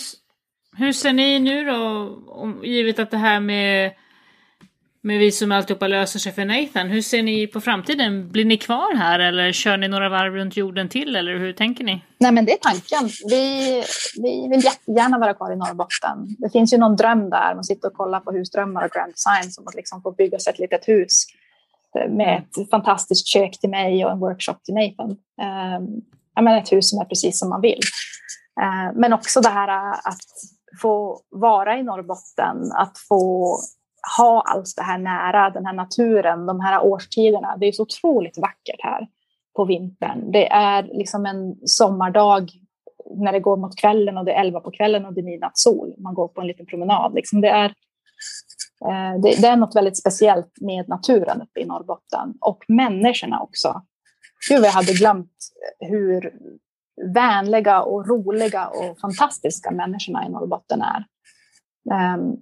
hur, 0.76 0.92
ser 0.92 1.12
ni 1.12 1.38
nu 1.38 1.64
då, 1.64 2.08
om, 2.26 2.60
givet 2.64 2.98
att 2.98 3.10
det 3.10 3.16
här 3.16 3.40
med 3.40 3.92
med 5.04 5.18
visum 5.18 5.52
alltihopa 5.52 5.86
löser 5.86 6.18
sig 6.18 6.32
för 6.32 6.44
Nathan, 6.44 6.88
hur 6.88 7.00
ser 7.00 7.22
ni 7.22 7.46
på 7.46 7.60
framtiden? 7.60 8.28
Blir 8.28 8.44
ni 8.44 8.56
kvar 8.56 8.94
här 8.94 9.18
eller 9.18 9.52
kör 9.52 9.76
ni 9.76 9.88
några 9.88 10.08
varv 10.08 10.34
runt 10.34 10.56
jorden 10.56 10.88
till 10.88 11.16
eller 11.16 11.38
hur 11.38 11.52
tänker 11.52 11.84
ni? 11.84 12.04
Nej 12.18 12.32
men 12.32 12.44
det 12.44 12.52
är 12.52 12.56
tanken. 12.56 13.10
Vi, 13.28 13.82
vi 14.22 14.48
vill 14.48 14.64
jättegärna 14.64 15.18
vara 15.18 15.34
kvar 15.34 15.52
i 15.52 15.56
Norrbotten. 15.56 16.36
Det 16.38 16.50
finns 16.50 16.72
ju 16.72 16.78
någon 16.78 16.96
dröm 16.96 17.30
där, 17.30 17.54
man 17.54 17.64
sitter 17.64 17.88
och 17.88 17.94
kollar 17.94 18.20
på 18.20 18.32
husdrömmar 18.32 18.84
och 18.84 18.90
Grand 18.90 19.12
Design 19.12 19.52
som 19.52 19.68
att 19.68 19.74
liksom 19.74 20.02
få 20.02 20.12
bygga 20.12 20.38
sig 20.38 20.52
ett 20.52 20.58
litet 20.58 20.88
hus 20.88 21.24
med 22.08 22.38
ett 22.38 22.70
fantastiskt 22.70 23.26
kök 23.26 23.60
till 23.60 23.70
mig 23.70 24.04
och 24.04 24.12
en 24.12 24.18
workshop 24.18 24.56
till 24.64 24.74
Nathan. 24.74 25.10
Um, 25.10 26.02
jag 26.34 26.44
menar 26.44 26.58
ett 26.58 26.72
hus 26.72 26.90
som 26.90 27.00
är 27.00 27.04
precis 27.04 27.38
som 27.38 27.48
man 27.48 27.60
vill. 27.60 27.80
Uh, 28.60 29.00
men 29.00 29.12
också 29.12 29.40
det 29.40 29.48
här 29.48 29.68
att 29.92 30.24
få 30.82 31.20
vara 31.30 31.78
i 31.78 31.82
Norrbotten, 31.82 32.72
att 32.72 32.98
få 33.08 33.58
ha 34.18 34.42
allt 34.46 34.74
det 34.76 34.82
här 34.82 34.98
nära, 34.98 35.50
den 35.50 35.66
här 35.66 35.72
naturen, 35.72 36.46
de 36.46 36.60
här 36.60 36.84
årstiderna. 36.84 37.56
Det 37.56 37.66
är 37.66 37.72
så 37.72 37.82
otroligt 37.82 38.38
vackert 38.38 38.80
här 38.82 39.08
på 39.56 39.64
vintern. 39.64 40.32
Det 40.32 40.52
är 40.52 40.82
liksom 40.82 41.26
en 41.26 41.56
sommardag 41.66 42.50
när 43.16 43.32
det 43.32 43.40
går 43.40 43.56
mot 43.56 43.76
kvällen 43.76 44.18
och 44.18 44.24
det 44.24 44.32
är 44.32 44.40
elva 44.40 44.60
på 44.60 44.70
kvällen 44.70 45.06
och 45.06 45.12
det 45.12 45.20
är 45.20 45.24
midnattssol. 45.24 45.94
Man 45.98 46.14
går 46.14 46.28
på 46.28 46.40
en 46.40 46.46
liten 46.46 46.66
promenad. 46.66 47.14
Liksom 47.14 47.40
det, 47.40 47.48
är, 47.48 47.74
eh, 48.84 49.20
det, 49.22 49.40
det, 49.40 49.46
är 49.46 49.56
något 49.56 49.76
väldigt 49.76 49.98
speciellt 49.98 50.60
med 50.60 50.88
naturen 50.88 51.42
uppe 51.42 51.60
i 51.60 51.64
Norrbotten 51.64 52.34
och 52.40 52.64
människorna 52.68 53.40
också. 53.40 53.82
Gud, 54.48 54.64
jag 54.64 54.70
hade 54.70 54.92
glömt 54.92 55.32
hur 55.78 56.32
vänliga 57.14 57.82
och 57.82 58.08
roliga 58.08 58.66
och 58.66 59.00
fantastiska 59.00 59.70
människorna 59.70 60.26
i 60.26 60.30
Norrbotten 60.30 60.82
är. 60.82 61.04
Um, 62.14 62.36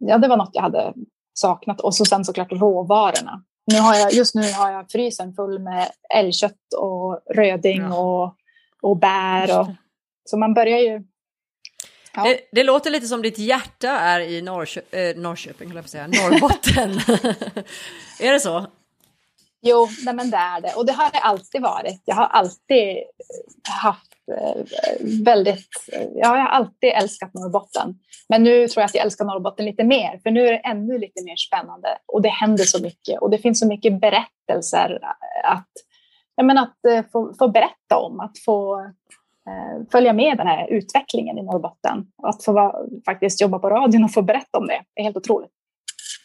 ja, 0.00 0.18
det 0.18 0.28
var 0.28 0.36
något 0.36 0.50
jag 0.52 0.62
hade 0.62 0.94
saknat. 1.34 1.80
Och 1.80 1.94
så 1.94 2.04
sen 2.04 2.24
såklart 2.24 2.52
råvarorna. 2.52 3.42
Nu 3.72 3.78
har 3.78 3.94
jag, 3.94 4.12
just 4.12 4.34
nu 4.34 4.52
har 4.52 4.72
jag 4.72 4.90
frysen 4.90 5.34
full 5.34 5.58
med 5.58 5.90
älgkött 6.14 6.74
och 6.78 7.20
röding 7.34 7.80
ja. 7.80 7.98
och, 7.98 8.34
och 8.82 8.96
bär. 8.96 9.60
Och, 9.60 9.66
så 10.24 10.36
man 10.36 10.54
börjar 10.54 10.78
ju... 10.78 11.02
Ja. 12.14 12.24
Det, 12.24 12.40
det, 12.52 12.64
låter 12.64 12.90
lite 12.90 13.06
som 13.06 13.22
ditt 13.22 13.38
hjärta 13.38 13.88
är 13.88 14.20
i 14.20 14.42
Norrkö 14.42 14.80
äh, 14.90 15.16
Norrköping, 15.16 15.74
jag 15.74 15.88
säga, 15.88 16.06
Norrbotten. 16.06 16.90
är 18.20 18.32
det 18.32 18.40
så? 18.40 18.66
Jo, 19.62 19.88
nej 20.04 20.14
men 20.14 20.30
det 20.30 20.36
är 20.36 20.60
det. 20.60 20.72
Och 20.74 20.86
det 20.86 20.92
har 20.92 21.10
det 21.12 21.18
alltid 21.18 21.62
varit. 21.62 22.02
Jag 22.04 22.14
har 22.14 22.26
alltid 22.26 22.96
haft 23.68 24.09
väldigt... 25.24 25.68
Ja, 25.92 26.08
jag 26.14 26.28
har 26.28 26.48
alltid 26.48 26.90
älskat 26.90 27.34
Norrbotten. 27.34 27.94
Men 28.28 28.42
nu 28.42 28.68
tror 28.68 28.82
jag 28.82 28.86
att 28.86 28.94
jag 28.94 29.04
älskar 29.04 29.24
Norrbotten 29.24 29.66
lite 29.66 29.84
mer, 29.84 30.20
för 30.22 30.30
nu 30.30 30.46
är 30.46 30.52
det 30.52 30.58
ännu 30.58 30.98
lite 30.98 31.24
mer 31.24 31.36
spännande 31.36 31.88
och 32.06 32.22
det 32.22 32.28
händer 32.28 32.64
så 32.64 32.82
mycket 32.82 33.20
och 33.20 33.30
det 33.30 33.38
finns 33.38 33.60
så 33.60 33.66
mycket 33.66 34.00
berättelser 34.00 34.98
att, 35.44 35.68
jag 36.34 36.46
menar, 36.46 36.62
att 36.62 36.84
eh, 36.84 37.04
få, 37.12 37.34
få 37.38 37.48
berätta 37.48 37.96
om, 37.96 38.20
att 38.20 38.38
få 38.44 38.80
eh, 38.80 39.86
följa 39.92 40.12
med 40.12 40.36
den 40.36 40.46
här 40.46 40.68
utvecklingen 40.70 41.38
i 41.38 41.42
Norrbotten. 41.42 42.06
Att 42.22 42.44
få 42.44 42.52
va, 42.52 42.74
faktiskt 43.04 43.40
jobba 43.40 43.58
på 43.58 43.70
radion 43.70 44.04
och 44.04 44.12
få 44.12 44.22
berätta 44.22 44.58
om 44.58 44.66
det 44.66 44.82
är 44.94 45.02
helt 45.02 45.16
otroligt. 45.16 45.50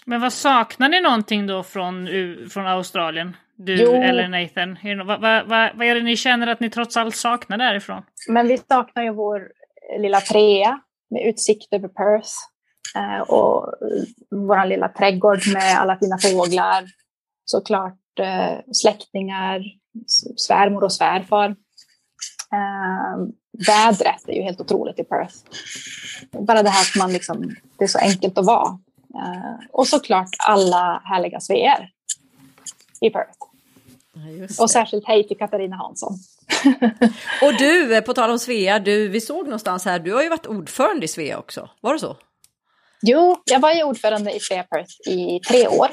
Men 0.05 0.21
vad 0.21 0.33
saknar 0.33 0.89
ni 0.89 1.01
någonting 1.01 1.47
då 1.47 1.63
från, 1.63 2.07
från 2.49 2.67
Australien? 2.67 3.35
Du 3.57 3.81
jo. 3.81 3.93
eller 3.93 4.27
Nathan? 4.27 4.77
Vad, 5.07 5.21
vad, 5.21 5.47
vad, 5.47 5.69
vad 5.75 5.87
är 5.87 5.95
det 5.95 6.01
ni 6.01 6.17
känner 6.17 6.47
att 6.47 6.59
ni 6.59 6.69
trots 6.69 6.97
allt 6.97 7.15
saknar 7.15 7.57
därifrån? 7.57 8.01
Men 8.29 8.47
vi 8.47 8.57
saknar 8.57 9.03
ju 9.03 9.09
vår 9.13 9.51
lilla 9.99 10.21
trea 10.21 10.79
med 11.09 11.27
utsikt 11.27 11.73
över 11.73 11.87
Perth. 11.87 12.29
Eh, 12.95 13.21
och 13.21 13.73
vår 14.31 14.65
lilla 14.65 14.89
trädgård 14.89 15.39
med 15.53 15.79
alla 15.79 15.97
fina 15.97 16.17
fåglar. 16.17 16.83
Såklart 17.45 18.19
eh, 18.19 18.59
släktingar, 18.71 19.61
svärmor 20.37 20.83
och 20.83 20.93
svärfar. 20.93 21.49
Eh, 22.51 23.27
vädret 23.67 24.27
är 24.27 24.33
ju 24.33 24.41
helt 24.41 24.61
otroligt 24.61 24.99
i 24.99 25.03
Perth. 25.03 25.35
Bara 26.31 26.63
det 26.63 26.69
här 26.69 26.81
att 26.81 26.99
man 26.99 27.13
liksom, 27.13 27.55
det 27.77 27.83
är 27.83 27.87
så 27.87 27.99
enkelt 27.99 28.37
att 28.37 28.45
vara. 28.45 28.79
Eh, 29.15 29.67
och 29.71 29.87
såklart 29.87 30.29
alla 30.47 31.01
härliga 31.05 31.39
sveer 31.39 31.89
i 33.01 33.09
Perth. 33.09 33.37
och 34.59 34.71
särskilt 34.71 35.07
hej 35.07 35.27
till 35.27 35.37
Katarina 35.37 35.75
Hansson. 35.75 36.13
och 37.41 37.53
du, 37.59 38.01
på 38.01 38.13
tal 38.13 38.29
om 38.29 38.39
Svea, 38.39 38.79
du, 38.79 39.07
vi 39.07 39.21
såg 39.21 39.45
någonstans 39.45 39.85
här, 39.85 39.99
du 39.99 40.13
har 40.13 40.23
ju 40.23 40.29
varit 40.29 40.47
ordförande 40.47 41.05
i 41.05 41.07
Svea 41.07 41.37
också, 41.37 41.69
var 41.81 41.93
det 41.93 41.99
så? 41.99 42.17
Jo, 43.01 43.41
jag 43.45 43.59
var 43.59 43.71
ju 43.71 43.83
ordförande 43.83 44.31
i 44.31 44.39
Svea 44.39 44.63
Perth 44.63 45.09
i 45.09 45.39
tre 45.39 45.67
år. 45.67 45.89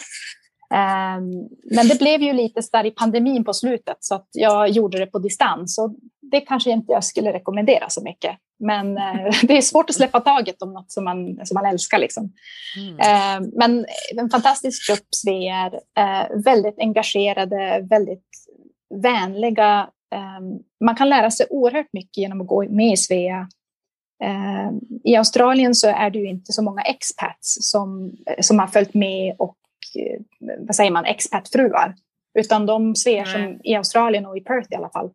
Um, 0.72 1.48
men 1.74 1.88
det 1.88 1.98
blev 1.98 2.22
ju 2.22 2.32
lite 2.32 2.60
där 2.72 2.86
i 2.86 2.90
pandemin 2.90 3.44
på 3.44 3.52
slutet 3.52 3.96
så 4.00 4.14
att 4.14 4.28
jag 4.32 4.68
gjorde 4.68 4.98
det 4.98 5.06
på 5.06 5.18
distans. 5.18 5.78
Och 5.78 5.94
det 6.30 6.40
kanske 6.40 6.70
inte 6.70 6.92
jag 6.92 7.04
skulle 7.04 7.32
rekommendera 7.32 7.88
så 7.88 8.02
mycket. 8.02 8.36
Men 8.58 8.86
uh, 8.98 9.30
det 9.42 9.56
är 9.56 9.62
svårt 9.62 9.90
att 9.90 9.96
släppa 9.96 10.20
taget 10.20 10.62
om 10.62 10.72
något 10.72 10.92
som 10.92 11.04
man, 11.04 11.46
som 11.46 11.54
man 11.54 11.66
älskar. 11.66 11.98
Liksom. 11.98 12.32
Mm. 12.76 12.92
Uh, 12.94 13.48
men 13.58 13.86
en 14.16 14.30
fantastisk 14.30 14.88
grupp 14.88 15.14
svear, 15.16 15.74
uh, 15.74 16.44
väldigt 16.44 16.78
engagerade, 16.78 17.86
väldigt 17.90 18.28
vänliga 19.02 19.88
Ehm, 20.12 20.58
man 20.84 20.96
kan 20.96 21.08
lära 21.08 21.30
sig 21.30 21.46
oerhört 21.50 21.92
mycket 21.92 22.16
genom 22.16 22.40
att 22.40 22.46
gå 22.46 22.68
med 22.68 22.92
i 22.92 22.96
Svea. 22.96 23.48
Ehm, 24.24 24.80
I 25.04 25.16
Australien 25.16 25.74
så 25.74 25.88
är 25.88 26.10
det 26.10 26.18
ju 26.18 26.28
inte 26.28 26.52
så 26.52 26.62
många 26.62 26.82
expats 26.82 27.70
som, 27.70 28.12
som 28.40 28.58
har 28.58 28.66
följt 28.66 28.94
med 28.94 29.36
och 29.38 29.56
eh, 29.56 29.61
vad 30.58 30.76
säger 30.76 30.90
man, 30.90 31.04
expatfruar. 31.04 31.94
Utan 32.38 32.66
de 32.66 32.96
svear 32.96 33.24
som 33.24 33.60
i 33.64 33.74
Australien 33.74 34.26
och 34.26 34.36
i 34.36 34.40
Perth 34.40 34.72
i 34.72 34.74
alla 34.74 34.90
fall, 34.90 35.10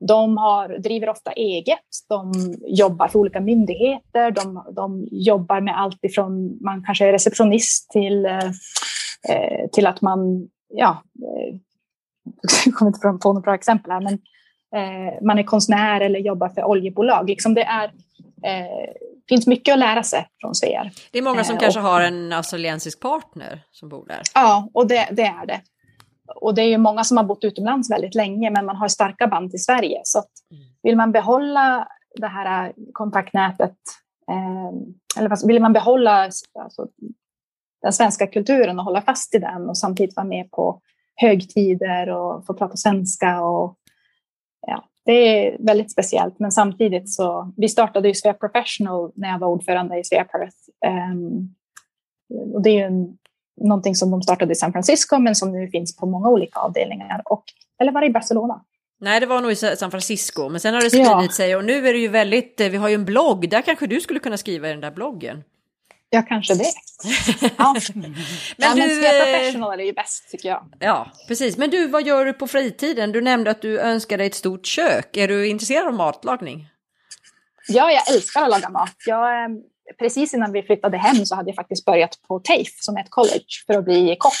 de 0.00 0.36
har, 0.36 0.78
driver 0.78 1.08
ofta 1.08 1.32
eget. 1.32 1.78
De 2.08 2.32
jobbar 2.66 3.08
för 3.08 3.18
olika 3.18 3.40
myndigheter. 3.40 4.30
De, 4.30 4.64
de 4.72 5.08
jobbar 5.10 5.60
med 5.60 5.80
allt 5.80 6.04
ifrån 6.04 6.58
man 6.60 6.84
kanske 6.84 7.06
är 7.06 7.12
receptionist 7.12 7.90
till, 7.90 8.26
eh, 8.26 8.46
eh 9.28 9.68
till 9.72 9.86
att 9.86 10.00
man, 10.00 10.48
ja, 10.68 11.02
eh, 11.22 11.58
jag 12.64 12.74
kommer 12.74 12.88
inte 12.88 13.00
på 13.00 13.32
några 13.32 13.40
bra 13.40 13.54
exempel 13.54 13.92
här, 13.92 14.00
men 14.00 14.14
eh, 14.74 15.22
man 15.22 15.38
är 15.38 15.42
konstnär 15.42 16.00
eller 16.00 16.18
jobbar 16.18 16.48
för 16.48 16.64
oljebolag. 16.64 17.28
Liksom 17.28 17.54
det 17.54 17.62
är, 17.62 17.84
eh, 18.42 18.92
finns 19.28 19.46
mycket 19.46 19.72
att 19.72 19.78
lära 19.78 20.02
sig 20.02 20.28
från 20.40 20.54
Svear. 20.54 20.90
Det 21.10 21.18
är 21.18 21.22
många 21.22 21.44
som 21.44 21.54
eh, 21.54 21.60
kanske 21.60 21.80
och, 21.80 21.86
har 21.86 22.00
en 22.00 22.32
australiensisk 22.32 23.00
partner 23.00 23.62
som 23.70 23.88
bor 23.88 24.06
där. 24.06 24.22
Ja, 24.34 24.70
och 24.74 24.86
det, 24.86 25.08
det, 25.12 25.22
är 25.22 25.46
det. 25.46 25.60
Och 26.40 26.54
det 26.54 26.62
är 26.62 26.68
ju 26.68 26.78
många 26.78 27.04
som 27.04 27.16
har 27.16 27.24
bott 27.24 27.44
utomlands 27.44 27.90
väldigt 27.90 28.14
länge, 28.14 28.50
men 28.50 28.66
man 28.66 28.76
har 28.76 28.88
starka 28.88 29.26
band 29.26 29.50
till 29.50 29.64
Sverige. 29.64 30.00
Så 30.04 30.18
mm. 30.18 30.62
vill 30.82 30.96
man 30.96 31.12
behålla 31.12 31.88
det 32.16 32.26
här 32.26 32.72
kontaktnätet, 32.92 33.76
eh, 34.30 35.18
eller 35.18 35.46
vill 35.46 35.62
man 35.62 35.72
behålla 35.72 36.22
alltså, 36.58 36.86
den 37.82 37.92
svenska 37.92 38.26
kulturen 38.26 38.78
och 38.78 38.84
hålla 38.84 39.02
fast 39.02 39.34
i 39.34 39.38
den 39.38 39.68
och 39.68 39.78
samtidigt 39.78 40.16
vara 40.16 40.26
med 40.26 40.50
på 40.50 40.80
högtider 41.16 42.08
och 42.08 42.46
få 42.46 42.54
prata 42.54 42.76
svenska 42.76 43.40
och 43.40 43.76
ja, 44.66 44.84
det 45.08 45.46
är 45.46 45.56
väldigt 45.58 45.92
speciellt. 45.92 46.38
Men 46.38 46.52
samtidigt 46.52 47.10
så, 47.10 47.52
vi 47.56 47.68
startade 47.68 48.08
ju 48.08 48.14
Svea 48.14 48.34
Professional 48.34 49.12
när 49.14 49.28
jag 49.28 49.38
var 49.38 49.48
ordförande 49.48 49.98
i 49.98 50.04
Svea 50.04 50.24
Perth. 50.24 50.56
Um, 51.12 51.54
och 52.54 52.62
det 52.62 52.70
är 52.70 52.74
ju 52.74 52.82
en, 52.82 53.18
någonting 53.60 53.94
som 53.94 54.10
de 54.10 54.22
startade 54.22 54.52
i 54.52 54.54
San 54.54 54.72
Francisco 54.72 55.18
men 55.18 55.34
som 55.34 55.52
nu 55.52 55.68
finns 55.68 55.96
på 55.96 56.06
många 56.06 56.28
olika 56.28 56.60
avdelningar. 56.60 57.22
Och, 57.24 57.44
eller 57.80 57.92
var 57.92 58.00
det 58.00 58.06
i 58.06 58.10
Barcelona? 58.10 58.64
Nej, 59.00 59.20
det 59.20 59.26
var 59.26 59.40
nog 59.40 59.52
i 59.52 59.56
San 59.56 59.90
Francisco, 59.90 60.48
men 60.48 60.60
sen 60.60 60.74
har 60.74 60.80
det 60.80 60.90
spridit 60.90 61.06
ja. 61.06 61.28
sig 61.28 61.56
och 61.56 61.64
nu 61.64 61.88
är 61.88 61.92
det 61.92 61.98
ju 61.98 62.08
väldigt, 62.08 62.60
eh, 62.60 62.68
vi 62.68 62.76
har 62.76 62.88
ju 62.88 62.94
en 62.94 63.04
blogg, 63.04 63.50
där 63.50 63.62
kanske 63.62 63.86
du 63.86 64.00
skulle 64.00 64.20
kunna 64.20 64.36
skriva 64.36 64.68
i 64.68 64.70
den 64.70 64.80
där 64.80 64.90
bloggen. 64.90 65.44
Ja, 66.10 66.22
kanske 66.22 66.54
det. 66.54 66.72
Ja. 67.58 67.74
men 67.94 68.14
ja, 68.56 68.74
du, 68.74 69.00
men 69.00 69.04
eh, 69.04 69.34
Professional 69.34 69.80
är 69.80 69.84
ju 69.84 69.92
bäst 69.92 70.30
tycker 70.30 70.48
jag. 70.48 70.72
Ja, 70.78 71.12
precis. 71.28 71.56
Men 71.56 71.70
du, 71.70 71.86
vad 71.86 72.06
gör 72.06 72.24
du 72.24 72.32
på 72.32 72.46
fritiden? 72.46 73.12
Du 73.12 73.20
nämnde 73.20 73.50
att 73.50 73.62
du 73.62 73.80
önskar 73.80 74.18
dig 74.18 74.26
ett 74.26 74.34
stort 74.34 74.66
kök. 74.66 75.16
Är 75.16 75.28
du 75.28 75.48
intresserad 75.48 75.86
av 75.86 75.94
matlagning? 75.94 76.66
Ja, 77.68 77.90
jag 77.92 78.14
älskar 78.14 78.42
att 78.42 78.50
laga 78.50 78.68
mat. 78.68 78.94
Jag, 79.06 79.44
eh, 79.44 79.48
precis 79.98 80.34
innan 80.34 80.52
vi 80.52 80.62
flyttade 80.62 80.96
hem 80.96 81.26
så 81.26 81.34
hade 81.34 81.48
jag 81.48 81.56
faktiskt 81.56 81.84
börjat 81.84 82.18
på 82.28 82.38
TAFE 82.38 82.78
som 82.80 82.96
är 82.96 83.00
ett 83.00 83.10
college 83.10 83.64
för 83.66 83.74
att 83.74 83.84
bli 83.84 84.16
kock. 84.18 84.32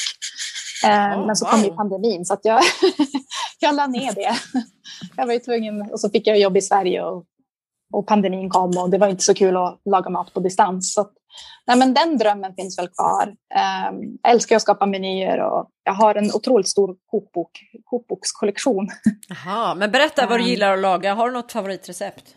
Oh, 0.84 1.26
men 1.26 1.36
så 1.36 1.46
kom 1.46 1.60
ju 1.60 1.70
pandemin 1.70 2.24
så 2.24 2.34
att 2.34 2.40
jag, 2.42 2.62
jag 3.58 3.74
la 3.74 3.86
ner 3.86 4.12
det. 4.12 4.36
Jag 5.16 5.26
var 5.26 5.32
ju 5.32 5.38
tvungen 5.38 5.82
och 5.92 6.00
så 6.00 6.10
fick 6.10 6.26
jag 6.26 6.38
jobb 6.38 6.56
i 6.56 6.60
Sverige 6.60 7.02
och, 7.02 7.24
och 7.92 8.06
pandemin 8.06 8.50
kom 8.50 8.78
och 8.78 8.90
det 8.90 8.98
var 8.98 9.08
inte 9.08 9.24
så 9.24 9.34
kul 9.34 9.56
att 9.56 9.80
laga 9.84 10.10
mat 10.10 10.34
på 10.34 10.40
distans. 10.40 10.94
Så 10.94 11.10
nej, 11.66 11.78
men 11.78 11.94
den 11.94 12.18
drömmen 12.18 12.54
finns 12.54 12.78
väl 12.78 12.88
kvar. 12.88 13.26
Um, 13.26 14.18
jag 14.22 14.32
älskar 14.32 14.56
att 14.56 14.62
skapa 14.62 14.86
menyer 14.86 15.38
och 15.38 15.70
jag 15.84 15.92
har 15.92 16.14
en 16.14 16.32
otroligt 16.32 16.68
stor 16.68 16.96
kokbok, 17.06 17.50
kokbokskollektion. 17.84 18.88
Jaha, 19.28 19.74
men 19.74 19.90
berätta 19.90 20.26
vad 20.26 20.38
du 20.38 20.42
ehm. 20.42 20.50
gillar 20.50 20.72
att 20.72 20.78
laga. 20.78 21.14
Har 21.14 21.28
du 21.28 21.34
något 21.34 21.52
favoritrecept? 21.52 22.34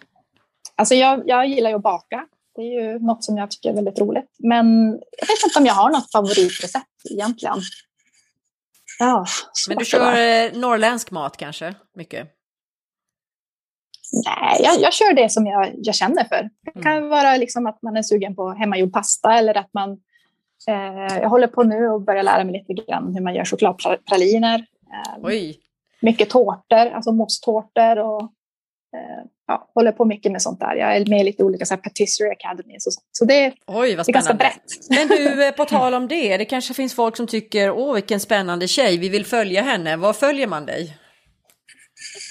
Alltså 0.76 0.96
jag, 0.96 1.22
jag 1.26 1.48
gillar 1.48 1.70
ju 1.70 1.76
att 1.76 1.82
baka. 1.82 2.26
Det 2.56 2.62
Det 2.62 2.62
är 2.62 2.82
ju 2.82 3.00
något 3.00 3.24
som 3.24 3.38
jag 3.38 3.52
tycker 3.52 3.70
är 3.70 3.74
väldigt 3.74 4.00
roligt. 4.00 4.36
Men 4.40 4.92
jag 4.92 5.28
vet 5.28 5.44
inte 5.46 5.60
om 5.60 5.66
jag 5.66 5.74
har 5.74 5.90
något 5.90 6.12
favoritrecept 6.12 7.12
egentligen. 7.12 7.62
Ja, 9.00 9.26
Men 9.68 9.78
du 9.78 9.86
kör 9.86 10.18
eh, 10.18 10.54
norrländsk 10.54 11.12
mat 11.12 11.38
kanske? 11.38 11.76
Mycket? 11.96 12.28
Nej, 14.12 14.62
jag, 14.64 14.80
jag 14.80 14.94
kör 14.94 15.14
det 15.14 15.30
som 15.30 15.46
jag, 15.46 15.72
jag 15.78 15.96
känner 15.96 16.24
för. 16.24 16.50
Det 16.74 16.82
kan 16.82 16.98
mm. 16.98 17.10
vara 17.10 17.38
liksom 17.38 17.68
att 17.68 17.82
man 17.82 17.98
är 17.98 18.02
sugen 18.02 18.36
på 18.36 18.50
hemmagjord 18.50 18.94
pasta 18.94 19.34
eller 19.38 19.58
att 19.58 19.70
man... 19.74 19.92
Eh, 20.68 21.18
jag 21.22 21.30
håller 21.30 21.48
på 21.48 21.64
nu 21.64 21.88
och 21.88 22.02
börjar 22.02 22.24
lära 22.24 22.44
mig 22.44 22.54
lite 22.54 22.84
grann 22.84 23.14
hur 23.14 23.22
man 23.22 23.36
gör 23.36 23.46
chokladpraliner. 23.46 24.60
Eh, 24.92 25.24
Oj. 25.24 25.60
Mycket 26.02 26.30
tårtor, 26.30 26.88
alltså 26.94 27.12
mosstårtor 27.12 28.00
och 28.00 28.22
eh, 28.96 29.26
ja, 29.48 29.72
håller 29.76 29.92
på 29.92 30.06
mycket 30.06 30.32
med 30.32 30.42
sånt 30.42 30.60
där. 30.60 30.76
Jag 30.76 30.96
är 30.96 31.06
med 31.06 31.22
i 31.22 31.24
lite 31.24 31.44
olika 31.44 31.66
så 31.66 31.74
här, 31.74 31.82
patisserie 31.82 32.32
academies 32.32 32.88
och 32.88 32.94
sånt. 32.94 33.08
Så 33.12 33.26
det, 33.26 33.54
Oj, 33.68 33.96
vad 33.96 34.06
det 34.06 34.10
är 34.10 34.14
ganska 34.14 34.34
brett. 34.34 34.64
Men 34.90 35.08
du, 35.08 35.48
eh, 35.48 35.52
på 35.52 35.66
tal 35.66 35.94
om 35.94 36.08
det, 36.08 36.38
det 36.38 36.46
kanske 36.46 36.74
finns 36.74 36.96
folk 36.96 37.18
som 37.18 37.28
tycker, 37.28 37.72
åh 37.72 37.94
vilken 37.94 38.20
spännande 38.20 38.68
tjej, 38.68 38.98
vi 38.98 39.10
vill 39.10 39.26
följa 39.26 39.62
henne. 39.62 39.98
Var 39.98 40.14
följer 40.14 40.48
man 40.48 40.66
dig? 40.66 40.98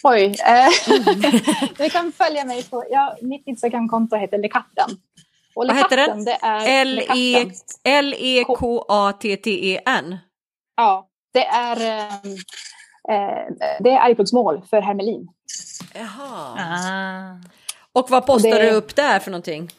Oj. 0.03 0.25
Eh, 0.47 0.69
ni 1.79 1.91
kan 1.91 2.13
följa 2.13 2.45
mig 2.45 2.65
på, 2.65 2.85
ja, 2.91 3.17
mitt 3.21 3.47
Instagramkonto 3.47 4.17
heter 4.17 4.39
Lekatten. 4.39 4.91
Och 5.55 5.67
Vad 5.67 5.77
heter 5.77 5.97
den? 5.97 6.25
Det 6.25 6.39
är 6.43 6.67
L-E-K-A-T-T-E-N? 7.85 8.57
Ja, 10.77 11.09
det 11.33 11.47
är, 11.47 11.81
eh, 11.81 12.15
eh 13.09 13.47
det 13.81 13.91
är 13.91 14.01
arjeplogsmål 14.01 14.63
för 14.71 14.81
Hermelin. 14.81 15.29
Jaha. 15.95 16.57
Ah. 16.59 17.37
Och 17.93 18.11
vad 18.11 18.27
postar 18.27 18.51
det... 18.51 18.63
du 18.63 18.71
upp 18.71 18.97
där 18.97 19.19
för 19.19 19.31
någonting? 19.31 19.71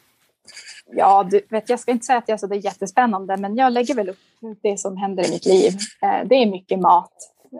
Ja, 0.93 1.27
du 1.31 1.41
vet, 1.49 1.69
jag 1.69 1.79
ska 1.79 1.91
inte 1.91 2.05
säga 2.05 2.17
att 2.17 2.29
jag 2.29 2.39
så 2.39 2.47
det 2.47 2.55
är 2.55 2.65
jättespännande, 2.65 3.37
men 3.37 3.57
jag 3.57 3.73
lägger 3.73 3.95
väl 3.95 4.09
upp 4.09 4.19
det 4.63 4.79
som 4.79 4.97
händer 4.97 5.27
i 5.27 5.31
mitt 5.31 5.45
liv. 5.45 5.73
Eh, 6.01 6.27
det 6.27 6.35
är 6.35 6.45
mycket 6.45 6.79
mat. 6.79 7.13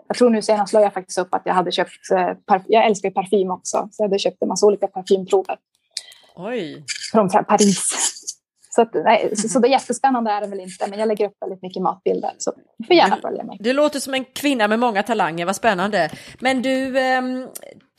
Jag 0.07 0.17
tror 0.17 0.29
nu 0.29 0.41
senast 0.41 0.73
la 0.73 0.81
jag 0.81 0.93
faktiskt 0.93 1.19
upp 1.19 1.33
att 1.33 1.41
jag 1.45 1.53
hade 1.53 1.71
köpt, 1.71 2.11
eh, 2.11 2.57
jag 2.67 2.85
älskar 2.85 3.09
parfym 3.09 3.51
också, 3.51 3.89
så 3.91 4.03
jag 4.03 4.07
hade 4.07 4.19
köpt 4.19 4.41
en 4.41 4.47
massa 4.47 4.65
olika 4.65 4.87
parfymprover. 4.87 5.57
Oj. 6.35 6.85
Från 7.11 7.29
Paris. 7.29 7.93
Så, 8.75 8.81
att, 8.81 8.93
nej, 8.93 9.31
så, 9.35 9.49
så, 9.49 9.59
det 9.59 9.67
är 9.67 9.71
jättespännande 9.71 10.31
är 10.31 10.41
det 10.41 10.47
väl 10.47 10.59
inte, 10.59 10.87
men 10.87 10.99
jag 10.99 11.07
lägger 11.07 11.25
upp 11.25 11.35
väldigt 11.41 11.61
mycket 11.61 11.81
matbilder. 11.81 12.31
Så 12.37 12.53
du 12.77 12.85
får 12.87 12.95
gärna 12.95 13.17
följa 13.21 13.43
mig. 13.43 13.57
Du 13.59 13.73
låter 13.73 13.99
som 13.99 14.13
en 14.13 14.25
kvinna 14.25 14.67
med 14.67 14.79
många 14.79 15.03
talanger, 15.03 15.45
vad 15.45 15.55
spännande. 15.55 16.09
Men 16.39 16.61
du, 16.61 16.99
eh, 16.99 17.21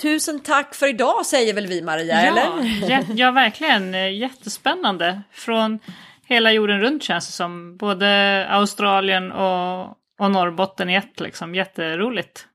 tusen 0.02 0.40
tack 0.40 0.74
för 0.74 0.88
idag 0.88 1.26
säger 1.26 1.54
väl 1.54 1.66
vi 1.66 1.82
Maria, 1.82 2.24
ja, 2.24 2.30
eller? 2.30 3.04
ja, 3.14 3.30
verkligen. 3.30 4.16
Jättespännande. 4.16 5.22
Från 5.32 5.78
hela 6.26 6.52
jorden 6.52 6.80
runt 6.80 7.02
känns 7.02 7.26
det 7.26 7.32
som. 7.32 7.76
Både 7.76 8.46
Australien 8.50 9.32
och, 9.32 9.96
och 10.20 10.30
Norrbotten 10.30 10.90
i 10.90 10.94
ett, 10.94 11.20
liksom. 11.20 11.54
Jätteroligt. 11.54 12.46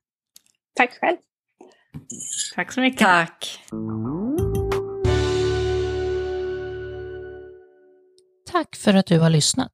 Tack 0.76 1.00
själv. 1.02 1.18
Tack 2.56 2.72
så 2.72 2.82
mycket. 2.82 3.00
Tack. 3.00 3.60
Tack 8.52 8.76
för 8.76 8.94
att 8.94 9.06
du 9.06 9.20
har 9.20 9.30
lyssnat. 9.30 9.74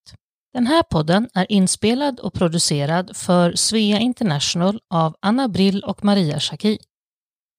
Den 0.53 0.67
här 0.67 0.84
podden 0.84 1.29
är 1.34 1.51
inspelad 1.51 2.19
och 2.19 2.34
producerad 2.34 3.17
för 3.17 3.53
Svea 3.55 3.99
International 3.99 4.79
av 4.89 5.15
Anna 5.19 5.47
Brill 5.47 5.84
och 5.84 6.03
Maria 6.03 6.39
Schacki. 6.39 6.77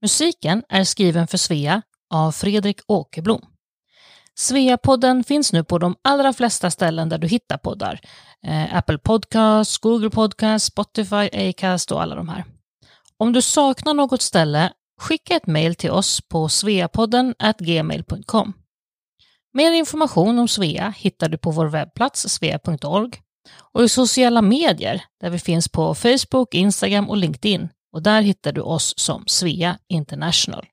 Musiken 0.03 0.63
är 0.69 0.85
skriven 0.85 1.27
för 1.27 1.39
Svea 1.39 1.83
av 2.15 2.33
Fredrik 2.33 2.81
Åkerblom. 2.87 3.54
Sveapodden 4.37 5.25
finns 5.25 5.53
nu 5.53 5.65
på 5.65 5.79
de 5.79 5.97
allra 6.03 6.33
flesta 6.33 6.71
ställen 6.71 7.09
där 7.09 7.19
du 7.19 7.27
hittar 7.27 7.59
poddar. 7.59 8.01
Eh, 8.47 8.77
Apple 8.77 8.99
Podcasts, 8.99 9.79
Google 9.79 10.11
Podcasts, 10.11 10.67
Spotify, 10.67 11.49
Acast 11.49 11.93
och 11.93 12.03
alla 12.03 12.15
de 12.15 12.29
här. 12.29 12.45
Om 13.17 13.33
du 13.33 13.43
saknar 13.43 13.95
något 13.95 14.23
ställe, 14.23 14.73
skicka 15.01 15.37
ett 15.37 15.47
mejl 15.47 15.75
till 15.75 15.91
oss 15.91 16.21
på 16.21 16.49
sveapodden 16.49 17.35
gmail.com. 17.59 18.53
Mer 19.53 19.73
information 19.73 20.39
om 20.39 20.49
Svea 20.49 20.95
hittar 20.97 21.29
du 21.29 21.39
på 21.39 21.51
vår 21.51 21.67
webbplats 21.67 22.29
svea.org 22.29 23.13
och 23.73 23.85
i 23.85 23.89
sociala 23.89 24.43
medier 24.43 25.05
där 25.21 25.31
vi 25.31 25.39
finns 25.39 25.69
på 25.69 25.95
Facebook, 25.95 26.55
Instagram 26.55 27.09
och 27.09 27.17
LinkedIn 27.17 27.69
och 27.93 28.03
där 28.03 28.23
hittar 28.23 28.53
du 28.53 28.61
oss 28.61 28.95
som 28.97 29.25
Svea 29.27 29.79
International. 29.89 30.67